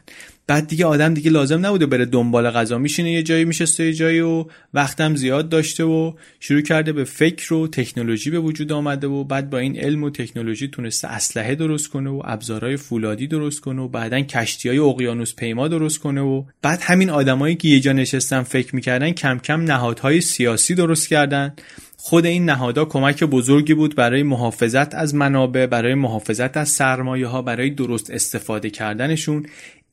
بعد 0.48 0.68
دیگه 0.68 0.86
آدم 0.86 1.14
دیگه 1.14 1.32
لازم 1.32 1.66
نبوده 1.66 1.86
بره 1.86 2.06
دنبال 2.06 2.52
غذا 2.52 2.78
میشینه 2.78 3.12
یه 3.12 3.24
جایی 3.24 3.46
میشسته 3.46 3.86
یه 3.86 3.94
جایی 3.94 4.20
و 4.20 4.46
وقتم 4.74 5.16
زیاد 5.16 5.50
داشته 5.50 5.84
و 5.84 6.14
شروع 6.40 6.62
کرده 6.62 6.94
به 6.94 7.04
فکر 7.04 7.54
و 7.54 7.68
تکنولوژی 7.68 8.30
به 8.30 8.40
وجود 8.40 8.72
آمده 8.72 9.08
و 9.08 9.24
بعد 9.24 9.50
با 9.50 9.58
این 9.58 9.80
علم 9.80 10.04
و 10.04 10.10
تکنولوژی 10.10 10.68
تونسته 10.68 11.08
اسلحه 11.08 11.56
درست 11.56 11.90
کنه 11.90 12.10
و 12.10 12.22
ابزارهای 12.26 12.78
فولادی 12.78 13.28
درست 13.28 13.62
کنه 13.62 13.82
و 13.82 13.88
بعدا 13.88 14.22
کشتی 14.22 14.70
های 14.70 14.78
اقیانوس 14.78 15.36
پیما 15.36 15.68
درست 15.68 16.00
کنه 16.00 16.22
و 16.22 16.44
بعد 16.62 16.80
همین 16.82 17.10
آدمایی 17.10 17.56
که 17.56 17.68
یه 17.68 17.80
جا 17.80 17.92
نشستن 17.92 18.44
فکر 18.44 18.76
می‌کردن 18.76 19.12
کم 19.12 19.40
کم 19.40 19.62
نهادهای 19.62 20.22
سیاسی 20.22 20.76
درست 20.76 21.08
کردن. 21.08 21.54
خود 22.08 22.26
این 22.26 22.46
نهادها 22.46 22.86
کمک 22.86 23.24
بزرگی 23.24 23.74
بود 23.74 23.96
برای 23.96 24.24
محافظت 24.24 24.96
از 24.96 25.16
منابع 25.16 25.66
برای 25.66 25.94
محافظت 25.96 26.58
از 26.58 26.70
سرمایه 26.70 27.28
ها 27.28 27.42
برای 27.42 27.70
درست 27.70 28.10
استفاده 28.10 28.70
کردنشون. 28.70 29.46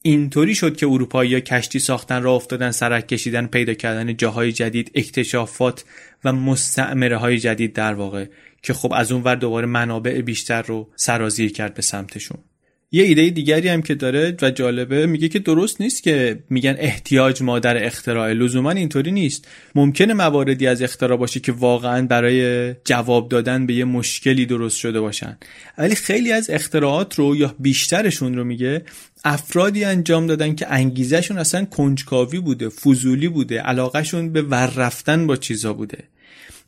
اینطوری 0.03 0.55
شد 0.55 0.77
که 0.77 0.87
اروپایی 0.87 1.41
کشتی 1.41 1.79
ساختن 1.79 2.23
را 2.23 2.35
افتادن 2.35 2.71
سرک 2.71 3.09
کشیدن 3.09 3.47
پیدا 3.47 3.75
کردن 3.75 4.17
جاهای 4.17 4.53
جدید 4.53 4.91
اکتشافات 4.95 5.85
و 6.25 6.33
مستعمره 6.33 7.17
های 7.17 7.39
جدید 7.39 7.73
در 7.73 7.95
واقع 7.95 8.27
که 8.63 8.73
خب 8.73 8.93
از 8.97 9.13
اون 9.13 9.23
ور 9.23 9.35
دوباره 9.35 9.67
منابع 9.67 10.21
بیشتر 10.21 10.63
رو 10.63 10.89
سرازیر 10.97 11.53
کرد 11.53 11.75
به 11.75 11.83
سمتشون. 11.83 12.39
یه 12.95 13.05
ایده 13.05 13.31
دیگری 13.31 13.69
هم 13.69 13.83
که 13.83 13.95
داره 13.95 14.37
و 14.43 14.51
جالبه 14.51 15.07
میگه 15.07 15.29
که 15.29 15.39
درست 15.39 15.81
نیست 15.81 16.03
که 16.03 16.39
میگن 16.51 16.77
احتیاج 16.79 17.43
مادر 17.43 17.85
اختراع. 17.85 18.33
لزوما 18.33 18.71
اینطوری 18.71 19.13
نیست. 19.13 19.49
ممکنه 19.75 20.15
مواردی 20.15 20.67
از 20.67 20.83
اختراع 20.83 21.19
باشه 21.19 21.41
که 21.41 21.53
واقعا 21.53 22.07
برای 22.07 22.75
جواب 22.85 23.29
دادن 23.29 23.67
به 23.67 23.75
یه 23.75 23.85
مشکلی 23.85 24.47
درست 24.47 24.77
شده 24.77 25.01
باشن. 25.01 25.39
ولی 25.79 25.95
خیلی 25.95 26.33
از 26.33 26.51
اختراعات 26.51 27.19
رو 27.19 27.37
یا 27.37 27.55
بیشترشون 27.59 28.37
رو 28.37 28.45
میگه 28.45 28.83
افرادی 29.25 29.85
انجام 29.85 30.27
دادن 30.27 30.55
که 30.55 30.67
انگیزشون 30.73 31.39
اصلا 31.39 31.65
کنجکاوی 31.65 32.41
بوده 32.41 32.69
فضولی 32.69 33.29
بوده 33.29 33.61
علاقهشون 33.61 34.33
به 34.33 34.43
ور 34.43 34.73
رفتن 34.77 35.27
با 35.27 35.37
چیزا 35.37 35.73
بوده. 35.73 35.99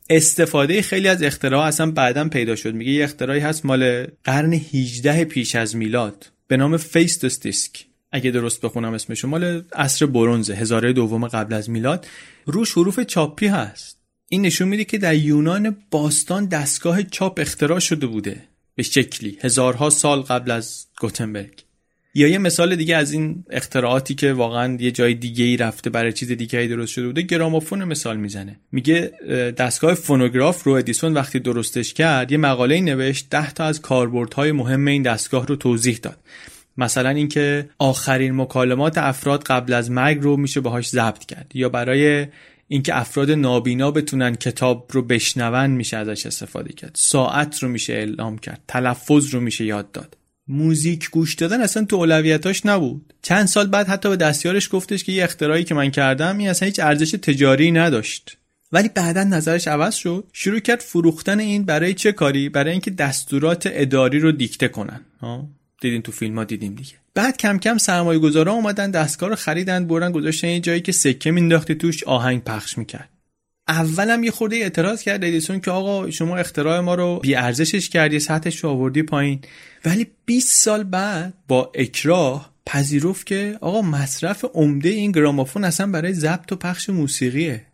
استفاده 0.09 0.81
خیلی 0.81 1.07
از 1.07 1.23
اختراع 1.23 1.65
اصلا 1.65 1.91
بعدا 1.91 2.29
پیدا 2.29 2.55
شد. 2.55 2.73
میگه 2.73 2.91
یه 2.91 3.03
اختراعی 3.03 3.39
هست 3.39 3.65
مال 3.65 4.07
قرن 4.23 4.53
18 4.53 5.25
پیش 5.25 5.55
از 5.55 5.75
میلاد. 5.75 6.31
به 6.47 6.57
نام 6.57 6.77
فیستوس 6.77 7.39
دیسک 7.39 7.85
اگه 8.11 8.31
درست 8.31 8.61
بخونم 8.61 8.93
اسمش 8.93 9.25
مال 9.25 9.63
عصر 9.73 10.05
برونزه 10.05 10.55
هزاره 10.55 10.93
دوم 10.93 11.27
قبل 11.27 11.53
از 11.53 11.69
میلاد. 11.69 12.07
روش 12.45 12.71
حروف 12.71 12.99
چاپی 12.99 13.47
هست. 13.47 13.99
این 14.29 14.41
نشون 14.41 14.67
میده 14.67 14.85
که 14.85 14.97
در 14.97 15.15
یونان 15.15 15.77
باستان 15.91 16.45
دستگاه 16.45 17.03
چاپ 17.03 17.39
اختراع 17.39 17.79
شده 17.79 18.07
بوده. 18.07 18.41
به 18.75 18.83
شکلی 18.83 19.37
هزارها 19.41 19.89
سال 19.89 20.21
قبل 20.21 20.51
از 20.51 20.85
گوتنبرگ. 20.99 21.64
یا 22.17 22.27
یه 22.27 22.37
مثال 22.37 22.75
دیگه 22.75 22.95
از 22.95 23.11
این 23.11 23.43
اختراعاتی 23.49 24.15
که 24.15 24.33
واقعا 24.33 24.77
یه 24.79 24.91
جای 24.91 25.13
دیگه 25.13 25.45
ای 25.45 25.57
رفته 25.57 25.89
برای 25.89 26.13
چیز 26.13 26.31
دیگه 26.31 26.59
ای 26.59 26.67
درست 26.67 26.91
شده 26.91 27.07
بوده 27.07 27.21
گرامافون 27.21 27.83
مثال 27.83 28.17
می‌زنه. 28.17 28.59
میگه 28.71 29.11
دستگاه 29.57 29.93
فونوگراف 29.93 30.63
رو 30.63 30.71
ادیسون 30.71 31.13
وقتی 31.13 31.39
درستش 31.39 31.93
کرد 31.93 32.31
یه 32.31 32.37
مقاله 32.37 32.81
نوشت 32.81 33.29
ده 33.29 33.51
تا 33.51 33.63
از 33.63 33.81
کاربردهای 33.81 34.51
مهم 34.51 34.87
این 34.87 35.01
دستگاه 35.01 35.47
رو 35.47 35.55
توضیح 35.55 35.99
داد. 36.01 36.17
مثلا 36.77 37.09
اینکه 37.09 37.69
آخرین 37.79 38.35
مکالمات 38.35 38.97
افراد 38.97 39.43
قبل 39.43 39.73
از 39.73 39.91
مرگ 39.91 40.21
رو 40.21 40.37
میشه 40.37 40.59
باهاش 40.59 40.89
ضبط 40.89 41.25
کرد. 41.25 41.51
یا 41.53 41.69
برای 41.69 42.27
اینکه 42.67 42.97
افراد 42.97 43.31
نابینا 43.31 43.91
بتونن 43.91 44.35
کتاب 44.35 44.87
رو 44.91 45.01
بشنون 45.01 45.71
میشه 45.71 45.97
ازش 45.97 46.25
استفاده 46.25 46.73
کرد. 46.73 46.91
ساعت 46.93 47.63
رو 47.63 47.69
میشه 47.69 47.93
اعلام 47.93 48.37
کرد. 48.37 48.61
تلفظ 48.67 49.33
رو 49.33 49.39
میشه 49.39 49.65
یاد 49.65 49.91
داد. 49.91 50.17
موزیک 50.47 51.09
گوش 51.09 51.33
دادن 51.33 51.61
اصلا 51.61 51.85
تو 51.85 51.95
اولویتاش 51.95 52.65
نبود. 52.65 53.13
چند 53.21 53.45
سال 53.45 53.67
بعد 53.67 53.87
حتی 53.87 54.09
به 54.09 54.15
دستیارش 54.15 54.69
گفتش 54.71 55.03
که 55.03 55.11
یه 55.11 55.23
اختراعی 55.23 55.63
که 55.63 55.75
من 55.75 55.91
کردم 55.91 56.37
این 56.37 56.49
اصلا 56.49 56.65
هیچ 56.65 56.79
ارزش 56.79 57.11
تجاری 57.11 57.71
نداشت. 57.71 58.37
ولی 58.71 58.89
بعدا 58.89 59.23
نظرش 59.23 59.67
عوض 59.67 59.95
شد. 59.95 60.23
شروع 60.33 60.59
کرد 60.59 60.79
فروختن 60.79 61.39
این 61.39 61.63
برای 61.63 61.93
چه 61.93 62.11
کاری؟ 62.11 62.49
برای 62.49 62.71
اینکه 62.71 62.91
دستورات 62.91 63.69
اداری 63.71 64.19
رو 64.19 64.31
دیکته 64.31 64.67
کنن. 64.67 65.01
ها 65.21 65.47
دیدین 65.81 66.01
تو 66.01 66.11
فیلم 66.11 66.37
ها 66.37 66.43
دیدیم 66.43 66.75
دیگه. 66.75 66.93
بعد 67.15 67.37
کم 67.37 67.57
کم 67.57 67.77
سرمایه 67.77 68.19
گذارا 68.19 68.53
اومدن 68.53 68.91
دستگاه 68.91 69.29
رو 69.29 69.35
خریدن 69.35 69.87
برن 69.87 70.11
گذاشتن 70.11 70.47
یه 70.47 70.59
جایی 70.59 70.81
که 70.81 70.91
سکه 70.91 71.31
مینداختی 71.31 71.75
توش 71.75 72.03
آهنگ 72.03 72.43
پخش 72.43 72.77
می‌کرد. 72.77 73.09
اولم 73.67 74.23
یه 74.23 74.31
خورده 74.31 74.55
اعتراض 74.55 75.01
کرد 75.01 75.23
ادیسون 75.23 75.59
که 75.59 75.71
آقا 75.71 76.11
شما 76.11 76.37
اختراع 76.37 76.79
ما 76.79 76.95
رو 76.95 77.19
بی 77.19 77.35
ارزشش 77.35 77.89
کردی 77.89 78.19
سطحش 78.19 78.63
رو 78.63 78.69
آوردی 78.69 79.03
پایین. 79.03 79.41
ولی 79.85 80.07
20 80.25 80.63
سال 80.63 80.83
بعد 80.83 81.33
با 81.47 81.71
اکراه 81.75 82.55
پذیرفت 82.65 83.25
که 83.25 83.57
آقا 83.61 83.81
مصرف 83.81 84.45
عمده 84.53 84.89
این 84.89 85.11
گرامافون 85.11 85.63
اصلا 85.63 85.87
برای 85.87 86.13
ضبط 86.13 86.51
و 86.51 86.55
پخش 86.55 86.89
موسیقیه. 86.89 87.65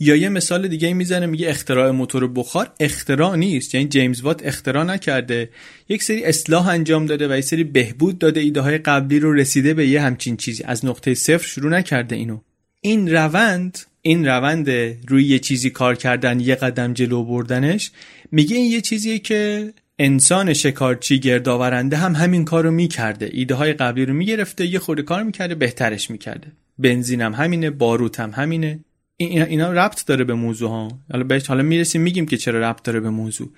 یا 0.00 0.16
یه 0.16 0.28
مثال 0.28 0.68
دیگه 0.68 0.92
می‌زنه 0.92 1.26
میگه 1.26 1.48
اختراع 1.48 1.90
موتور 1.90 2.28
بخار 2.28 2.72
اختراع 2.80 3.36
نیست. 3.36 3.74
یعنی 3.74 3.88
جیمز 3.88 4.20
وات 4.20 4.46
اختراع 4.46 4.84
نکرده. 4.84 5.50
یک 5.88 6.02
سری 6.02 6.24
اصلاح 6.24 6.68
انجام 6.68 7.06
داده 7.06 7.28
و 7.28 7.38
یک 7.38 7.44
سری 7.44 7.64
بهبود 7.64 8.18
داده. 8.18 8.40
ایده 8.40 8.60
های 8.60 8.78
قبلی 8.78 9.20
رو 9.20 9.32
رسیده 9.32 9.74
به 9.74 9.88
یه 9.88 10.02
همچین 10.02 10.36
چیزی. 10.36 10.64
از 10.64 10.84
نقطه 10.84 11.14
صفر 11.14 11.46
شروع 11.46 11.70
نکرده 11.70 12.16
اینو. 12.16 12.40
این 12.80 13.12
روند 13.12 13.78
این 14.02 14.26
روند 14.26 14.70
روی 15.08 15.24
یه 15.24 15.38
چیزی 15.38 15.70
کار 15.70 15.94
کردن 15.94 16.40
یه 16.40 16.54
قدم 16.54 16.92
جلو 16.92 17.24
بردنش 17.24 17.90
میگه 18.32 18.56
این 18.56 18.70
یه 18.70 18.80
چیزیه 18.80 19.18
که 19.18 19.72
انسان 19.98 20.52
شکارچی 20.52 21.18
گردآورنده 21.20 21.96
هم 21.96 22.14
همین 22.14 22.44
کار 22.44 22.64
رو 22.64 22.70
می‌کرده. 22.70 23.30
ایده 23.32 23.54
های 23.54 23.72
قبلی 23.72 24.06
رو 24.06 24.14
می‌گرفته 24.14 24.66
یه 24.66 24.78
خورده 24.78 25.02
کار 25.02 25.22
می‌کرده 25.22 25.54
بهترش 25.54 26.10
می‌کرده. 26.10 26.52
بنزین 26.78 27.20
هم 27.20 27.32
همینه 27.32 27.70
باروت 27.70 28.20
هم 28.20 28.30
همینه. 28.30 28.80
اینا 29.16 29.72
ربط 29.72 30.06
داره 30.06 30.24
به 30.24 30.34
موضوع 30.34 30.70
ها 30.70 30.88
حالا 31.12 31.24
بهش 31.24 31.46
حالا 31.46 31.62
می‌رسیم 31.62 32.02
میگیم 32.02 32.26
که 32.26 32.36
چرا 32.36 32.60
ربط 32.60 32.82
داره 32.82 33.00
به 33.00 33.10
موضوع. 33.10 33.48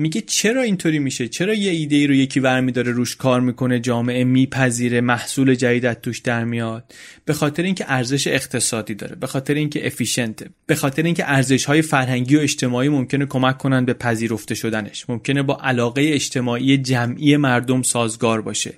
میگه 0.00 0.20
چرا 0.20 0.62
اینطوری 0.62 0.98
میشه؟ 0.98 1.28
چرا 1.28 1.54
یه 1.54 1.70
ایده 1.70 1.96
ای 1.96 2.06
رو 2.06 2.14
یکی 2.14 2.40
ورمی 2.40 2.72
داره 2.72 2.92
روش 2.92 3.16
کار 3.16 3.40
می‌کنه 3.40 3.80
جامعه 3.80 4.24
میپذیره 4.24 5.00
محصول 5.00 5.54
جدید 5.54 5.92
توش 5.92 6.18
در 6.18 6.44
میاد؟ 6.44 6.92
به 7.24 7.32
خاطر 7.32 7.62
اینکه 7.62 7.84
ارزش 7.88 8.26
اقتصادی 8.26 8.94
داره 8.94 9.16
به 9.16 9.26
خاطر 9.26 9.54
اینکه 9.54 9.86
افیشنته 9.86 10.50
به 10.66 10.74
خاطر 10.74 11.02
اینکه 11.02 11.30
ارزش 11.30 11.64
های 11.64 11.82
فرهنگی 11.82 12.36
و 12.36 12.40
اجتماعی 12.40 12.88
ممکنه 12.88 13.26
کمک 13.26 13.58
کنن 13.58 13.84
به 13.84 13.94
پذیرفته 13.94 14.54
شدنش. 14.54 15.10
ممکنه 15.10 15.42
با 15.42 15.58
علاقه 15.62 16.02
اجتماعی 16.14 16.78
جمعی 16.78 17.36
مردم 17.36 17.82
سازگار 17.82 18.42
باشه. 18.42 18.74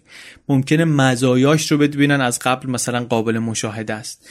ممکنه 0.49 0.85
مزایاش 0.85 1.73
رو 1.73 1.79
ببینن 1.79 2.21
از 2.21 2.39
قبل 2.39 2.71
مثلا 2.71 3.05
قابل 3.05 3.39
مشاهده 3.39 3.95
است. 3.95 4.29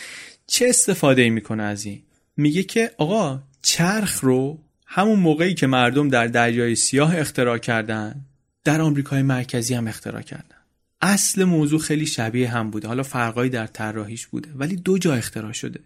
چه 0.48 0.66
استفاده 0.70 1.22
ای 1.22 1.30
می‌کنه 1.30 1.64
از 1.64 1.86
این؟ 1.86 2.02
میگه 2.38 2.64
که 2.64 2.92
آقا 2.98 3.40
چرخ 3.62 4.20
رو 4.24 4.60
همون 4.92 5.20
موقعی 5.20 5.54
که 5.54 5.68
مردم 5.68 6.10
در 6.10 6.28
دریای 6.28 6.76
سیاه 6.76 7.18
اختراع 7.18 7.58
کردن 7.58 8.26
در 8.64 8.82
آمریکای 8.82 9.22
مرکزی 9.22 9.74
هم 9.74 9.88
اختراع 9.88 10.22
کردن. 10.22 10.56
اصل 11.02 11.44
موضوع 11.44 11.80
خیلی 11.80 12.06
شبیه 12.06 12.50
هم 12.50 12.72
بوده. 12.72 12.88
حالا 12.88 13.04
فرقایی 13.04 13.50
در 13.50 13.68
طراحیش 13.68 14.28
بوده 14.28 14.50
ولی 14.56 14.76
دو 14.76 14.98
جا 14.98 15.14
اختراع 15.14 15.52
شده. 15.52 15.80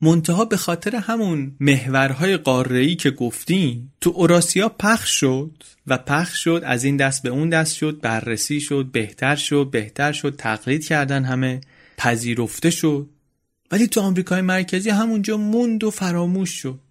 منتها 0.00 0.44
به 0.44 0.56
خاطر 0.56 0.96
همون 0.96 1.56
محورهای 1.60 2.36
قاره‌ای 2.36 2.96
که 2.96 3.10
گفتیم 3.10 3.92
تو 4.00 4.10
اوراسیا 4.10 4.68
پخش 4.68 5.10
شد 5.10 5.62
و 5.86 5.98
پخش 5.98 6.44
شد 6.44 6.62
از 6.64 6.84
این 6.84 6.96
دست 6.96 7.22
به 7.22 7.28
اون 7.28 7.48
دست 7.48 7.76
شد 7.76 8.00
بررسی 8.00 8.60
شد 8.60 8.88
بهتر 8.92 9.36
شد 9.36 9.68
بهتر 9.72 10.12
شد 10.12 10.34
تقلید 10.38 10.86
کردن 10.86 11.24
همه 11.24 11.60
پذیرفته 11.96 12.70
شد. 12.70 13.08
ولی 13.70 13.86
تو 13.86 14.00
آمریکای 14.00 14.40
مرکزی 14.40 14.90
همونجا 14.90 15.36
موند 15.36 15.84
و 15.84 15.90
فراموش 15.90 16.50
شد. 16.50 16.85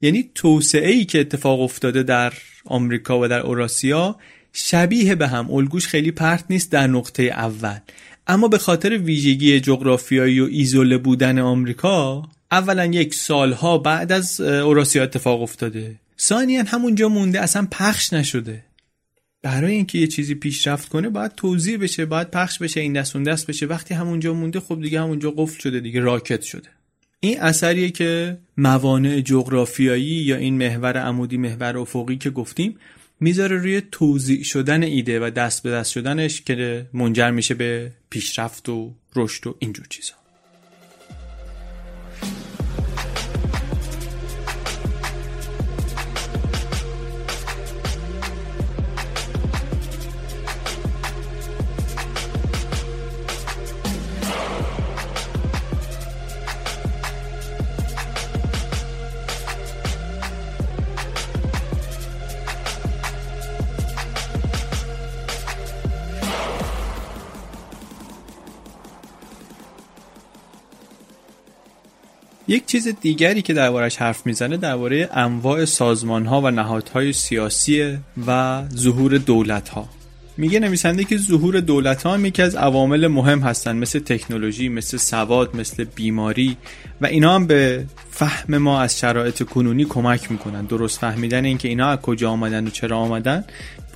یعنی 0.00 0.30
توسعه 0.34 0.90
ای 0.90 1.04
که 1.04 1.20
اتفاق 1.20 1.60
افتاده 1.60 2.02
در 2.02 2.32
آمریکا 2.64 3.20
و 3.20 3.28
در 3.28 3.40
اوراسیا 3.40 4.16
شبیه 4.52 5.14
به 5.14 5.28
هم. 5.28 5.50
الگوش 5.50 5.86
خیلی 5.86 6.10
پرت 6.10 6.44
نیست 6.50 6.72
در 6.72 6.86
نقطه 6.86 7.22
اول. 7.22 7.78
اما 8.26 8.48
به 8.48 8.58
خاطر 8.58 8.98
ویژگی 8.98 9.60
جغرافیایی 9.60 10.40
و 10.40 10.44
ایزوله 10.50 10.98
بودن 10.98 11.38
آمریکا 11.38 12.22
اولا 12.50 12.86
یک 12.86 13.14
سالها 13.14 13.78
بعد 13.78 14.12
از 14.12 14.40
اوراسیا 14.40 15.02
اتفاق 15.02 15.42
افتاده. 15.42 15.94
ثانیا 16.18 16.64
همونجا 16.66 17.08
مونده 17.08 17.40
اصلا 17.40 17.68
پخش 17.70 18.12
نشده. 18.12 18.64
برای 19.42 19.72
اینکه 19.72 19.98
یه 19.98 20.06
چیزی 20.06 20.34
پیشرفت 20.34 20.88
کنه 20.88 21.08
باید 21.08 21.34
توضیح 21.34 21.78
بشه 21.78 22.06
باید 22.06 22.30
پخش 22.30 22.58
بشه 22.58 22.80
این 22.80 22.92
دست 22.92 23.16
اون 23.16 23.22
دست 23.22 23.46
بشه. 23.46 23.66
وقتی 23.66 23.94
همونجا 23.94 24.34
مونده 24.34 24.60
خب 24.60 24.82
دیگه 24.82 25.00
همونجا 25.00 25.30
قفل 25.30 25.60
شده 25.60 25.80
دیگه 25.80 26.00
راکت 26.00 26.42
شده. 26.42 26.68
این 27.22 27.40
اثریه 27.40 27.90
که 27.90 28.38
موانع 28.56 29.20
جغرافیایی 29.20 30.04
یا 30.04 30.36
این 30.36 30.58
محور 30.58 30.96
عمودی 30.96 31.36
محور 31.36 31.78
افقی 31.78 32.16
که 32.16 32.30
گفتیم 32.30 32.78
می‌ذاره 33.20 33.56
روی 33.56 33.82
توضیح 33.92 34.42
شدن 34.42 34.82
ایده 34.82 35.20
و 35.20 35.30
دست 35.30 35.62
به 35.62 35.70
دست 35.70 35.92
شدنش 35.92 36.42
که 36.42 36.86
منجر 36.92 37.30
میشه 37.30 37.54
به 37.54 37.92
پیشرفت 38.10 38.68
و 38.68 38.94
رشد 39.16 39.46
و 39.46 39.56
اینجور 39.58 39.86
چیزا. 39.88 40.14
یک 72.50 72.66
چیز 72.66 72.88
دیگری 73.00 73.42
که 73.42 73.52
دربارش 73.52 73.96
حرف 73.96 74.26
می‌زنه 74.26 74.56
درباره 74.56 75.08
انواع 75.12 75.64
سازمان 75.64 76.26
ها 76.26 76.40
و 76.40 76.50
نهادهای 76.50 77.12
سیاسی 77.12 77.98
و 78.26 78.62
ظهور 78.76 79.18
دولت 79.18 79.68
ها 79.68 79.88
میگه 80.36 80.60
نویسنده 80.60 81.04
که 81.04 81.16
ظهور 81.18 81.60
دولت 81.60 82.02
ها 82.02 82.14
هم 82.14 82.24
یکی 82.24 82.42
از 82.42 82.54
عوامل 82.54 83.06
مهم 83.06 83.38
هستن 83.38 83.76
مثل 83.76 83.98
تکنولوژی 83.98 84.68
مثل 84.68 84.96
سواد 84.96 85.56
مثل 85.56 85.84
بیماری 85.84 86.56
و 87.00 87.06
اینا 87.06 87.34
هم 87.34 87.46
به 87.46 87.86
فهم 88.10 88.58
ما 88.58 88.80
از 88.80 88.98
شرایط 88.98 89.42
کنونی 89.42 89.84
کمک 89.84 90.32
می‌کنن. 90.32 90.64
درست 90.64 90.98
فهمیدن 90.98 91.44
اینکه 91.44 91.68
اینا 91.68 91.88
از 91.88 91.98
کجا 91.98 92.30
آمدن 92.30 92.66
و 92.66 92.70
چرا 92.70 92.98
آمدن 92.98 93.44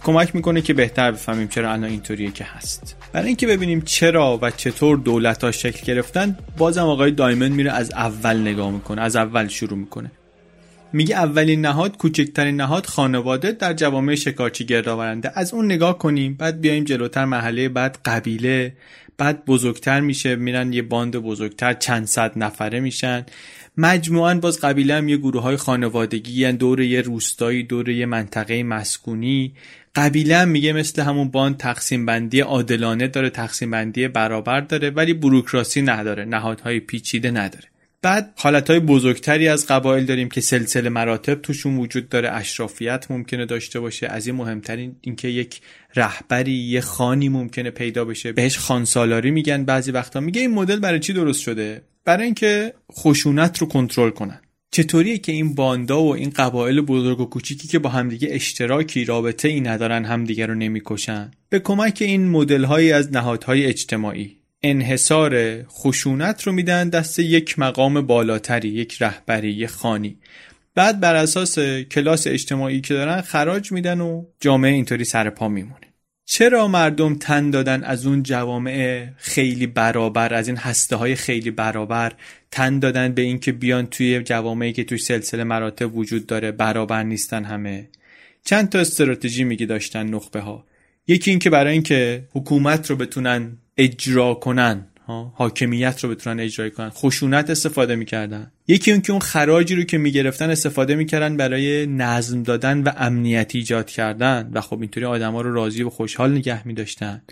کمک 0.05 0.34
می‌کنه 0.34 0.62
که 0.62 0.74
بهتر 0.74 1.11
بفهمیم 1.11 1.48
چرا 1.48 1.72
الان 1.72 1.90
اینطوریه 1.90 2.30
که 2.30 2.44
هست. 2.44 2.96
برای 3.12 3.26
اینکه 3.26 3.46
ببینیم 3.46 3.80
چرا 3.80 4.38
و 4.42 4.50
چطور 4.50 4.96
دولت 4.96 5.44
ها 5.44 5.52
شکل 5.52 5.86
گرفتن 5.86 6.38
بازم 6.59 6.82
آقای 6.82 7.11
دایمن 7.11 7.48
میره 7.48 7.72
از 7.72 7.90
اول 7.90 8.36
نگاه 8.36 8.70
می‌کنه 8.70 9.02
از 9.02 9.16
اول 9.16 9.48
شروع 9.48 9.78
می‌کنه. 9.78 10.11
میگه 10.92 11.16
اولین 11.16 11.61
نهاد 11.61 11.96
کوچکترین 11.96 12.57
نهاد 12.57 12.86
خانواده 12.86 13.52
در 13.52 13.72
جوامع 13.72 14.14
شکارچی 14.14 14.64
گردآورنده. 14.64 15.30
از 15.34 15.55
اون 15.55 15.64
نگاه 15.64 15.98
کنیم 15.98 16.34
بعد 16.34 16.61
بیایم 16.61 16.84
جلوتر 16.84 17.24
محله 17.24 17.68
بعد 17.68 17.98
قبیله. 18.05 18.76
بعد 19.18 19.44
بزرگتر 19.44 20.00
میشه 20.00 20.36
میرن 20.36 20.72
یه 20.72 20.82
باند 20.82 21.16
بزرگتر 21.16 21.72
چند 21.72 22.07
صد 22.07 22.32
نفره 22.36 22.80
میشن. 22.80 23.26
مجموعا 23.76 24.34
باز 24.34 24.61
قبیله 24.61 24.94
هم 24.94 25.09
یه 25.09 25.16
گروه 25.16 25.42
های 25.42 25.57
خانوادگی 25.57 26.52
دور 26.52 26.80
یه 26.80 27.00
روستایی 27.00 27.62
دور 27.62 27.88
یه 27.88 28.07
منطقه 28.07 28.62
مسکونی. 28.62 29.52
قبیله 29.97 30.45
میگه 30.45 30.72
مثل 30.72 31.03
همون 31.03 31.28
باند 31.28 31.57
تقسیم 31.57 32.07
بندی 32.07 32.40
عادلانه 32.40 33.09
داره 33.09 33.30
تقسیم 33.30 33.70
بندی 33.70 34.09
برابر 34.09 34.61
داره 34.61 34.90
ولی 34.90 35.14
بروکراسی 35.14 35.82
نداره 35.82 36.24
نهادهای 36.24 36.80
پیچیده 36.80 37.30
نداره. 37.30 37.64
بعد 38.03 38.32
حالتهای 38.36 38.80
بزرگتری 38.80 39.49
از 39.49 39.66
قبایل 39.66 40.05
داریم 40.05 40.28
که 40.28 40.40
سلسله 40.40 40.88
مراتب 40.88 41.34
توشون 41.34 41.76
وجود 41.76 42.09
داره. 42.09 42.32
اشرافیت 42.32 43.07
ممکنه 43.11 43.47
داشته 43.47 43.80
باشه. 43.80 44.07
از 44.07 44.26
این 44.26 44.36
مهمترین 44.36 44.97
اینکه 45.01 45.28
یک 45.28 45.61
رهبری 45.97 46.53
یه 46.53 46.80
خانی 46.80 47.28
ممکنه 47.28 47.70
پیدا 47.70 48.05
بشه. 48.05 48.32
بهش 48.32 48.59
خانسالاری 48.59 49.30
میگن 49.30 49.64
بعضی 49.64 49.90
وقتا. 49.90 50.20
میگه 50.20 50.40
این 50.40 50.51
مدل 50.51 50.80
برای 50.80 51.01
چی 51.01 51.12
درست 51.12 51.40
شده؟ 51.40 51.82
برای 52.05 52.24
اینکه 52.24 52.74
خشونت 52.92 53.59
رو 53.59 53.66
کنترل 53.66 54.11
کنن. 54.11 54.40
چطوریه 54.75 55.18
که 55.18 55.33
این 55.33 55.55
باندا 55.55 56.03
و 56.03 56.14
این 56.14 56.31
قبایل 56.31 56.81
بزرگ 56.81 57.20
و 57.20 57.25
کوچیکی 57.25 57.68
که 57.68 57.79
با 57.79 57.91
همدیگه 57.91 58.29
اشتراکی 58.31 59.05
رابطه 59.05 59.49
ای 59.49 59.61
ندارن 59.61 60.05
همدیگه 60.05 60.47
رو 60.47 60.55
نمی‌کشن؟ 60.55 61.31
به 61.49 61.59
کمک 61.59 61.99
این 62.01 62.29
مدل 62.29 62.64
هایی 62.64 62.93
از 62.93 63.12
نهادهای 63.12 63.66
اجتماعی. 63.66 64.37
انحصار 64.62 65.62
خشونت 65.62 66.43
رو 66.43 66.53
میدن 66.53 66.89
دست 66.89 67.18
یک 67.18 67.59
مقام 67.59 68.01
بالاتری 68.01 68.68
یک 68.68 69.03
رهبری 69.03 69.51
یک 69.51 69.70
خانی. 69.70 70.18
بعد 70.75 71.01
بر 71.01 71.14
اساس 71.14 71.59
کلاس 71.91 72.27
اجتماعی 72.27 72.81
که 72.81 72.95
دارن 72.95 73.20
خراج 73.20 73.72
میدن 73.72 74.01
و 74.01 74.25
جامعه 74.41 74.72
اینطوری 74.72 75.05
سر 75.05 75.31
پا 75.31 75.49
میمونه. 75.49 75.93
چرا 76.27 76.68
مردم 76.68 77.14
تن 77.14 77.51
دادن 77.51 77.85
از 77.85 78.07
اون 78.07 78.22
جوامع 78.22 79.07
خیلی 79.16 79.66
برابر 79.66 80.35
از 80.35 80.49
این 80.49 80.57
هسته 80.57 80.97
های 80.97 81.14
خیلی 81.14 81.51
برابر 81.51 82.12
تن 82.51 82.79
دادن 82.79 83.12
به 83.12 83.22
اینکه 83.22 83.53
بیان 83.53 83.87
توی 83.87 84.22
جوامعی 84.22 84.72
که 84.72 84.85
توی 84.85 84.99
سلسله 84.99 85.45
مراتب 85.45 85.97
وجود 85.97 86.27
داره 86.27 86.53
برابر 86.53 87.03
نیستن 87.03 87.45
همه؟ 87.45 87.89
چند 88.45 88.68
تا 88.68 88.79
استراتژی 88.79 89.45
میگه 89.45 89.66
داشتن 89.66 90.07
نخبه 90.07 90.41
ها 90.41 90.64
یکی 91.07 91.31
اینکه 91.31 91.51
برای 91.51 91.72
اینکه 91.72 92.25
حکومت 92.33 92.91
رو 92.91 92.97
بتونن 92.97 93.57
اجرا 93.77 94.35
کنن. 94.35 94.87
حاکمیت 95.07 96.05
رو 96.05 96.11
بتونن 96.11 96.40
اجرا 96.40 96.70
کنن. 96.70 96.90
خشونت 96.90 97.50
استفاده 97.50 97.96
می‌کردن. 97.96 98.52
یکی 98.68 98.92
اون 98.92 99.00
که 99.00 99.12
اون 99.12 99.20
خراجی 99.20 99.74
رو 99.74 99.82
که 99.82 99.98
می‌گرفتن 99.98 100.50
استفاده 100.50 100.94
می‌کردن 100.94 101.36
برای 101.36 101.86
نظم 101.86 102.42
دادن 102.42 102.82
و 102.82 102.90
امنیت 102.96 103.50
ایجاد 103.55 103.90
کردن. 103.90 104.50
و 104.52 104.61
خب 104.61 104.80
اینطوری 104.80 105.07
آدما 105.07 105.40
رو 105.40 105.55
راضی 105.55 105.82
و 105.82 105.90
خوشحال 105.90 106.32
نگه 106.32 106.66
میداشتن. 106.66 107.22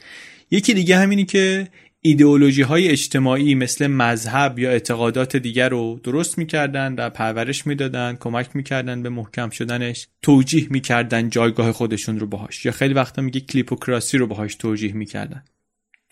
یکی 0.51 0.75
دیگه 0.75 0.97
همینی 0.97 1.25
که 1.25 1.69
ایدئولوژی 2.01 2.63
های 2.63 2.89
اجتماعی 2.89 3.55
مثل 3.55 3.87
مذهب 3.87 4.59
یا 4.59 4.71
اعتقادات 4.71 5.37
دیگر 5.37 5.69
رو 5.69 6.01
درست 6.05 6.39
می‌کردن 6.39 6.95
و 6.99 7.11
پرورش 7.11 7.67
می‌دادن 7.67 8.17
کمک 8.21 8.57
می‌کردن 8.57 9.03
به 9.03 9.09
محکم 9.09 9.51
شدنش 9.51 10.09
توجیه 10.23 10.67
می‌کردن 10.71 11.31
جایگاه 11.31 11.73
خودشون 11.73 12.21
رو 12.21 12.27
باهاش. 12.27 12.65
یا 12.65 12.73
خیلی 12.73 12.95
وقتا 12.95 13.23
میگه 13.23 13.41
کلیپوکراسی 13.41 14.19
رو 14.19 14.27
باهاش 14.27 14.55
توجیه 14.55 14.93
می‌کردن. 14.93 15.45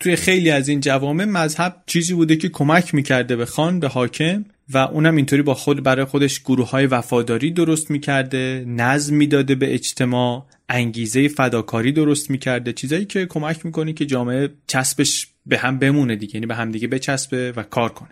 توی 0.01 0.15
خیلی 0.15 0.49
از 0.49 0.67
این 0.67 0.79
جوامع 0.79 1.25
مذهب 1.25 1.83
چیزی 1.85 2.13
بوده 2.13 2.35
که 2.35 2.49
کمک 2.49 2.93
می‌کرده 2.93 3.35
به 3.35 3.45
خان 3.45 3.79
به 3.79 3.87
حاکم 3.87 4.45
و 4.73 4.77
اونم 4.77 5.15
اینطوری 5.15 5.41
با 5.41 5.53
خود 5.53 5.83
برای 5.83 6.05
خودش 6.05 6.39
گروه 6.39 6.69
های 6.69 6.85
وفاداری 6.85 7.51
درست 7.51 7.91
می‌کرده 7.91 8.65
نظم 8.67 9.15
می‌داده 9.15 9.55
به 9.55 9.73
اجتماع 9.73 10.45
انگیزه 10.69 11.27
فداکاری 11.27 11.91
درست 11.91 12.29
می‌کرده 12.29 12.73
چیزایی 12.73 13.05
که 13.05 13.25
کمک 13.25 13.65
می‌کنه 13.65 13.93
که 13.93 14.05
جامعه 14.05 14.49
چسبش 14.67 15.27
به 15.45 15.57
هم 15.57 15.79
بمونه 15.79 16.15
دیگه 16.15 16.35
یعنی 16.35 16.45
به 16.45 16.55
هم 16.55 16.71
دیگه 16.71 16.87
بچسبه 16.87 17.51
و 17.51 17.63
کار 17.63 17.89
کنه. 17.89 18.11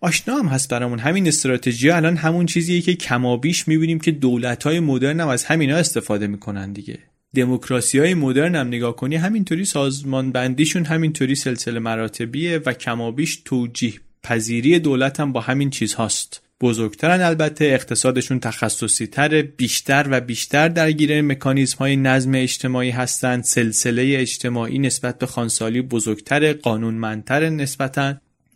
آشنا 0.00 0.34
هم 0.34 0.46
هست 0.46 0.70
برامون 0.70 0.98
همین 0.98 1.28
استراتژی 1.28 1.90
الان 1.90 2.16
همون 2.16 2.46
چیزیه 2.46 2.80
که 2.80 2.94
کمابیش 2.94 3.68
می‌بینیم 3.68 3.98
که 3.98 4.10
دولت 4.10 4.62
های 4.62 4.80
مدرن 4.80 5.20
هم 5.20 5.28
از 5.28 5.44
همینا 5.44 5.76
استفاده 5.76 6.26
می‌کنن 6.26 6.72
دیگه. 6.72 6.98
دموکراسی 7.36 7.98
های 7.98 8.14
مدرن 8.14 8.54
هم 8.54 8.66
نگاه 8.66 8.96
کنی 8.96 9.16
همینطوری 9.16 9.64
سازمان 9.64 10.32
بندیشون 10.32 10.84
همینطوری 10.84 11.34
سلسله 11.34 11.78
مراتبیه 11.78 12.60
و 12.66 12.72
کمابیش 12.72 13.42
توجیه 13.44 13.94
پذیری 14.22 14.78
دولت 14.78 15.20
هم 15.20 15.32
با 15.32 15.40
همین 15.40 15.70
چیز 15.70 15.94
هاست. 15.94 16.42
بزرگترن 16.60 17.20
البته 17.20 17.64
اقتصادشون 17.64 18.40
تخصصی 18.40 19.06
تر 19.06 19.42
بیشتر 19.42 20.06
و 20.10 20.20
بیشتر 20.20 20.68
درگیر 20.68 21.22
مکانیزم 21.22 21.78
های 21.78 21.96
نظم 21.96 22.34
اجتماعی 22.34 22.90
هستند 22.90 23.44
سلسله 23.44 24.16
اجتماعی 24.18 24.78
نسبت 24.78 25.18
به 25.18 25.26
خانسالی 25.26 25.82
بزرگتر 25.82 26.52
قانونمندتر 26.52 27.48
نسبتا. 27.48 28.14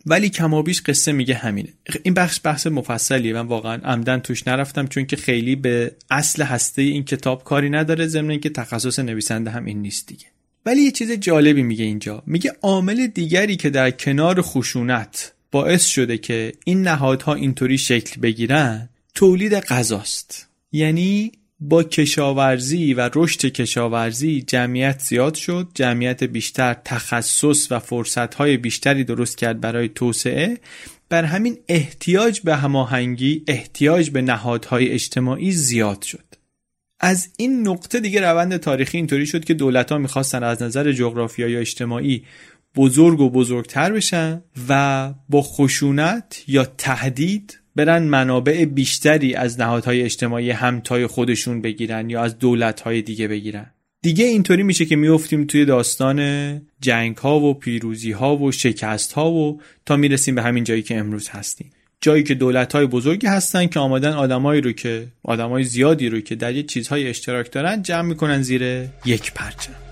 ولی 0.09 0.29
کمابیش 0.29 0.81
قصه 0.81 1.11
میگه 1.11 1.35
همینه. 1.35 1.73
این 2.03 2.13
بخش 2.13 2.39
بحث 2.43 2.67
مفصلیه. 2.67 3.33
من 3.33 3.47
واقعا 3.47 3.81
عمدن 3.83 4.19
توش 4.19 4.47
نرفتم 4.47 4.87
چون 4.87 5.05
که 5.05 5.15
خیلی 5.15 5.55
به 5.55 5.91
اصل 6.11 6.43
هسته 6.43 6.81
این 6.81 7.03
کتاب 7.03 7.43
کاری 7.43 7.69
نداره 7.69 8.07
ضمن 8.07 8.29
اینکه 8.29 8.49
تخصص 8.49 8.99
نویسنده 8.99 9.49
هم 9.49 9.65
این 9.65 9.81
نیست 9.81 10.07
دیگه. 10.07 10.25
ولی 10.65 10.81
یه 10.81 10.91
چیز 10.91 11.11
جالبی 11.11 11.63
میگه 11.63 11.85
اینجا. 11.85 12.23
میگه 12.25 12.53
عامل 12.61 13.07
دیگری 13.07 13.55
که 13.55 13.69
در 13.69 13.91
کنار 13.91 14.41
خشونت 14.41 15.33
باعث 15.51 15.85
شده 15.85 16.17
که 16.17 16.53
این 16.65 16.81
نهادها 16.81 17.33
اینطوری 17.33 17.77
شکل 17.77 18.21
بگیرن 18.21 18.89
تولید 19.15 19.53
غذاست. 19.53 20.47
یعنی 20.71 21.31
با 21.59 21.83
کشاورزی 21.83 22.93
و 22.93 23.09
رشد 23.15 23.45
کشاورزی 23.45 24.41
جمعیت 24.41 24.99
زیاد 24.99 25.33
شد. 25.35 25.67
جمعیت 25.73 26.23
بیشتر 26.23 26.73
تخصص 26.85 27.71
و 27.71 27.79
فرصتهای 27.79 28.57
بیشتری 28.57 29.03
درست 29.03 29.37
کرد 29.37 29.61
برای 29.61 29.89
توسعه. 29.89 30.57
بر 31.09 31.23
همین 31.23 31.57
احتیاج 31.67 32.41
به 32.41 32.55
هماهنگی 32.55 33.43
احتیاج 33.47 34.09
به 34.09 34.21
نهادهای 34.21 34.89
اجتماعی 34.89 35.51
زیاد 35.51 36.01
شد. 36.01 36.27
از 36.99 37.29
این 37.37 37.67
نقطه 37.67 37.99
دیگه 37.99 38.21
روند 38.21 38.57
تاریخی 38.57 38.97
اینطوری 38.97 39.25
شد 39.25 39.45
که 39.45 39.53
دولت 39.53 39.91
ها 39.91 39.97
می‌خواستن 39.97 40.43
از 40.43 40.61
نظر 40.61 40.91
جغرافیایی 40.91 41.53
یا 41.53 41.59
اجتماعی 41.59 42.23
بزرگ 42.75 43.21
و 43.21 43.29
بزرگتر 43.29 43.91
بشن 43.91 44.43
و 44.69 45.13
با 45.29 45.41
خشونت 45.41 46.43
یا 46.47 46.65
تهدید 46.65 47.59
برن 47.77 48.03
منابع 48.03 48.65
بیشتری 48.65 49.35
از 49.35 49.59
نهادهای 49.59 50.01
اجتماعی 50.01 50.51
همتای 50.51 51.07
خودشون 51.07 51.61
بگیرن 51.61 52.09
یا 52.09 52.21
از 52.21 52.39
دولتهای 52.39 53.01
دیگه 53.01 53.27
بگیرن. 53.27 53.65
دیگه 54.01 54.25
اینطوری 54.25 54.63
میشه 54.63 54.85
که 54.85 54.95
میفتیم 54.95 55.45
توی 55.45 55.65
داستان 55.65 56.21
جنگ 56.81 57.17
ها 57.17 57.39
و 57.39 57.53
پیروزی 57.53 58.11
ها 58.11 58.37
و 58.37 58.51
شکست 58.51 59.13
ها 59.13 59.31
و 59.31 59.61
تا 59.85 59.95
می‌رسیم 59.95 60.35
به 60.35 60.43
همین 60.43 60.63
جایی 60.63 60.81
که 60.81 60.97
امروز 60.97 61.29
هستیم. 61.29 61.71
جایی 62.01 62.23
که 62.23 62.33
دولت 62.33 62.73
های 62.73 62.85
بزرگی 62.85 63.27
هستن 63.27 63.67
که 63.67 63.79
آمدن 63.79 64.13
آدمایی 64.13 64.61
رو 64.61 64.71
که 64.71 65.07
آدمای 65.23 65.63
زیادی 65.63 66.09
رو 66.09 66.19
که 66.19 66.35
در 66.35 66.55
یه 66.55 66.63
چیزهای 66.63 67.07
اشتراک 67.07 67.51
دارن 67.51 67.81
جمع 67.81 68.01
می‌کنن 68.01 68.41
زیر 68.41 68.61
یک 69.05 69.33
پرچم. 69.33 69.86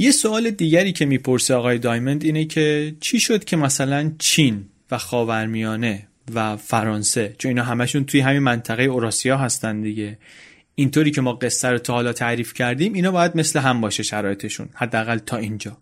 یه 0.00 0.10
سوال 0.10 0.50
دیگری 0.50 0.92
که 0.92 1.06
می‌پرسه 1.06 1.54
آقای 1.54 1.78
دایمند 1.78 2.24
اینه 2.24 2.44
که 2.44 2.94
چی 3.00 3.20
شد 3.20 3.44
که 3.44 3.56
مثلا 3.56 4.12
چین 4.18 4.64
و 4.90 4.98
خاورمیانه 4.98 6.08
و 6.34 6.56
فرانسه 6.56 7.34
چون 7.38 7.48
اینا 7.48 7.62
همشون 7.62 8.04
توی 8.04 8.20
همین 8.20 8.42
منطقه 8.42 8.82
اوراسیا 8.82 9.36
هستن 9.36 9.80
دیگه 9.80 10.18
اینطوری 10.74 11.10
که 11.10 11.20
ما 11.20 11.32
قصه 11.32 11.68
رو 11.68 11.78
تا 11.78 11.92
حالا 11.92 12.12
تعریف 12.12 12.54
کردیم 12.54 12.92
اینا 12.92 13.10
باید 13.10 13.36
مثل 13.36 13.58
هم 13.60 13.80
باشه 13.80 14.02
شرایطشون 14.02 14.68
حداقل 14.74 15.18
تا 15.18 15.36
اینجا. 15.36 15.76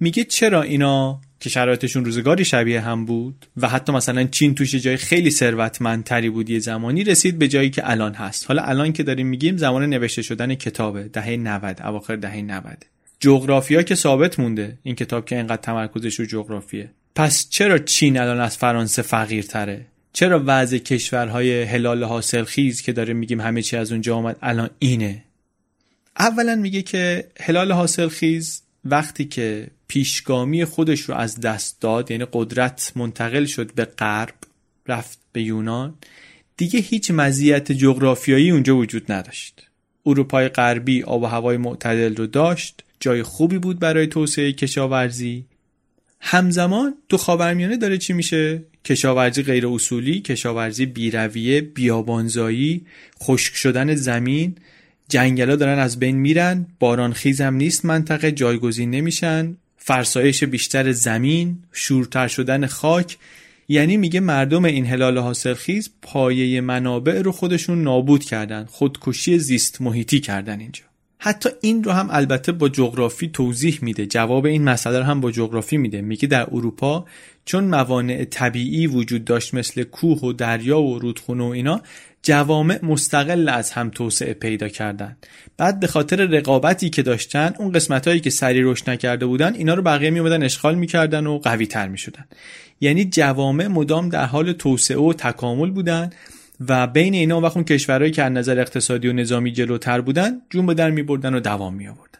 میگه 0.00 0.24
چرا 0.24 0.62
اینا 0.62 1.20
که 1.40 1.50
شرایطشون 1.50 2.04
روزگاری 2.04 2.44
شبیه 2.44 2.80
هم 2.80 3.04
بود 3.04 3.46
و 3.56 3.68
حتی 3.68 3.92
مثلا 3.92 4.24
چین 4.24 4.54
توش 4.54 4.74
جای 4.74 4.96
خیلی 4.96 5.30
ثروتمندتری 5.30 6.30
بود 6.30 6.50
یه 6.50 6.58
زمانی 6.58 7.04
رسید 7.04 7.38
به 7.38 7.48
جایی 7.48 7.70
که 7.70 7.90
الان 7.90 8.14
هست. 8.14 8.44
حالا 8.48 8.62
الان 8.62 8.92
که 8.92 9.02
داریم 9.02 9.26
میگیم 9.26 9.56
زمان 9.56 9.86
نوشته 9.86 10.22
شدن 10.22 10.54
کتابه 10.54 11.02
دهه 11.02 11.36
90 11.36 11.82
اواخر 11.82 12.16
دهه 12.16 12.42
90 12.42 12.91
جغرافیا 13.22 13.82
که 13.82 13.94
ثابت 13.94 14.40
مونده 14.40 14.78
این 14.82 14.94
کتاب 14.94 15.24
که 15.24 15.36
اینقدر 15.36 15.62
تمرکزش 15.62 16.14
رو 16.20 16.26
جغرافیه. 16.26 16.90
پس 17.14 17.48
چرا 17.48 17.78
چین 17.78 18.20
الان 18.20 18.40
از 18.40 18.56
فرانسه 18.56 19.02
فقیرتره؟ 19.02 19.86
چرا 20.12 20.42
وضع 20.46 20.78
کشورهای 20.78 21.62
هلال 21.62 22.04
حاصل 22.04 22.44
خیز 22.44 22.82
که 22.82 22.92
داره 22.92 23.14
میگیم 23.14 23.40
همه 23.40 23.62
چی 23.62 23.76
از 23.76 23.92
اونجا 23.92 24.16
آمد 24.16 24.36
الان 24.42 24.70
اینه؟ 24.78 25.24
اولا 26.18 26.54
میگه 26.56 26.82
که 26.82 27.24
هلال 27.40 27.72
حاصل 27.72 28.08
خیز 28.08 28.62
وقتی 28.84 29.24
که 29.24 29.66
پیشگامی 29.88 30.64
خودش 30.64 31.00
رو 31.00 31.14
از 31.14 31.40
دست 31.40 31.80
داد 31.80 32.10
یعنی 32.10 32.26
قدرت 32.32 32.92
منتقل 32.96 33.44
شد 33.44 33.74
به 33.74 33.84
غرب 33.84 34.34
رفت 34.88 35.18
به 35.32 35.42
یونان 35.42 35.94
دیگه 36.56 36.80
هیچ 36.80 37.10
مزیت 37.10 37.72
جغرافیایی 37.72 38.50
اونجا 38.50 38.76
وجود 38.76 39.12
نداشت. 39.12 39.68
اروپای 40.06 40.48
غربی 40.48 41.02
آب 41.02 41.22
و 41.22 41.26
هوای 41.26 41.56
معتدل 41.56 42.16
رو 42.16 42.26
داشت. 42.26 42.84
جای 43.02 43.22
خوبی 43.22 43.58
بود 43.58 43.78
برای 43.78 44.06
توسعه 44.06 44.52
کشاورزی. 44.52 45.44
همزمان 46.20 46.94
تو 47.08 47.16
خاورمیانه 47.16 47.76
داره 47.76 47.98
چی 47.98 48.12
میشه؟ 48.12 48.62
کشاورزی 48.84 49.42
غیر 49.42 49.66
اصولی 49.66 50.20
کشاورزی 50.20 50.86
بیرویه 50.86 51.60
بیابانزایی 51.60 52.86
خشک 53.22 53.54
شدن 53.54 53.94
زمین. 53.94 54.54
جنگلا 55.08 55.56
دارن 55.56 55.78
از 55.78 55.98
بین 55.98 56.16
میرن 56.16 56.66
باران 56.78 57.12
خیزم 57.12 57.54
نیست 57.54 57.84
منطقه 57.84 58.32
جایگزین 58.32 58.90
نمیشن. 58.90 59.56
فرسایش 59.76 60.44
بیشتر 60.44 60.92
زمین 60.92 61.58
شورتر 61.72 62.28
شدن 62.28 62.66
خاک. 62.66 63.18
یعنی 63.68 63.96
میگه 63.96 64.20
مردم 64.20 64.64
این 64.64 64.86
هلال 64.86 65.18
حاصلخیز 65.18 65.90
پایه 66.02 66.60
منابع 66.60 67.22
رو 67.22 67.32
خودشون 67.32 67.82
نابود 67.82 68.24
کردن 68.24 68.64
خودکشی 68.64 69.38
زیست 69.38 69.80
محیطی 69.80 70.20
کردن 70.20 70.60
اینجا. 70.60 70.91
حتی 71.24 71.48
این 71.60 71.84
رو 71.84 71.92
هم 71.92 72.08
البته 72.10 72.52
با 72.52 72.68
جغرافی 72.68 73.28
توضیح 73.28 73.78
میده 73.82 74.06
جواب 74.06 74.46
این 74.46 74.64
مسئله 74.64 74.98
رو 74.98 75.04
هم 75.04 75.20
با 75.20 75.30
جغرافی 75.30 75.76
میده. 75.76 76.00
میگه 76.00 76.28
در 76.28 76.42
اروپا 76.42 77.04
چون 77.44 77.64
موانع 77.64 78.24
طبیعی 78.24 78.86
وجود 78.86 79.24
داشت 79.24 79.54
مثل 79.54 79.82
کوه 79.82 80.20
و 80.20 80.32
دریا 80.32 80.80
و 80.80 80.98
رودخونه 80.98 81.44
و 81.44 81.46
اینا 81.46 81.80
جوامع 82.22 82.84
مستقل 82.84 83.48
از 83.48 83.70
هم 83.70 83.90
توسعه 83.90 84.34
پیدا 84.34 84.68
کردن 84.68 85.16
بعد 85.56 85.80
به 85.80 85.86
خاطر 85.86 86.16
رقابتی 86.16 86.90
که 86.90 87.02
داشتن 87.02 87.54
اون 87.58 87.72
قسمت 87.72 88.08
هایی 88.08 88.20
که 88.20 88.30
سری 88.30 88.62
رشد 88.62 88.90
نکرده 88.90 89.26
بودن 89.26 89.54
اینا 89.54 89.74
رو 89.74 89.82
بقیه 89.82 90.10
میومدن 90.10 90.42
اشغال 90.42 90.74
می‌کردن 90.74 91.26
و 91.26 91.38
قوی 91.38 91.66
تر 91.66 91.88
می‌شدن. 91.88 92.24
یعنی 92.80 93.04
جوامع 93.04 93.66
مدام 93.66 94.08
در 94.08 94.24
حال 94.24 94.52
توسعه 94.52 94.98
و 94.98 95.12
تکامل 95.12 95.70
بودن. 95.70 96.10
و 96.68 96.86
بین 96.86 97.14
اینا 97.14 97.40
وقت 97.40 97.56
اون 97.56 97.64
کشورهایی 97.64 98.12
که 98.12 98.22
از 98.22 98.32
نظر 98.32 98.60
اقتصادی 98.60 99.08
و 99.08 99.12
نظامی 99.12 99.52
جلوتر 99.52 100.00
بودن 100.00 100.42
جون 100.50 100.66
به 100.66 100.74
در 100.74 100.90
میبردن 100.90 101.34
و 101.34 101.40
دوام 101.40 101.74
می 101.74 101.88
آوردن 101.88 102.18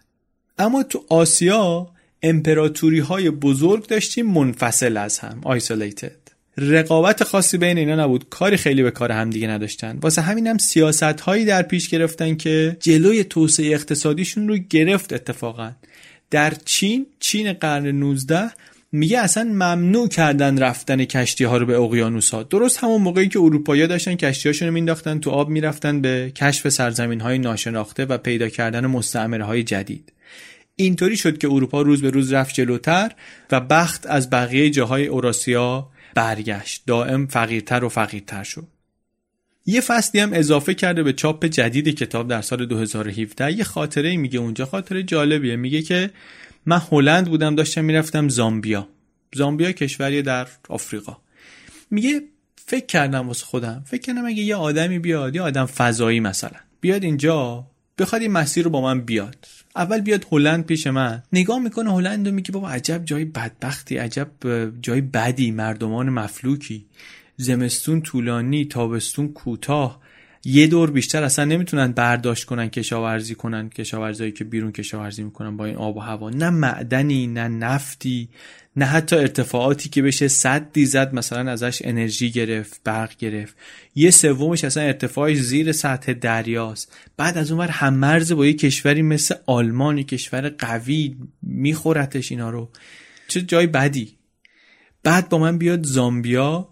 اما 0.58 0.82
تو 0.82 1.04
آسیا 1.08 1.88
امپراتوری 2.22 2.98
های 2.98 3.30
بزرگ 3.30 3.86
داشتیم 3.86 4.26
منفصل 4.26 4.96
از 4.96 5.18
هم 5.18 5.40
آیسولیتد 5.42 6.22
رقابت 6.58 7.24
خاصی 7.24 7.58
بین 7.58 7.78
اینا 7.78 8.04
نبود. 8.04 8.28
کاری 8.30 8.56
خیلی 8.56 8.82
به 8.82 8.90
کار 8.90 9.12
هم 9.12 9.30
دیگه 9.30 9.48
نداشتن. 9.48 9.98
واسه 10.02 10.22
همین 10.22 10.46
هم 10.46 10.58
سیاست 10.58 11.02
هایی 11.02 11.44
در 11.44 11.62
پیش 11.62 11.88
گرفتن 11.88 12.34
که 12.34 12.76
جلوی 12.80 13.24
توسعه 13.24 13.74
اقتصادیشون 13.74 14.48
رو 14.48 14.56
گرفت 14.56 15.12
اتفاقا. 15.12 15.72
در 16.30 16.54
چین 16.64 17.06
چین 17.20 17.52
قرن 17.52 17.86
19 17.86 18.50
میگه 18.94 19.18
اصلا 19.18 19.44
ممنوع 19.44 20.08
کردن 20.08 20.58
رفتن 20.58 21.04
کشتی 21.04 21.44
ها 21.44 21.56
رو 21.56 21.66
به 21.66 21.78
اقیانوس 21.78 22.30
ها. 22.30 22.42
درست 22.42 22.78
همون 22.78 23.02
موقعی 23.02 23.28
که 23.28 23.38
اروپایی 23.38 23.86
داشتن 23.86 24.14
کشتی 24.14 24.48
هاشون 24.48 24.68
رو 24.68 24.74
مینداختن 24.74 25.18
تو 25.18 25.30
آب 25.30 25.48
می‌رفتن 25.48 26.00
به 26.00 26.32
کشف 26.34 26.68
سرزمین 26.68 27.20
های 27.20 27.38
ناشناخته 27.38 28.04
و 28.04 28.18
پیدا 28.18 28.48
کردن 28.48 28.86
مستعمره 28.86 29.44
های 29.44 29.62
جدید. 29.62 30.12
اینطوری 30.76 31.16
شد 31.16 31.38
که 31.38 31.48
اروپا 31.48 31.82
روز 31.82 32.02
به 32.02 32.10
روز 32.10 32.32
رفت 32.32 32.54
جلوتر 32.54 33.12
و 33.50 33.60
بخت 33.60 34.06
از 34.06 34.30
بقیه 34.30 34.70
جاهای 34.70 35.06
اوراسیا 35.06 35.88
برگشت. 36.14 36.82
دائم 36.86 37.26
فقیرتر 37.26 37.84
و 37.84 37.88
فقیرتر 37.88 38.44
شد. 38.44 38.66
یه 39.66 39.80
فصلی 39.80 40.20
هم 40.20 40.32
اضافه 40.32 40.74
کرده 40.74 41.02
به 41.02 41.12
چاپ 41.12 41.46
جدید 41.46 41.88
کتاب 41.88 42.28
در 42.28 42.42
سال 42.42 42.66
2017 42.66 43.52
یه 43.52 43.64
خاطره 43.64 44.16
میگه 44.16 44.38
اونجا. 44.38 44.66
خاطره 44.66 45.02
جالبیه. 45.02 45.56
میگه 45.56 45.82
که 45.82 46.10
من 46.66 46.82
هلند 46.92 47.28
بودم 47.28 47.54
داشتم 47.54 47.84
می‌رفتم 47.84 48.28
زامبیا. 48.28 48.88
زامبیا 49.34 49.72
کشوری 49.72 50.22
در 50.22 50.48
آفریقا. 50.68 51.16
میگه 51.90 52.22
فکر 52.56 52.86
کردم 52.86 53.28
واسه 53.28 53.44
خودم 53.44 53.82
فکر 53.86 54.00
کردم 54.00 54.26
اگه 54.26 54.42
یه 54.42 54.56
آدمی 54.56 54.98
بیاد 54.98 55.34
یه 55.34 55.42
آدم 55.42 55.66
فضایی 55.66 56.20
مثلا 56.20 56.58
بیاد 56.80 57.04
اینجا 57.04 57.66
بخواد 57.98 58.22
این 58.22 58.32
مسیر 58.32 58.64
رو 58.64 58.70
با 58.70 58.80
من 58.80 59.00
بیاد. 59.00 59.46
اول 59.76 60.00
بیاد 60.00 60.26
هلند 60.32 60.66
پیش 60.66 60.86
من. 60.86 61.22
نگاه 61.32 61.58
می‌کنه 61.58 61.92
هلند 61.92 62.28
و 62.28 62.32
میگه 62.32 62.52
بابا 62.52 62.70
عجب 62.70 63.04
جای 63.04 63.24
بدبختی 63.24 63.96
عجب 63.96 64.28
جای 64.80 65.00
بدی 65.00 65.50
مردمان 65.50 66.08
مفلوکی. 66.08 66.86
زمستون 67.36 68.02
طولانی 68.02 68.64
تابستون 68.64 69.28
کوتاه. 69.28 70.00
یه 70.44 70.66
دور 70.66 70.90
بیشتر 70.90 71.22
اصلا 71.22 71.44
نمی‌تونن 71.44 71.92
برداشت 71.92 72.44
کنن 72.44 72.68
کشاورزی 72.68 73.34
کنن 73.34 73.68
کشاورزایی 73.68 74.32
که 74.32 74.44
بیرون 74.44 74.72
کشاورزی 74.72 75.22
می‌کنن 75.22 75.56
با 75.56 75.64
این 75.64 75.76
آب 75.76 75.96
و 75.96 76.00
هوا. 76.00 76.30
نه 76.30 76.50
معدنی 76.50 77.26
نه 77.26 77.48
نفتی 77.48 78.28
نه 78.76 78.84
حتی 78.84 79.16
ارتفاعاتی 79.16 79.88
که 79.88 80.02
بشه 80.02 80.28
صدی 80.28 80.86
زد 80.86 81.14
مثلا 81.14 81.50
ازش 81.50 81.82
انرژی 81.84 82.30
گرفت 82.30 82.80
برق 82.84 83.16
گرفت. 83.16 83.56
یه 83.94 84.10
سومش 84.10 84.64
اصلا 84.64 84.82
ارتفاعش 84.82 85.38
زیر 85.38 85.72
سطح 85.72 86.12
دریاست. 86.12 86.96
بعد 87.16 87.38
از 87.38 87.50
اونور 87.50 87.68
هم 87.68 87.94
مرز 87.94 88.32
با 88.32 88.46
یه 88.46 88.52
کشوری 88.52 89.02
مثل 89.02 89.34
آلمان 89.46 90.02
کشور 90.02 90.48
قوی 90.48 91.16
میخورتش 91.42 92.32
اینا 92.32 92.50
رو. 92.50 92.70
چه 93.28 93.42
جای 93.42 93.66
بدی. 93.66 94.16
بعد 95.02 95.28
با 95.28 95.38
من 95.38 95.58
بیاد 95.58 95.86
زامبیا. 95.86 96.71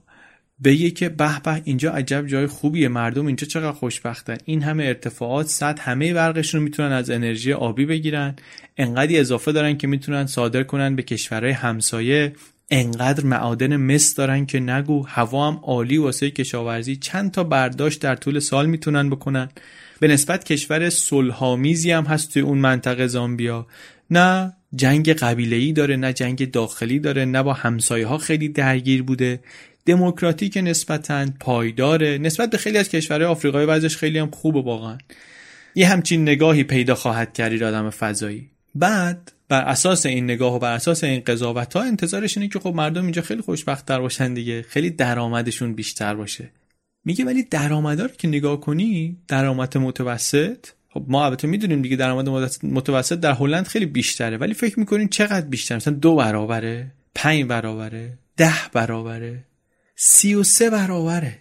بگه 0.65 0.91
که 0.91 1.09
به 1.09 1.41
به 1.45 1.63
اینجا 1.65 1.93
عجب 1.93 2.27
جای 2.27 2.47
خوبیه 2.47 2.89
مردم 2.89 3.27
اینجا 3.27 3.47
چقدر 3.47 3.73
خوشبختن. 3.73 4.39
این 4.45 4.63
همه 4.63 4.85
ارتفاعات 4.85 5.47
صد 5.47 5.79
همه 5.79 6.15
برقشون 6.15 6.63
می‌تونن 6.63 6.93
از 6.93 7.11
انرژی 7.11 7.53
آبی 7.53 7.87
بگیرن. 7.87 8.37
انقدی 8.77 9.19
اضافه 9.19 9.53
دارن 9.53 9.77
که 9.77 9.87
می‌تونن 9.87 10.27
صادر 10.27 10.63
کنن 10.63 10.97
به 10.97 11.03
کشورهای 11.03 11.53
همسایه. 11.53 12.33
انقدر 12.71 13.25
معادن 13.25 13.77
مس 13.77 14.15
دارن 14.15 14.47
که 14.47 14.61
نگو 14.61 15.07
هوا 15.07 15.49
هم 15.49 15.61
عالی 15.63 15.99
واسه 15.99 16.31
کشاورزی. 16.31 16.97
چند 16.97 17.31
تا 17.31 17.45
برداشت 17.45 18.01
در 18.01 18.17
طول 18.17 18.39
سال 18.39 18.67
می‌تونن 18.67 19.11
بکنن. 19.11 19.49
به 20.01 20.09
نسبت 20.09 20.45
کشور 20.45 20.91
صلحآمیزی 20.91 21.91
هم 21.91 22.05
هست 22.05 22.33
توی 22.33 22.43
اون 22.43 22.59
منطقه 22.59 23.07
زامبیا. 23.07 23.67
نه 24.11 24.53
جنگ 24.75 25.11
قبیله 25.13 25.73
داره 25.73 25.97
نه 25.97 26.13
جنگ 26.13 26.51
داخلی 26.51 26.99
داره 26.99 27.25
نه 27.25 27.43
با 27.43 27.53
همسایه 27.53 28.07
ها 28.07 28.19
خیلی 28.19 28.49
درگیر 28.49 29.03
بوده. 29.03 29.41
دموکراتیک 29.87 30.57
نسبتا 30.57 31.27
پایداره. 31.41 32.19
نسبت 32.19 32.51
به 32.51 32.59
خیلی 32.59 32.79
از 32.79 32.89
کشورهای 32.89 33.31
آفریقایی 33.31 33.67
وضعش 33.67 33.97
خیلی 33.97 34.19
هم 34.19 34.31
خوبه 34.31 34.63
واقعا. 34.63 34.99
یه 35.75 35.89
همچین 35.89 36.23
نگاهی 36.23 36.65
پیدا 36.65 36.95
خواهد 36.95 37.33
کردید 37.33 37.63
آدم 37.63 37.91
فضایی. 37.91 38.51
بعد 38.75 39.33
بر 39.49 39.63
اساس 39.63 40.07
این 40.07 40.25
نگاه 40.25 40.55
و 40.55 40.59
بر 40.59 40.73
اساس 40.73 41.05
این 41.05 41.23
قضاوت 41.27 41.75
ها 41.75 41.83
انتظارش 41.83 42.37
اینه 42.37 42.49
که 42.49 42.59
خب 42.59 42.75
مردم 42.75 43.03
اینجا 43.03 43.23
خیلی 43.23 43.43
خوشبخت 43.43 43.87
تر 43.87 44.01
باشن 44.01 44.35
دیگه. 44.35 44.63
خیلی 44.63 44.91
درآمدشون 44.91 45.75
بیشتر 45.75 46.15
باشه. 46.15 46.51
میگه 47.05 47.25
ولی 47.25 47.43
درآمدا 47.43 48.03
رو 48.03 48.11
که 48.19 48.29
نگاه 48.29 48.61
کنی 48.61 49.17
درآمد 49.29 49.79
متوسط 49.79 50.67
خب 50.89 51.05
ما 51.09 51.25
البته 51.25 51.49
می‌دونیم 51.49 51.83
دیگه 51.83 51.97
درآمد 51.97 52.29
متوسط 52.63 53.21
در 53.21 53.33
هلند 53.33 53.67
خیلی 53.67 53.87
بیشتره 53.87 54.37
ولی 54.37 54.55
فکر 54.55 54.81
می‌کنین 54.81 55.09
چقدر 55.09 55.47
بیشتر؟ 55.47 55.77
مثلا 55.77 55.95
دو 55.95 56.17
برابره 56.17 56.93
پنج 57.15 57.45
برابره 57.45 58.19
ده 58.37 58.55
برابره. 58.73 59.45
سی 60.03 60.35
و 60.35 60.43
سه 60.43 60.71
برابره. 60.71 61.39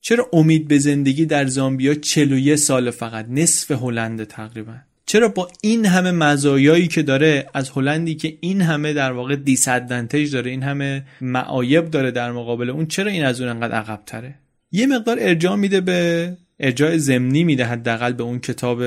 چرا 0.00 0.28
امید 0.32 0.68
به 0.68 0.78
زندگی 0.78 1.26
در 1.26 1.46
زامبیا 1.46 1.94
41 1.94 2.56
سال 2.56 2.90
فقط؟ 2.90 3.26
نصف 3.28 3.70
هلند 3.70 4.24
تقریبا. 4.24 4.74
چرا 5.06 5.28
با 5.28 5.48
این 5.60 5.86
همه 5.86 6.10
مزایایی 6.10 6.88
که 6.88 7.02
داره 7.02 7.46
از 7.54 7.70
هلندی 7.70 8.14
که 8.14 8.38
این 8.40 8.62
همه 8.62 8.92
در 8.92 9.12
واقع 9.12 9.36
دیسادوانتیج 9.36 10.32
داره 10.32 10.50
این 10.50 10.62
همه 10.62 11.04
معایب 11.20 11.90
داره 11.90 12.10
در 12.10 12.32
مقابل 12.32 12.70
اون 12.70 12.86
چرا 12.86 13.10
این 13.10 13.24
از 13.24 13.40
اون 13.40 13.50
انقدر 13.50 13.74
عقب 13.74 14.02
تره 14.06 14.34
یه 14.72 14.86
مقدار 14.86 15.16
ارجاع 15.20 15.56
میده 15.56 15.80
به 15.80 16.32
ارجاع 16.60 16.96
زمینی 16.96 17.44
میده 17.44 17.64
حداقل 17.64 18.12
به 18.12 18.22
اون 18.22 18.38
کتاب 18.38 18.82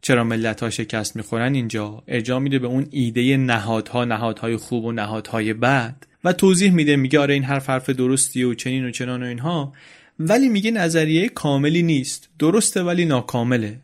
چرا 0.00 0.24
ملت 0.24 0.62
ها 0.62 0.70
شکست 0.70 1.16
می‌خورن 1.16 1.54
اینجا. 1.54 2.02
ارجاع 2.08 2.38
میده 2.38 2.58
به 2.58 2.66
اون 2.66 2.86
ایده 2.90 3.36
نهادها 3.36 4.04
نهادهای 4.04 4.56
خوب 4.56 4.84
و 4.84 4.92
نهادهای 4.92 5.52
بد. 5.52 5.96
و 6.24 6.32
توضیح 6.32 6.72
میده 6.72 6.96
میگه 6.96 7.18
آره 7.18 7.34
این 7.34 7.44
حرف 7.44 7.70
حرف 7.70 7.90
درستی 7.90 8.44
و 8.44 8.54
چنین 8.54 8.84
و 8.84 8.90
چنان 8.90 9.22
و 9.22 9.26
اینها. 9.26 9.72
ولی 10.18 10.48
میگه 10.48 10.70
نظریه 10.70 11.28
کاملی 11.28 11.82
نیست. 11.82 12.28
درسته 12.38 12.82
ولی 12.82 13.04
ناکامله. 13.04 13.78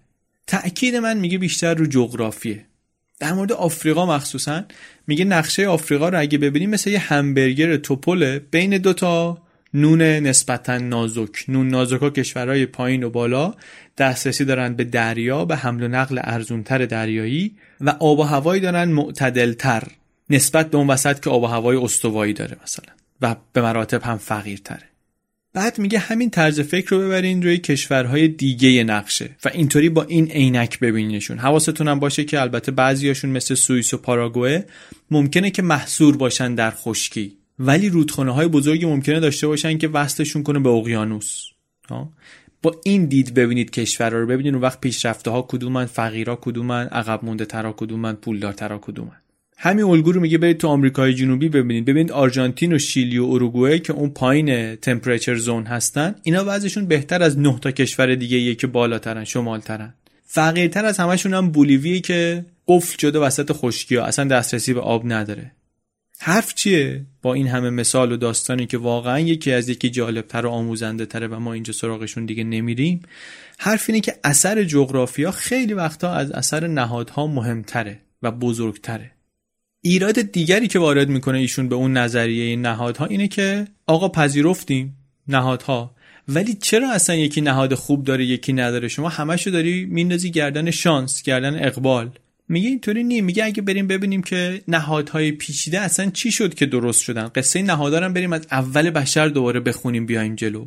تأکید 0.46 0.96
من 0.96 1.18
میگه 1.18 1.38
بیشتر 1.38 1.74
رو 1.74 1.86
جغرافیه. 1.86 2.64
در 3.20 3.32
مورد 3.32 3.52
آفریقا 3.52 4.06
مخصوصا 4.06 4.64
میگه 5.06 5.24
نقشه 5.24 5.66
آفریقا 5.66 6.08
رو 6.08 6.20
اگه 6.20 6.38
ببینیم 6.38 6.70
مثل 6.70 6.90
یه 6.90 6.98
همبرگر 6.98 7.76
توپله 7.76 8.38
بین 8.50 8.78
دوتا 8.78 9.42
نون 9.74 10.02
نسبتا 10.02 10.78
نازک. 10.78 11.44
نون 11.48 11.68
نازک 11.68 12.00
ها 12.00 12.10
کشورهای 12.10 12.66
پایین 12.66 13.04
و 13.04 13.10
بالا 13.10 13.54
دسترسی 13.98 14.44
دارن 14.44 14.74
به 14.74 14.84
دریا 14.84 15.44
به 15.44 15.56
حمل 15.56 15.82
و 15.82 15.88
نقل 15.88 16.20
ارزونتر 16.24 16.86
دریایی 16.86 17.56
و 17.80 17.90
آب 17.90 18.18
و 18.18 18.22
هوایی 18.22 18.60
دارن 18.60 18.88
معتدلتر. 18.88 19.82
نسبت 20.30 20.70
به 20.70 20.78
اون 20.78 20.86
وسط 20.86 21.20
که 21.20 21.30
آب 21.30 21.42
و 21.42 21.46
هوای 21.46 21.76
استوایی 21.76 22.32
داره 22.32 22.56
مثلا 22.62 22.94
و 23.22 23.36
به 23.52 23.62
مراتب 23.62 24.02
هم 24.02 24.16
فقیرتره. 24.16 24.90
بعد 25.52 25.78
میگه 25.78 25.98
همین 25.98 26.30
طرز 26.30 26.60
فکر 26.60 26.90
رو 26.90 26.98
ببرین 26.98 27.42
روی 27.42 27.58
کشورهای 27.58 28.28
دیگه 28.28 28.84
نقشه 28.84 29.30
و 29.44 29.48
اینطوری 29.54 29.88
با 29.88 30.02
این 30.02 30.30
عینک 30.30 30.78
ببینینشون. 30.78 31.38
حواستون 31.38 31.88
هم 31.88 31.98
باشه 31.98 32.24
که 32.24 32.40
البته 32.40 32.72
بعضیاشون 32.72 33.30
مثل 33.30 33.54
سوئیس 33.54 33.94
و 33.94 33.96
پاراگوئه 33.96 34.66
ممکنه 35.10 35.50
که 35.50 35.62
محصور 35.62 36.16
باشن 36.16 36.54
در 36.54 36.70
خشکی. 36.70 37.36
ولی 37.58 37.88
رودخانه 37.88 38.32
های 38.32 38.48
بزرگی 38.48 38.86
ممکنه 38.86 39.20
داشته 39.20 39.46
باشن 39.46 39.78
که 39.78 39.88
وصلشون 39.88 40.42
کنه 40.42 40.58
به 40.58 40.68
اقیانوس. 40.68 41.44
با 42.62 42.80
این 42.84 43.06
دید 43.06 43.34
ببینید 43.34 43.70
کشور 43.70 44.10
رو. 44.10 44.26
ببینید 44.26 44.54
اون 44.54 44.62
وقت 44.62 44.80
پیشرفته 44.80 45.30
ها 45.30 45.42
کدومن؟ 45.42 45.86
فقیرا 45.86 46.36
کدومن؟ 46.36 46.86
عقب 46.86 47.24
مونده 47.24 47.44
ترا 47.44 47.72
کدومن؟ 47.72 48.12
پولدار 48.12 48.52
ترا 48.52 48.78
کدومن؟ 48.78 49.16
همین 49.62 49.84
الگو 49.84 50.12
رو 50.12 50.20
میگه 50.20 50.38
برید 50.38 50.58
تو 50.58 50.68
آمریکای 50.68 51.14
جنوبی 51.14 51.48
ببینید. 51.48 51.84
ببینید 51.84 52.12
آرژانتین 52.12 52.72
و 52.72 52.78
شیلی 52.78 53.18
و 53.18 53.24
اروگوئه 53.24 53.78
که 53.78 53.92
اون 53.92 54.10
پایین 54.10 54.76
تمپریچر 54.76 55.34
زون 55.34 55.66
هستن 55.66 56.14
اینا 56.22 56.44
وضعشون 56.46 56.86
بهتر 56.86 57.22
از 57.22 57.38
نه 57.38 57.58
تا 57.58 57.70
کشور 57.70 58.14
دیگه 58.14 58.36
ایه 58.36 58.54
که 58.54 58.66
بالاترن 58.66 59.24
شمالترن. 59.24 59.94
فقیرتر 60.24 60.84
از 60.84 60.98
همشون 60.98 61.34
هم 61.34 61.50
بولیویه 61.50 62.00
که 62.00 62.44
قفل 62.68 62.98
شده 62.98 63.18
وسط 63.18 63.52
خشکی 63.52 63.96
ها 63.96 64.04
اصلا 64.04 64.24
دسترسی 64.24 64.74
به 64.74 64.80
آب 64.80 65.02
نداره. 65.12 65.52
حرف 66.18 66.54
چیه؟ 66.54 67.04
با 67.22 67.34
این 67.34 67.46
همه 67.46 67.70
مثال 67.70 68.12
و 68.12 68.16
داستانی 68.16 68.66
که 68.66 68.78
واقعا 68.78 69.20
یکی 69.20 69.52
از 69.52 69.68
یکی 69.68 69.90
جالبتر 69.90 70.46
و 70.46 70.50
آموزنده 70.50 71.06
تره 71.06 71.26
و 71.26 71.38
ما 71.38 71.52
اینجا 71.52 71.72
سراغشون 71.72 72.26
دیگه 72.26 72.44
نمیریم. 72.44 73.02
حرف 73.58 73.84
اینه 73.88 74.00
که 74.00 74.14
اثر 74.24 74.64
جغرافیا 74.64 75.30
خیلی 75.30 75.74
وقتا 75.74 76.12
از 76.12 76.32
اثر 76.32 76.66
نهادها 76.66 77.26
مهمتره 77.26 77.98
و 78.22 78.30
بزرگتره. 78.30 79.10
ایراد 79.82 80.20
دیگری 80.22 80.68
که 80.68 80.78
وارد 80.78 81.08
می‌کنه 81.08 81.38
ایشون 81.38 81.68
به 81.68 81.74
اون 81.74 81.92
نظریه 81.96 82.56
نهادها 82.56 83.04
اینه 83.06 83.28
که 83.28 83.64
آقا 83.86 84.08
پذیرفتیم 84.08 84.96
نهادها. 85.28 85.94
ولی 86.28 86.54
چرا 86.54 86.92
اصلا 86.92 87.16
یکی 87.16 87.40
نهاد 87.40 87.74
خوب 87.74 88.04
داره 88.04 88.24
یکی 88.24 88.52
نداره؟ 88.52 88.88
شما 88.88 89.08
همشو 89.08 89.50
داری 89.50 89.84
میندازی 89.84 90.30
گردن 90.30 90.70
شانس 90.70 91.22
گردن 91.22 91.64
اقبال. 91.64 92.10
میگه 92.48 92.68
اینطوری 92.68 93.04
نی 93.04 93.20
میگه 93.20 93.44
اگه 93.44 93.62
بریم 93.62 93.86
ببینیم 93.86 94.22
که 94.22 94.62
نهادهای 94.68 95.32
پیچیده 95.32 95.80
اصلا 95.80 96.10
چی 96.10 96.32
شد 96.32 96.54
که 96.54 96.66
درست 96.66 97.02
شدن؟ 97.02 97.30
قصه 97.34 97.62
نهادارم 97.62 98.12
بریم 98.12 98.32
از 98.32 98.46
اول 98.50 98.90
بشر 98.90 99.28
دوباره 99.28 99.60
بخونیم 99.60 100.06
بیایم 100.06 100.34
جلو. 100.34 100.66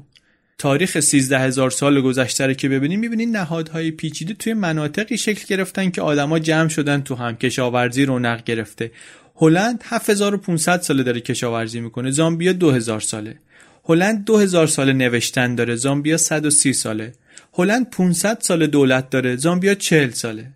تاریخ 0.57 0.99
13 0.99 1.39
هزار 1.39 1.69
سال 1.69 2.01
گذشته 2.01 2.45
رو 2.45 2.53
که 2.53 2.69
ببینیم 2.69 2.99
می‌بینین 2.99 3.35
نهادهای 3.35 3.91
پیچیده 3.91 4.33
توی 4.33 4.53
مناطقی 4.53 5.17
شکل 5.17 5.55
گرفتن 5.55 5.89
که 5.89 6.01
آدما 6.01 6.39
جمع 6.39 6.67
شدن 6.69 7.01
تو 7.01 7.15
هم. 7.15 7.35
کشاورزی 7.35 8.05
رونق 8.05 8.43
گرفته. 8.43 8.91
هلند 9.35 9.83
7500 9.85 10.81
ساله 10.81 11.03
داره 11.03 11.21
کشاورزی 11.21 11.79
می‌کنه. 11.79 12.11
زامبیا 12.11 12.53
2000 12.53 12.99
ساله. 12.99 13.39
هلند 13.85 14.25
2000 14.25 14.67
ساله 14.67 14.93
نوشتن 14.93 15.55
داره. 15.55 15.75
زامبیا 15.75 16.17
130 16.17 16.73
ساله. 16.73 17.13
هلند 17.53 17.89
500 17.89 18.37
سال 18.41 18.67
دولت 18.67 19.09
داره. 19.09 19.35
زامبیا 19.35 19.75
40 19.75 20.09
ساله. 20.09 20.51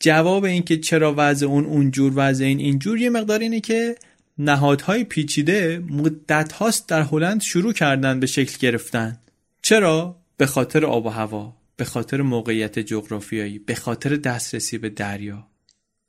جواب 0.00 0.44
این 0.44 0.62
که 0.62 0.76
چرا 0.76 1.14
وضع 1.16 1.46
اون 1.46 1.64
اونجور 1.64 2.12
وضع 2.16 2.44
این 2.44 2.58
اینجور 2.58 2.98
یه 2.98 3.10
مقدار 3.10 3.40
اینه 3.40 3.60
که 3.60 3.94
نهادهای 4.38 5.04
پیچیده 5.04 5.82
مدت 5.90 6.52
هاست 6.52 6.88
در 6.88 7.02
هلند 7.02 7.40
شروع 7.40 7.72
کردن 7.72 8.20
به 8.20 8.26
شکل 8.26 8.56
گرفتن. 8.60 9.18
چرا؟ 9.62 10.16
به 10.36 10.46
خاطر 10.46 10.86
آب 10.86 11.06
و 11.06 11.08
هوا 11.08 11.56
به 11.76 11.84
خاطر 11.84 12.22
موقعیت 12.22 12.78
جغرافیایی 12.78 13.58
به 13.58 13.74
خاطر 13.74 14.16
دسترسی 14.16 14.78
به 14.78 14.88
دریا. 14.88 15.46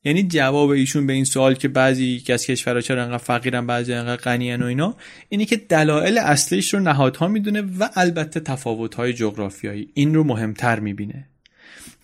یعنی 0.04 0.24
جواب 0.24 0.70
ایشون 0.70 1.08
به 1.08 1.14
این 1.14 1.26
سوال 1.26 1.56
که 1.56 1.68
بعضی 1.68 2.24
از 2.30 2.46
کشورها 2.46 2.82
چرا 2.82 3.04
انقدر 3.04 3.18
فقیرن 3.18 3.68
بعضی 3.68 3.94
انقدر 3.94 4.22
غنیان 4.22 4.64
و 4.64 4.66
اینا 4.66 4.96
اینی 5.30 5.46
که 5.46 5.58
دلایل 5.58 6.18
اصلیش 6.18 6.74
رو 6.74 6.80
نهادها 6.80 7.28
می‌دونه 7.28 7.62
و 7.62 7.90
البته 7.96 8.40
تفاوت‌های 8.40 9.14
جغرافیایی. 9.14 9.90
این 9.94 10.16
رو 10.16 10.24
مهمتر 10.24 10.80
می‌بینه. 10.80 11.28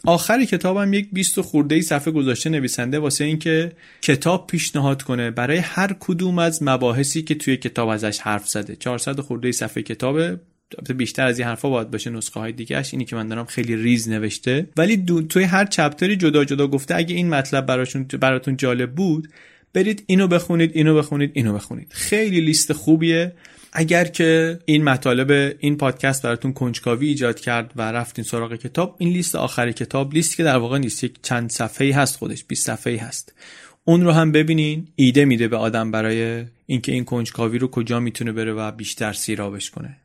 آخر 0.05 0.45
کتابم 0.45 0.93
یک 0.93 1.07
20 1.13 1.41
خورده 1.41 1.75
ای 1.75 1.81
صفحه 1.81 2.13
گذاشته 2.13 2.49
نویسنده 2.49 2.99
واسه 2.99 3.23
اینکه 3.23 3.71
کتاب 4.01 4.47
پیشنهاد 4.47 5.01
کنه 5.01 5.31
برای 5.31 5.57
هر 5.57 5.95
کدوم 5.99 6.39
از 6.39 6.63
مباحثی 6.63 7.21
که 7.21 7.35
توی 7.35 7.57
کتاب 7.57 7.89
ازش 7.89 8.19
حرف 8.19 8.49
زده. 8.49 8.75
400 8.75 9.19
خورده 9.19 9.47
ای 9.47 9.51
صفحه 9.51 9.83
کتابه. 9.83 10.39
بیشتر 10.97 11.25
از 11.25 11.39
این 11.39 11.47
حرفا 11.47 11.69
باید 11.69 11.91
باشه 11.91 12.09
نسخه 12.09 12.39
های 12.39 12.51
دیگهش 12.51 12.93
اینی 12.93 13.05
که 13.05 13.15
من 13.15 13.27
دارم 13.27 13.45
خیلی 13.45 13.75
ریز 13.75 14.09
نوشته. 14.09 14.69
ولی 14.77 15.05
توی 15.29 15.43
هر 15.43 15.65
چپتری 15.65 16.15
جدا 16.15 16.45
جدا 16.45 16.67
گفته 16.67 16.95
اگه 16.95 17.15
این 17.15 17.29
مطلب 17.29 17.65
براتون 17.65 18.03
براتون 18.03 18.57
جالب 18.57 18.95
بود 18.95 19.27
برید 19.73 20.03
اینو 20.07 20.27
بخونید 20.27 20.71
اینو 20.73 20.95
بخونید 20.97 21.31
اینو 21.33 21.53
بخونید. 21.53 21.87
خیلی 21.89 22.41
لیست 22.41 22.73
خوبیه. 22.73 23.33
اگر 23.73 24.05
که 24.05 24.59
این 24.65 24.83
مطالب 24.83 25.55
این 25.59 25.77
پادکست 25.77 26.23
براتون 26.23 26.53
کنجکاوی 26.53 27.07
ایجاد 27.07 27.39
کرد 27.39 27.71
و 27.75 27.81
رفتین 27.81 28.25
سراغ 28.25 28.55
کتاب 28.55 28.95
این 28.97 29.09
لیست 29.09 29.35
آخر 29.35 29.71
کتاب 29.71 30.13
لیست 30.13 30.37
که 30.37 30.43
در 30.43 30.57
واقع 30.57 30.77
نیست 30.77 31.03
یک 31.03 31.15
چند 31.23 31.49
صفحه‌ای 31.49 31.91
هست 31.91 32.17
خودش 32.17 32.43
20 32.43 32.65
صفحه‌ای 32.65 32.97
هست. 32.97 33.33
اون 33.83 34.03
رو 34.03 34.11
هم 34.11 34.31
ببینین 34.31 34.87
ایده 34.95 35.25
میده 35.25 35.47
به 35.47 35.57
آدم 35.57 35.91
برای 35.91 36.45
اینکه 36.65 36.91
این 36.91 37.05
کنجکاوی 37.05 37.57
رو 37.57 37.67
کجا 37.67 37.99
می‌تونه 37.99 38.31
بره 38.31 38.53
و 38.53 38.71
بیشتر 38.71 39.13
سیرابش 39.13 39.69
کنه. 39.69 39.97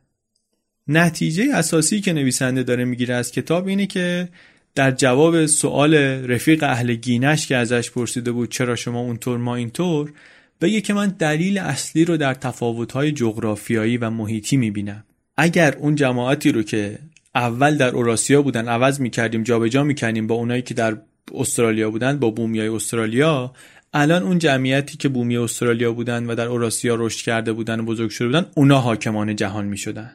نتیجه 0.87 1.45
اساسی 1.53 2.01
که 2.01 2.13
نویسنده 2.13 2.63
داره 2.63 2.85
می‌گیره 2.85 3.15
از 3.15 3.31
کتاب 3.31 3.67
اینه 3.67 3.85
که 3.85 4.29
در 4.75 4.91
جواب 4.91 5.45
سوال 5.45 5.95
رفیق 5.95 6.63
اهل 6.63 6.93
گینش 6.95 7.47
که 7.47 7.55
ازش 7.55 7.91
پرسیده 7.91 8.31
بود 8.31 8.51
چرا 8.51 8.75
شما 8.75 8.99
اونطور 8.99 9.37
ما 9.37 9.55
اینطور 9.55 10.13
بگه 10.61 10.81
که 10.81 10.93
من 10.93 11.07
دلیل 11.07 11.57
اصلی 11.57 12.05
رو 12.05 12.17
در 12.17 12.33
تفاوت‌های 12.33 13.11
جغرافیایی 13.11 13.97
و 13.97 14.09
محیطی 14.09 14.57
می‌بینم. 14.57 15.03
اگر 15.37 15.75
اون 15.75 15.95
جماعتی 15.95 16.51
رو 16.51 16.63
که 16.63 16.99
اول 17.35 17.77
در 17.77 17.95
اوراسیا 17.95 18.41
بودن 18.41 18.67
عوض 18.67 18.99
می‌کردیم 18.99 19.43
جابجا 19.43 19.83
می‌کردیم 19.83 20.27
با 20.27 20.35
اونایی 20.35 20.61
که 20.61 20.73
در 20.73 20.97
استرالیا 21.35 21.91
بودن 21.91 22.19
با 22.19 22.29
بومیای 22.29 22.67
استرالیا 22.67 23.53
الان 23.93 24.23
اون 24.23 24.39
جمعیتی 24.39 24.97
که 24.97 25.09
بومی 25.09 25.37
استرالیا 25.37 25.91
بودن 25.91 26.25
و 26.25 26.35
در 26.35 26.47
اوراسیا 26.47 26.95
رشد 26.95 27.25
کرده 27.25 27.53
بودن 27.53 27.79
و 27.79 27.83
بزرگ 27.83 28.09
شده 28.09 28.27
بودن 28.27 28.45
اونا 28.55 28.79
حاکمان 28.79 29.35
جهان 29.35 29.65
می‌شدن. 29.65 30.11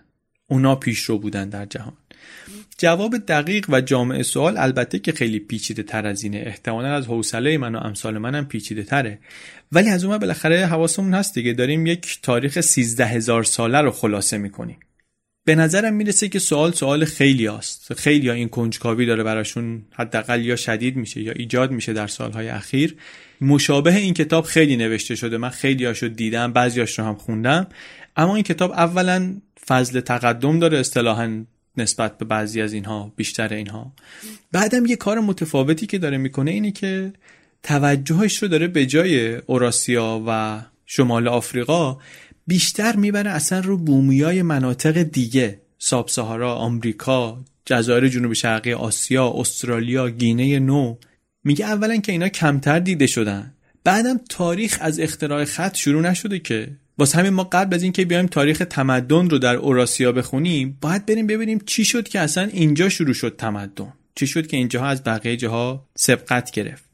اونا 0.51 0.75
پیشرو 0.75 1.19
بودن 1.19 1.49
در 1.49 1.67
جهان. 1.67 1.93
جواب 2.79 3.17
دقیق 3.17 3.67
و 3.69 3.81
جامع 3.81 4.23
سوال 4.23 4.57
البته 4.57 4.99
که 4.99 5.13
خیلی 5.13 5.39
پیچیده 5.39 5.83
تر 5.83 6.07
از 6.07 6.23
اینه. 6.23 6.43
احتمالا 6.47 6.95
از 6.95 7.07
حوصله 7.07 7.59
من 7.59 7.75
و 7.75 7.79
امثال 7.79 8.19
منم 8.19 8.47
پیچیده 8.47 8.83
تره. 8.83 9.19
ولی 9.73 9.91
از 9.91 10.05
اون 10.05 10.19
بالاخره 10.19 10.67
حواسمون 10.67 11.15
هست 11.15 11.35
دیگه. 11.35 11.53
داریم 11.53 11.87
یک 11.87 12.19
تاریخ 12.23 12.61
13 12.61 13.07
هزار 13.07 13.45
ساله 13.45 13.81
رو 13.81 13.91
خلاصه 13.91 14.39
می‌کنیم. 14.39 14.79
به 15.45 15.55
نظرم 15.55 15.95
می‌رسه 15.95 16.29
که 16.29 16.39
سوال 16.39 16.73
سوال 16.73 17.05
خیلی 17.05 17.49
است 17.49 17.95
خیلی 17.95 18.29
ها 18.29 18.35
این 18.35 18.49
کنجکاوی 18.49 19.07
داره 19.07 19.23
براشون 19.23 19.83
حداقل 19.93 20.45
یا 20.45 20.57
شدید 20.57 20.97
میشه 20.97 21.21
یا 21.21 21.33
ایجاد 21.33 21.71
میشه 21.71 21.93
در 21.93 22.07
سالهای 22.07 22.49
اخیر. 22.49 22.97
مشابه 23.41 23.95
این 23.95 24.15
کتاب 24.15 24.45
خیلی 24.45 24.77
نوشته 24.77 25.15
شده. 25.15 25.37
من 25.37 25.51
خیلی 25.51 25.85
هاشو 25.85 26.09
دیدم 26.09 26.53
بعضیاش 26.53 26.99
رو 26.99 27.05
هم 27.05 27.15
خوندم. 27.15 27.67
اما 28.17 28.35
این 28.35 28.45
کتاب 28.45 28.71
اولا 28.71 29.37
فضل 29.67 30.01
تقدم 30.01 30.59
داره. 30.59 30.79
اصطلاحا 30.79 31.45
نسبت 31.81 32.19
به 32.19 32.25
بعضی 32.25 32.61
از 32.61 32.73
اینها 32.73 33.13
بیشتر 33.17 33.53
اینها. 33.53 33.93
بعدم 34.53 34.87
یه 34.87 34.97
کار 34.97 35.21
متفاوتی 35.21 35.87
که 35.87 35.99
داره 35.99 36.19
می‌کنه 36.19 36.51
اینه 36.51 36.71
که 36.71 37.13
توجهش 37.63 38.43
رو 38.43 38.49
داره 38.49 38.67
به 38.67 38.87
جای 38.87 39.37
اوراسیا 39.37 40.25
و 40.27 40.61
شمال 40.87 41.29
آفریقا 41.29 41.99
بیشتر 42.47 42.97
می‌بره 42.97 43.31
اصلا 43.31 43.61
رو 43.61 43.77
بومیای 43.77 44.43
مناطق 44.43 45.03
دیگه 45.03 45.61
ساب 45.79 46.09
سهارا 46.09 46.55
آمریکا 46.55 47.45
جزایر 47.65 48.09
جنوب 48.09 48.33
شرقی 48.33 48.73
آسیا 48.73 49.33
استرالیا 49.37 50.11
گینه 50.11 50.59
نو. 50.59 50.97
میگه 51.45 51.67
اولا 51.67 51.97
که 51.97 52.13
اینا 52.13 52.29
کمتر 52.29 52.79
دیده 52.79 53.07
شدن. 53.07 53.55
بعدم 53.85 54.21
تاریخ 54.31 54.79
از 54.81 55.01
اختراع 55.01 55.45
خط 55.45 55.77
شروع 55.77 56.03
نشده 56.03 56.39
که 56.39 56.69
واسه 56.99 57.19
همین 57.19 57.33
ما 57.33 57.45
قبل 57.45 57.75
از 57.75 57.83
اینکه 57.83 58.05
بیایم 58.05 58.27
تاریخ 58.27 58.63
تمدن 58.71 59.31
رو 59.31 59.39
در 59.39 59.57
اوراسیا 59.57 60.13
بخونیم 60.13 60.79
باید 60.81 61.07
بریم 61.07 61.27
ببینیم 61.27 61.61
چی 61.67 61.85
شد 61.85 62.09
که 62.09 62.21
اصلا 62.21 62.45
اینجا 62.45 62.89
شروع 62.89 63.15
شد 63.15 63.37
تمدن. 63.37 63.93
چی 64.15 64.27
شد 64.27 64.47
که 64.47 64.57
اینجاها 64.57 64.87
از 64.87 65.05
بقیه 65.05 65.37
جاها 65.37 65.89
سبقت 65.97 66.51
گرفت. 66.51 66.85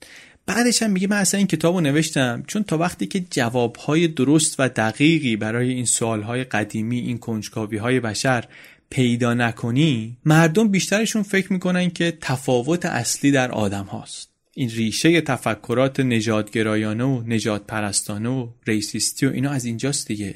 بعدش 0.46 0.82
هم 0.82 0.90
میگه 0.90 1.08
من 1.08 1.16
اصلا 1.16 1.38
این 1.38 1.46
کتاب 1.46 1.74
رو 1.74 1.80
نوشتم 1.80 2.42
چون 2.46 2.62
تا 2.62 2.78
وقتی 2.78 3.06
که 3.06 3.24
جوابهای 3.30 4.08
درست 4.08 4.54
و 4.58 4.68
دقیقی 4.68 5.36
برای 5.36 5.70
این 5.70 5.84
سوالهای 5.84 6.44
قدیمی 6.44 6.98
این 6.98 7.18
کنجکاوی 7.18 7.76
های 7.76 8.00
بشر 8.00 8.44
پیدا 8.90 9.34
نکنی 9.34 10.16
مردم 10.24 10.68
بیشترشون 10.68 11.22
فکر 11.22 11.52
می‌کنن 11.52 11.90
که 11.90 12.18
تفاوت 12.20 12.86
اصلی 12.86 13.30
در 13.30 13.52
آدم 13.52 13.84
هاست. 13.84 14.33
این 14.54 14.70
ریشه 14.70 15.20
تفکرات 15.20 16.00
نجادگرایانه 16.00 17.04
و 17.04 17.22
نجات 17.26 17.66
پرستانه 17.66 18.28
و 18.28 18.48
ریسیستی 18.66 19.26
و 19.26 19.30
اینا 19.30 19.50
از 19.50 19.64
اینجاست 19.64 20.06
دیگه. 20.06 20.34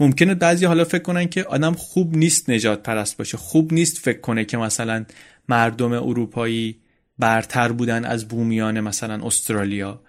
ممکنه 0.00 0.34
بعضی 0.34 0.64
حالا 0.64 0.84
فکر 0.84 1.02
کنن 1.02 1.28
که 1.28 1.44
آدم 1.44 1.72
خوب 1.72 2.16
نیست 2.16 2.50
نجات 2.50 2.82
پرست 2.82 3.16
باشه 3.16 3.36
خوب 3.36 3.72
نیست 3.72 3.98
فکر 3.98 4.20
کنه 4.20 4.44
که 4.44 4.56
مثلا 4.56 5.04
مردم 5.48 5.92
اروپایی 5.92 6.76
برتر 7.18 7.72
بودن 7.72 8.04
از 8.04 8.28
بومیان 8.28 8.80
مثلا 8.80 9.26
استرالیا. 9.26 10.02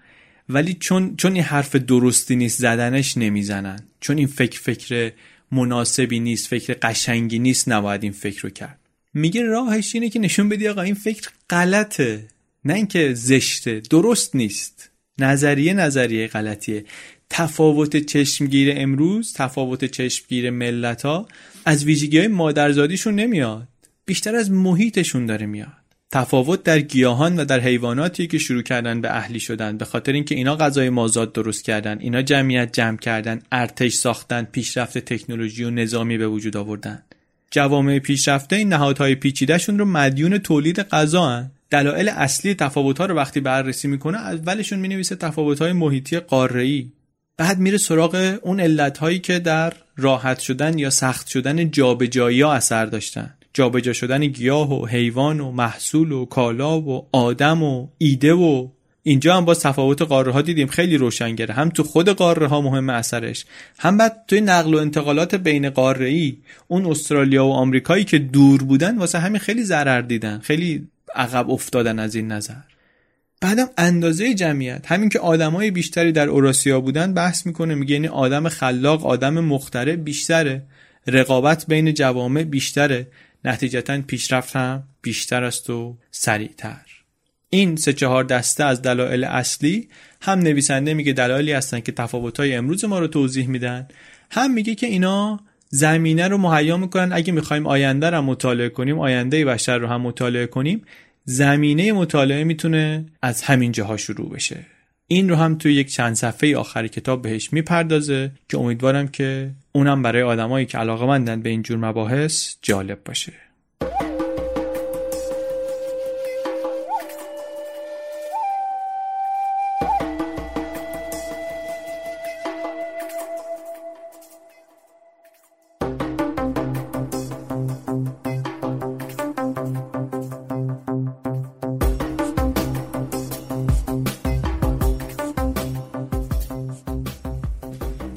ولی 0.48 0.74
چون 0.74 1.16
چون 1.16 1.32
این 1.32 1.42
حرف 1.42 1.76
درستی 1.76 2.36
نیست 2.36 2.58
زدنش 2.58 3.18
نمی‌زنن. 3.18 3.80
چون 4.00 4.18
این 4.18 4.26
فکر 4.26 4.60
فکر 4.60 5.12
مناسبی 5.52 6.20
نیست 6.20 6.46
فکر 6.46 6.74
قشنگی 6.82 7.38
نیست 7.38 7.68
نباید 7.68 8.02
این 8.02 8.12
فکر 8.12 8.42
رو 8.42 8.50
کرد. 8.50 8.78
میگه 9.14 9.42
راهش 9.42 9.94
اینه 9.94 10.10
که 10.10 10.18
نشون 10.18 10.48
بدی 10.48 10.68
آقا 10.68 10.82
این 10.82 10.94
فکر 10.94 11.28
غلطه. 11.50 12.28
نه 12.64 12.74
اینکه 12.74 13.14
زشته 13.14 13.82
درست 13.90 14.36
نیست. 14.36 14.90
نظریه 15.18 15.74
نظریه 15.74 16.26
غلطیه. 16.26 16.84
تفاوت 17.30 17.96
چشمگیر 17.96 18.74
امروز 18.76 19.32
تفاوت 19.32 19.84
چشمگیر 19.84 20.50
ملت 20.50 21.02
ها 21.02 21.28
از 21.64 21.84
ویژگی 21.84 22.18
های 22.18 22.28
مادرزادیشون 22.28 23.14
نمیاد. 23.14 23.68
بیشتر 24.06 24.34
از 24.34 24.50
محیطشون 24.50 25.26
داره 25.26 25.46
میاد. 25.46 25.84
تفاوت 26.12 26.62
در 26.62 26.80
گیاهان 26.80 27.40
و 27.40 27.44
در 27.44 27.60
حیواناتی 27.60 28.26
که 28.26 28.38
شروع 28.38 28.62
کردن 28.62 29.00
به 29.00 29.16
اهلی 29.16 29.40
شدن 29.40 29.76
به 29.76 29.84
خاطر 29.84 30.12
اینکه 30.12 30.34
اینا 30.34 30.56
غذای 30.56 30.90
مازاد 30.90 31.32
درست 31.32 31.64
کردن 31.64 31.98
اینا 32.00 32.22
جمعیت 32.22 32.72
جمع 32.72 32.96
کردن 32.96 33.42
ارتش 33.52 33.92
ساختن 33.94 34.42
پیشرفت 34.52 34.98
تکنولوژی 34.98 35.64
و 35.64 35.70
نظامی 35.70 36.18
به 36.18 36.28
وجود 36.28 36.56
آوردن. 36.56 37.02
جوامع 37.50 37.98
پیشرفته 37.98 38.56
این 38.56 38.68
نهادهای 38.68 39.14
پیچیدهشون 39.14 39.78
رو 39.78 39.84
مدیون 39.84 40.38
تولید 40.38 40.80
غذا 40.80 41.50
دلایل 41.70 42.08
اصلی 42.08 42.54
تفاوت‌ها 42.54 43.06
رو 43.06 43.14
وقتی 43.14 43.40
بررسی 43.40 43.88
می‌کنه 43.88 44.18
اولشون 44.18 44.78
می‌نویسه 44.78 45.16
تفاوت‌های 45.16 45.72
محیطی 45.72 46.18
قاره‌ای. 46.18 46.88
بعد 47.36 47.58
میره 47.58 47.78
سراغ 47.78 48.38
اون 48.42 48.60
علتهایی 48.60 49.18
که 49.18 49.38
در 49.38 49.72
راحت 49.96 50.38
شدن 50.38 50.78
یا 50.78 50.90
سخت 50.90 51.26
شدن 51.26 51.70
جابجایی 51.70 52.40
ها 52.40 52.52
اثر 52.54 52.86
داشتن. 52.86 53.34
جابجا 53.54 53.92
شدن 53.92 54.26
گیاه 54.26 54.82
و 54.82 54.86
حیوان 54.86 55.40
و 55.40 55.50
محصول 55.50 56.12
و 56.12 56.24
کالا 56.24 56.80
و 56.80 57.06
آدم 57.12 57.62
و 57.62 57.88
ایده 57.98 58.32
و 58.32 58.68
اینجا 59.02 59.36
هم 59.36 59.44
با 59.44 59.54
تفاوت 59.54 60.02
قاره 60.02 60.32
ها 60.32 60.42
دیدیم. 60.42 60.66
خیلی 60.66 60.96
روشنگره. 60.96 61.54
هم 61.54 61.68
تو 61.68 61.82
خود 61.82 62.08
قاره 62.08 62.46
ها 62.46 62.60
مهم 62.60 62.90
اثرش 62.90 63.44
هم 63.78 63.96
بعد 63.96 64.24
توی 64.28 64.40
نقل 64.40 64.74
و 64.74 64.78
انتقالات 64.78 65.34
بین 65.34 65.70
قاره 65.70 66.06
ای 66.06 66.36
اون 66.68 66.86
استرالیا 66.86 67.46
و 67.46 67.52
آمریکایی 67.52 68.04
که 68.04 68.18
دور 68.18 68.62
بودن 68.62 68.98
واسه 68.98 69.18
همین 69.18 69.38
خیلی 69.38 69.62
ضرر 69.62 70.00
دیدن. 70.00 70.38
خیلی 70.38 70.88
عقب 71.14 71.50
افتادن 71.50 71.98
از 71.98 72.14
این 72.14 72.32
نظر. 72.32 72.54
بعدم 73.40 73.66
اندازه 73.78 74.34
جمعیت 74.34 74.92
همین 74.92 75.08
که 75.08 75.18
آدمای 75.18 75.70
بیشتری 75.70 76.12
در 76.12 76.28
اوراسیا 76.28 76.80
بودن 76.80 77.14
بحث 77.14 77.46
می‌کنه 77.46 77.74
میگه 77.74 77.92
یعنی 77.92 78.08
آدم 78.08 78.48
خلاق 78.48 79.06
آدم 79.06 79.40
مختره 79.40 79.96
بیشتره. 79.96 80.62
رقابت 81.06 81.64
بین 81.68 81.94
جوامع 81.94 82.42
بیشتره. 82.42 83.06
نتیجتا 83.44 84.00
پیشرفت 84.00 84.56
هم 84.56 84.82
بیشتر 85.02 85.44
است 85.44 85.70
و 85.70 85.98
سریعتر. 86.10 86.80
این 87.50 87.76
سه 87.76 87.92
چهار 87.92 88.24
دسته 88.24 88.64
از 88.64 88.82
دلایل 88.82 89.24
اصلی 89.24 89.88
هم 90.20 90.38
نویسنده 90.38 90.94
میگه 90.94 91.12
دلایلی 91.12 91.52
هستن 91.52 91.80
که 91.80 91.92
تفاوت‌های 91.92 92.54
امروز 92.54 92.84
ما 92.84 92.98
رو 92.98 93.06
توضیح 93.06 93.48
میدن. 93.48 93.88
هم 94.30 94.54
میگه 94.54 94.74
که 94.74 94.86
اینا 94.86 95.40
زمینه 95.74 96.28
رو 96.28 96.38
مهیا 96.38 96.76
می‌کنن. 96.76 97.12
اگه 97.12 97.32
می‌خوایم 97.32 97.66
آینده 97.66 98.10
رو 98.10 98.22
مطالعه 98.22 98.68
کنیم 98.68 98.98
آینده 98.98 99.44
بشر 99.44 99.78
رو 99.78 99.86
هم 99.86 100.00
مطالعه 100.00 100.46
کنیم 100.46 100.82
زمینه 101.24 101.92
مطالعه 101.92 102.44
می‌تونه 102.44 103.06
از 103.22 103.42
همین 103.42 103.72
جاها 103.72 103.96
شروع 103.96 104.30
بشه. 104.30 104.56
این 105.06 105.28
رو 105.28 105.36
هم 105.36 105.58
توی 105.58 105.74
یک 105.74 105.92
چند 105.92 106.14
صفحه 106.14 106.56
آخر 106.56 106.86
کتاب 106.86 107.22
بهش 107.22 107.52
می‌پردازه 107.52 108.30
که 108.48 108.58
امیدوارم 108.58 109.08
که 109.08 109.50
اونم 109.72 110.02
برای 110.02 110.22
آدمایی 110.22 110.66
که 110.66 110.78
علاقه 110.78 111.06
مندن 111.06 111.42
به 111.42 111.50
اینجور 111.50 111.78
مباحث 111.78 112.54
جالب 112.62 112.98
باشه. 113.04 113.32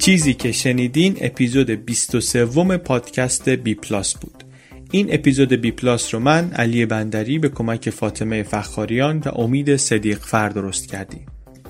چیزی 0.08 0.34
که 0.34 0.52
شنیدین 0.52 1.16
اپیزود 1.20 1.70
23 1.70 2.46
پادکست 2.76 3.48
بی 3.48 3.74
پلاس 3.74 4.14
بود. 4.14 4.44
این 4.90 5.14
اپیزود 5.14 5.52
بی 5.52 5.70
پلاس 5.70 6.14
رو 6.14 6.20
من 6.20 6.52
علی 6.52 6.86
بندری 6.86 7.38
به 7.38 7.48
کمک 7.48 7.90
فاطمه 7.90 8.42
فخاریان 8.42 9.18
و 9.18 9.28
امید 9.28 9.76
صدیق 9.76 10.18
فر 10.18 10.48
درست 10.48 10.88
کردیم. 10.88 11.26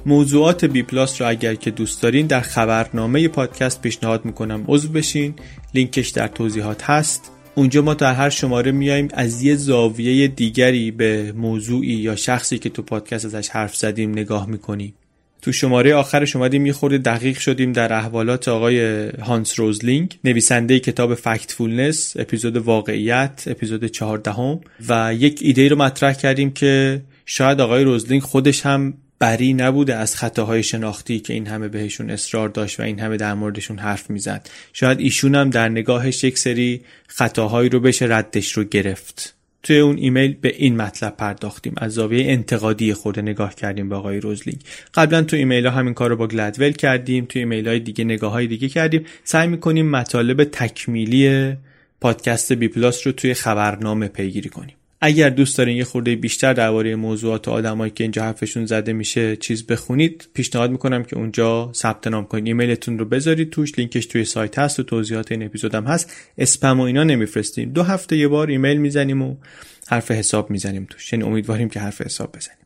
موضوعات 0.07 0.65
بی 0.65 0.83
پلاس 0.83 1.23
رو 1.23 1.29
اگر 1.29 1.55
که 1.55 1.71
دوست 1.71 2.03
دارین 2.03 2.27
در 2.27 2.41
خبرنامه 2.41 3.29
پادکست 3.29 3.83
پیشنهاد 3.83 4.25
می‌کنم 4.25 4.65
عضو 4.69 4.89
بشین. 4.89 5.35
لینکش 5.75 6.09
در 6.09 6.29
توضیحات 6.29 6.83
هست. 6.83 7.31
اونجا 7.55 7.83
ما 7.83 7.95
در 7.95 8.15
هر 8.15 8.31
شماره 8.31 8.73
میایم. 8.73 9.09
از 9.15 9.43
یه 9.43 9.55
زاویه 9.55 10.29
دیگری 10.29 10.91
به 10.91 11.33
موضوعی 11.33 11.95
یا 11.95 12.17
شخصی 12.17 12.59
که 12.59 12.69
تو 12.69 12.83
پادکست 12.83 13.25
ازش 13.25 13.49
حرف 13.49 13.77
زدیم 13.77 14.11
نگاه 14.11 14.47
می‌کنیم 14.47 14.95
تو 15.49 15.53
شماره 15.53 15.95
آخرش 15.95 16.37
اومدیم 16.37 16.67
یه 16.67 16.73
خورده 16.73 16.99
دقیق 16.99 17.39
شدیم 17.39 17.73
در 17.73 17.93
احوالات 17.93 18.49
آقای 18.49 19.09
هانس 19.09 19.59
روزلینگ 19.61 20.19
نویسنده 20.25 20.81
کتاب 20.81 21.15
Factfulness 21.15 22.17
اپیزود 22.17 22.57
واقعیت 22.57 23.45
اپیزود 23.47 23.85
چهاردهم 23.85 24.61
و 24.89 25.15
یک 25.15 25.39
ایده 25.43 25.69
رو 25.69 25.77
مطرح 25.77 26.13
کردیم 26.13 26.51
که 26.51 27.03
شاید 27.27 27.61
آقای 27.61 27.85
روزلینگ 27.85 28.23
خودش 28.23 28.67
هم 28.67 28.95
بری 29.19 29.55
نبوده 29.55 29.95
از 29.95 30.17
خطاهای 30.17 30.63
شناختی 30.63 31.21
که 31.21 31.33
این 31.33 31.47
همه 31.47 31.69
بهشون 31.69 32.11
اصرار 32.11 32.49
داشت 32.49 32.81
و 32.81 32.83
این 32.83 33.01
همه 33.01 33.17
در 33.17 33.35
موردشون 33.35 33.79
حرف 33.79 34.11
می‌زد. 34.11 34.49
شاید 34.73 35.01
ایشون 35.01 35.35
هم 35.35 35.51
در 35.51 35.69
نگاهش 35.69 36.25
یک 36.25 36.39
سری 36.39 36.81
خطاهایی 37.07 37.69
رو 37.69 37.81
بشه 37.81 38.07
ردش 38.09 38.53
رو 38.53 38.65
گرفت. 38.65 39.38
توی 39.63 39.79
اون 39.79 39.97
ایمیل 39.97 40.37
به 40.41 40.55
این 40.57 40.77
مطلب 40.77 41.17
پرداختیم. 41.17 41.75
از 41.77 41.93
زاویه 41.93 42.33
انتقادی 42.33 42.95
خود 42.95 43.21
نگاه 43.21 43.55
کردیم 43.55 43.89
به 43.89 43.97
آقای 43.97 44.21
روزلینگ 44.21 44.61
قبلا 44.95 45.23
تو 45.23 45.37
ایمیل 45.37 45.67
ها 45.67 45.73
همین 45.73 45.95
کار 45.95 46.11
رو 46.11 46.17
با 46.17 46.27
گلدول 46.27 46.73
کردیم 46.73 47.25
تو 47.25 47.39
ایمیل 47.39 47.69
های 47.69 47.81
دیگه 47.81 48.05
نگاه 48.05 48.33
های 48.33 48.47
دیگه 48.47 48.69
کردیم. 48.69 49.05
سعی 49.25 49.49
می‌کنیم 49.49 49.91
مطالب 49.91 50.45
تکمیلی 50.45 51.55
پادکست 52.01 52.53
بی 52.53 52.69
پلاس 52.69 53.07
رو 53.07 53.13
توی 53.13 53.35
خبرنامه 53.35 54.09
پیگیری 54.09 54.49
کنیم. 54.49 54.78
اگر 55.01 55.31
دوست 55.31 55.59
دارین 55.59 55.77
یه 55.77 55.85
خورده 55.85 56.17
بیشتر 56.17 56.53
درباره 56.53 56.97
موضوعات 56.97 57.49
و 57.49 57.51
آدمایی 57.51 57.93
که 57.95 58.05
اینجا 58.05 58.23
حرفشون 58.23 58.67
زده 58.67 58.93
میشه 58.93 59.37
چیز 59.37 59.67
بخونید 59.67 60.29
پیشنهاد 60.35 60.71
می‌کنم 60.71 61.05
که 61.05 61.17
اونجا 61.17 61.71
ثبت 61.75 62.07
نام 62.07 62.25
کنید 62.25 62.47
ایمیلتون 62.47 62.99
رو 62.99 63.05
بذارید 63.05 63.51
توش 63.51 63.79
لینکش 63.79 64.07
توی 64.07 64.25
سایت 64.25 64.59
هست 64.59 64.81
و 64.81 64.83
توضیحات 64.83 65.33
این 65.33 65.43
اپیزودم 65.43 65.85
هست. 65.85 66.13
اسپم 66.39 66.81
و 66.81 66.83
اینا 66.83 67.05
نمیفرستیم. 67.05 67.73
دو 67.73 67.83
هفته 67.83 68.17
یه 68.17 68.29
بار 68.29 68.49
ایمیل 68.49 68.77
می‌زنیم 68.77 69.23
و 69.23 69.37
حرف 69.89 70.11
حساب 70.11 70.51
می‌زنیم 70.51 70.87
توش. 70.91 71.13
یعنی 71.13 71.25
امیدواریم 71.25 71.69
که 71.69 71.81
حرف 71.81 72.01
حساب 72.01 72.37
بزنیم. 72.37 72.59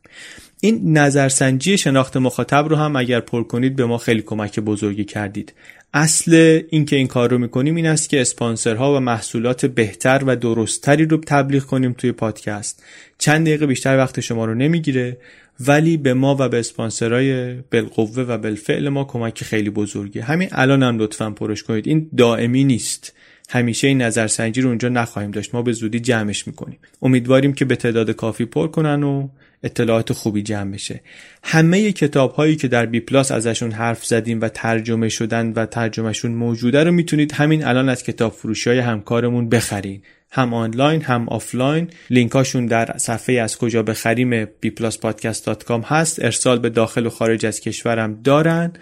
این 0.60 0.98
نظرسنجی 0.98 1.78
شناخت 1.78 2.16
مخاطب 2.16 2.68
رو 2.68 2.76
هم 2.76 2.96
اگر 2.96 3.20
پر 3.20 3.42
کنید 3.42 3.76
به 3.76 3.84
ما 3.84 3.98
خیلی 3.98 4.22
کمک 4.22 4.60
بزرگی 4.60 5.04
کردید. 5.04 5.52
اصل 5.94 6.60
اینکه 6.70 6.96
این 6.96 7.06
کار 7.06 7.30
رو 7.30 7.38
می‌کنیم 7.38 7.76
این 7.76 7.86
است 7.86 8.08
که 8.08 8.20
اسپانسرها 8.20 8.96
و 8.96 9.00
محصولات 9.00 9.66
بهتر 9.66 10.22
و 10.26 10.36
درستتری 10.36 11.04
رو 11.04 11.20
تبلیغ 11.26 11.62
کنیم 11.62 11.92
توی 11.92 12.12
پادکست. 12.12 12.82
چند 13.18 13.46
دقیقه 13.46 13.66
بیشتر 13.66 13.96
وقت 13.96 14.20
شما 14.20 14.44
رو 14.44 14.54
نمی‌گیره 14.54 15.18
ولی 15.60 15.96
به 15.96 16.14
ما 16.14 16.36
و 16.40 16.48
به 16.48 16.58
اسپانسرهای 16.58 17.54
بالقوه 17.54 18.22
و 18.22 18.38
بالفعل 18.38 18.88
ما 18.88 19.04
کمک 19.04 19.44
خیلی 19.44 19.70
بزرگی 19.70 20.18
همین 20.18 20.48
الان 20.52 20.82
هم 20.82 20.98
لطفا 20.98 21.30
پرش 21.30 21.62
کنید. 21.62 21.88
این 21.88 22.10
دائمی 22.16 22.64
نیست. 22.64 23.12
همیشه 23.48 23.88
این 23.88 24.02
نظرسنجی 24.02 24.60
رو 24.60 24.68
اونجا 24.68 24.88
نخواهیم 24.88 25.30
داشت. 25.30 25.54
ما 25.54 25.62
به 25.62 25.72
زودی 25.72 26.00
جمعش 26.00 26.46
می‌کنیم. 26.46 26.78
امیدواریم 27.02 27.52
که 27.52 27.64
به 27.64 27.76
تعداد 27.76 28.10
کافی 28.10 28.44
پر 28.44 28.68
کنن 28.68 29.02
و 29.02 29.28
اطلاعات 29.62 30.12
خوبی 30.12 30.42
جمع 30.42 30.72
بشه. 30.72 31.00
همه 31.44 31.92
کتاب 31.92 32.32
هایی 32.32 32.56
که 32.56 32.68
در 32.68 32.86
بی 32.86 33.00
پلاس 33.00 33.30
ازشون 33.30 33.72
حرف 33.72 34.06
زدیم 34.06 34.40
و 34.40 34.48
ترجمه 34.48 35.08
شدن 35.08 35.52
و 35.52 35.66
ترجمهشون 35.66 36.32
موجوده 36.32 36.84
رو 36.84 36.92
می‌تونید 36.92 37.32
همین 37.32 37.64
الان 37.64 37.88
از 37.88 38.02
کتاب 38.02 38.32
فروشی 38.32 38.70
های 38.70 38.78
همکارمون 38.78 39.48
بخرین. 39.48 40.02
هم 40.30 40.54
آنلاین 40.54 41.02
هم 41.02 41.28
آفلاین. 41.28 41.88
لینکاشون 42.10 42.66
در 42.66 42.94
صفحه 42.98 43.40
از 43.40 43.58
کجا 43.58 43.82
بخریم 43.82 44.44
bpluspodcast.com 44.44 45.84
هست. 45.84 46.24
ارسال 46.24 46.58
به 46.58 46.70
داخل 46.70 47.06
و 47.06 47.10
خارج 47.10 47.46
از 47.46 47.60
کشورم 47.60 48.20
دارن. 48.24 48.72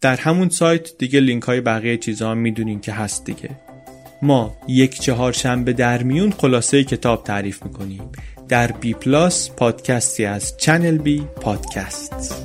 در 0.00 0.16
همون 0.16 0.48
سایت 0.48 0.98
دیگه 0.98 1.20
لینک 1.20 1.42
های 1.42 1.60
بقیه 1.60 1.96
چیزها 1.96 2.30
هم 2.30 2.38
می‌دونین 2.38 2.80
که 2.80 2.92
هست 2.92 3.24
دیگه. 3.24 3.50
ما 4.22 4.56
یک 4.68 5.00
چهارشنبه 5.00 5.72
در 5.72 6.02
میون 6.02 6.30
خلاصه 6.30 6.84
کتاب 6.84 7.24
تعریف 7.24 7.62
می‌کنیم. 7.62 8.02
در 8.48 8.72
بی 8.72 8.94
پلاس 8.94 9.50
پادکستی 9.50 10.24
از 10.24 10.56
چنل 10.56 10.98
بی 10.98 11.26
پادکست 11.40 12.44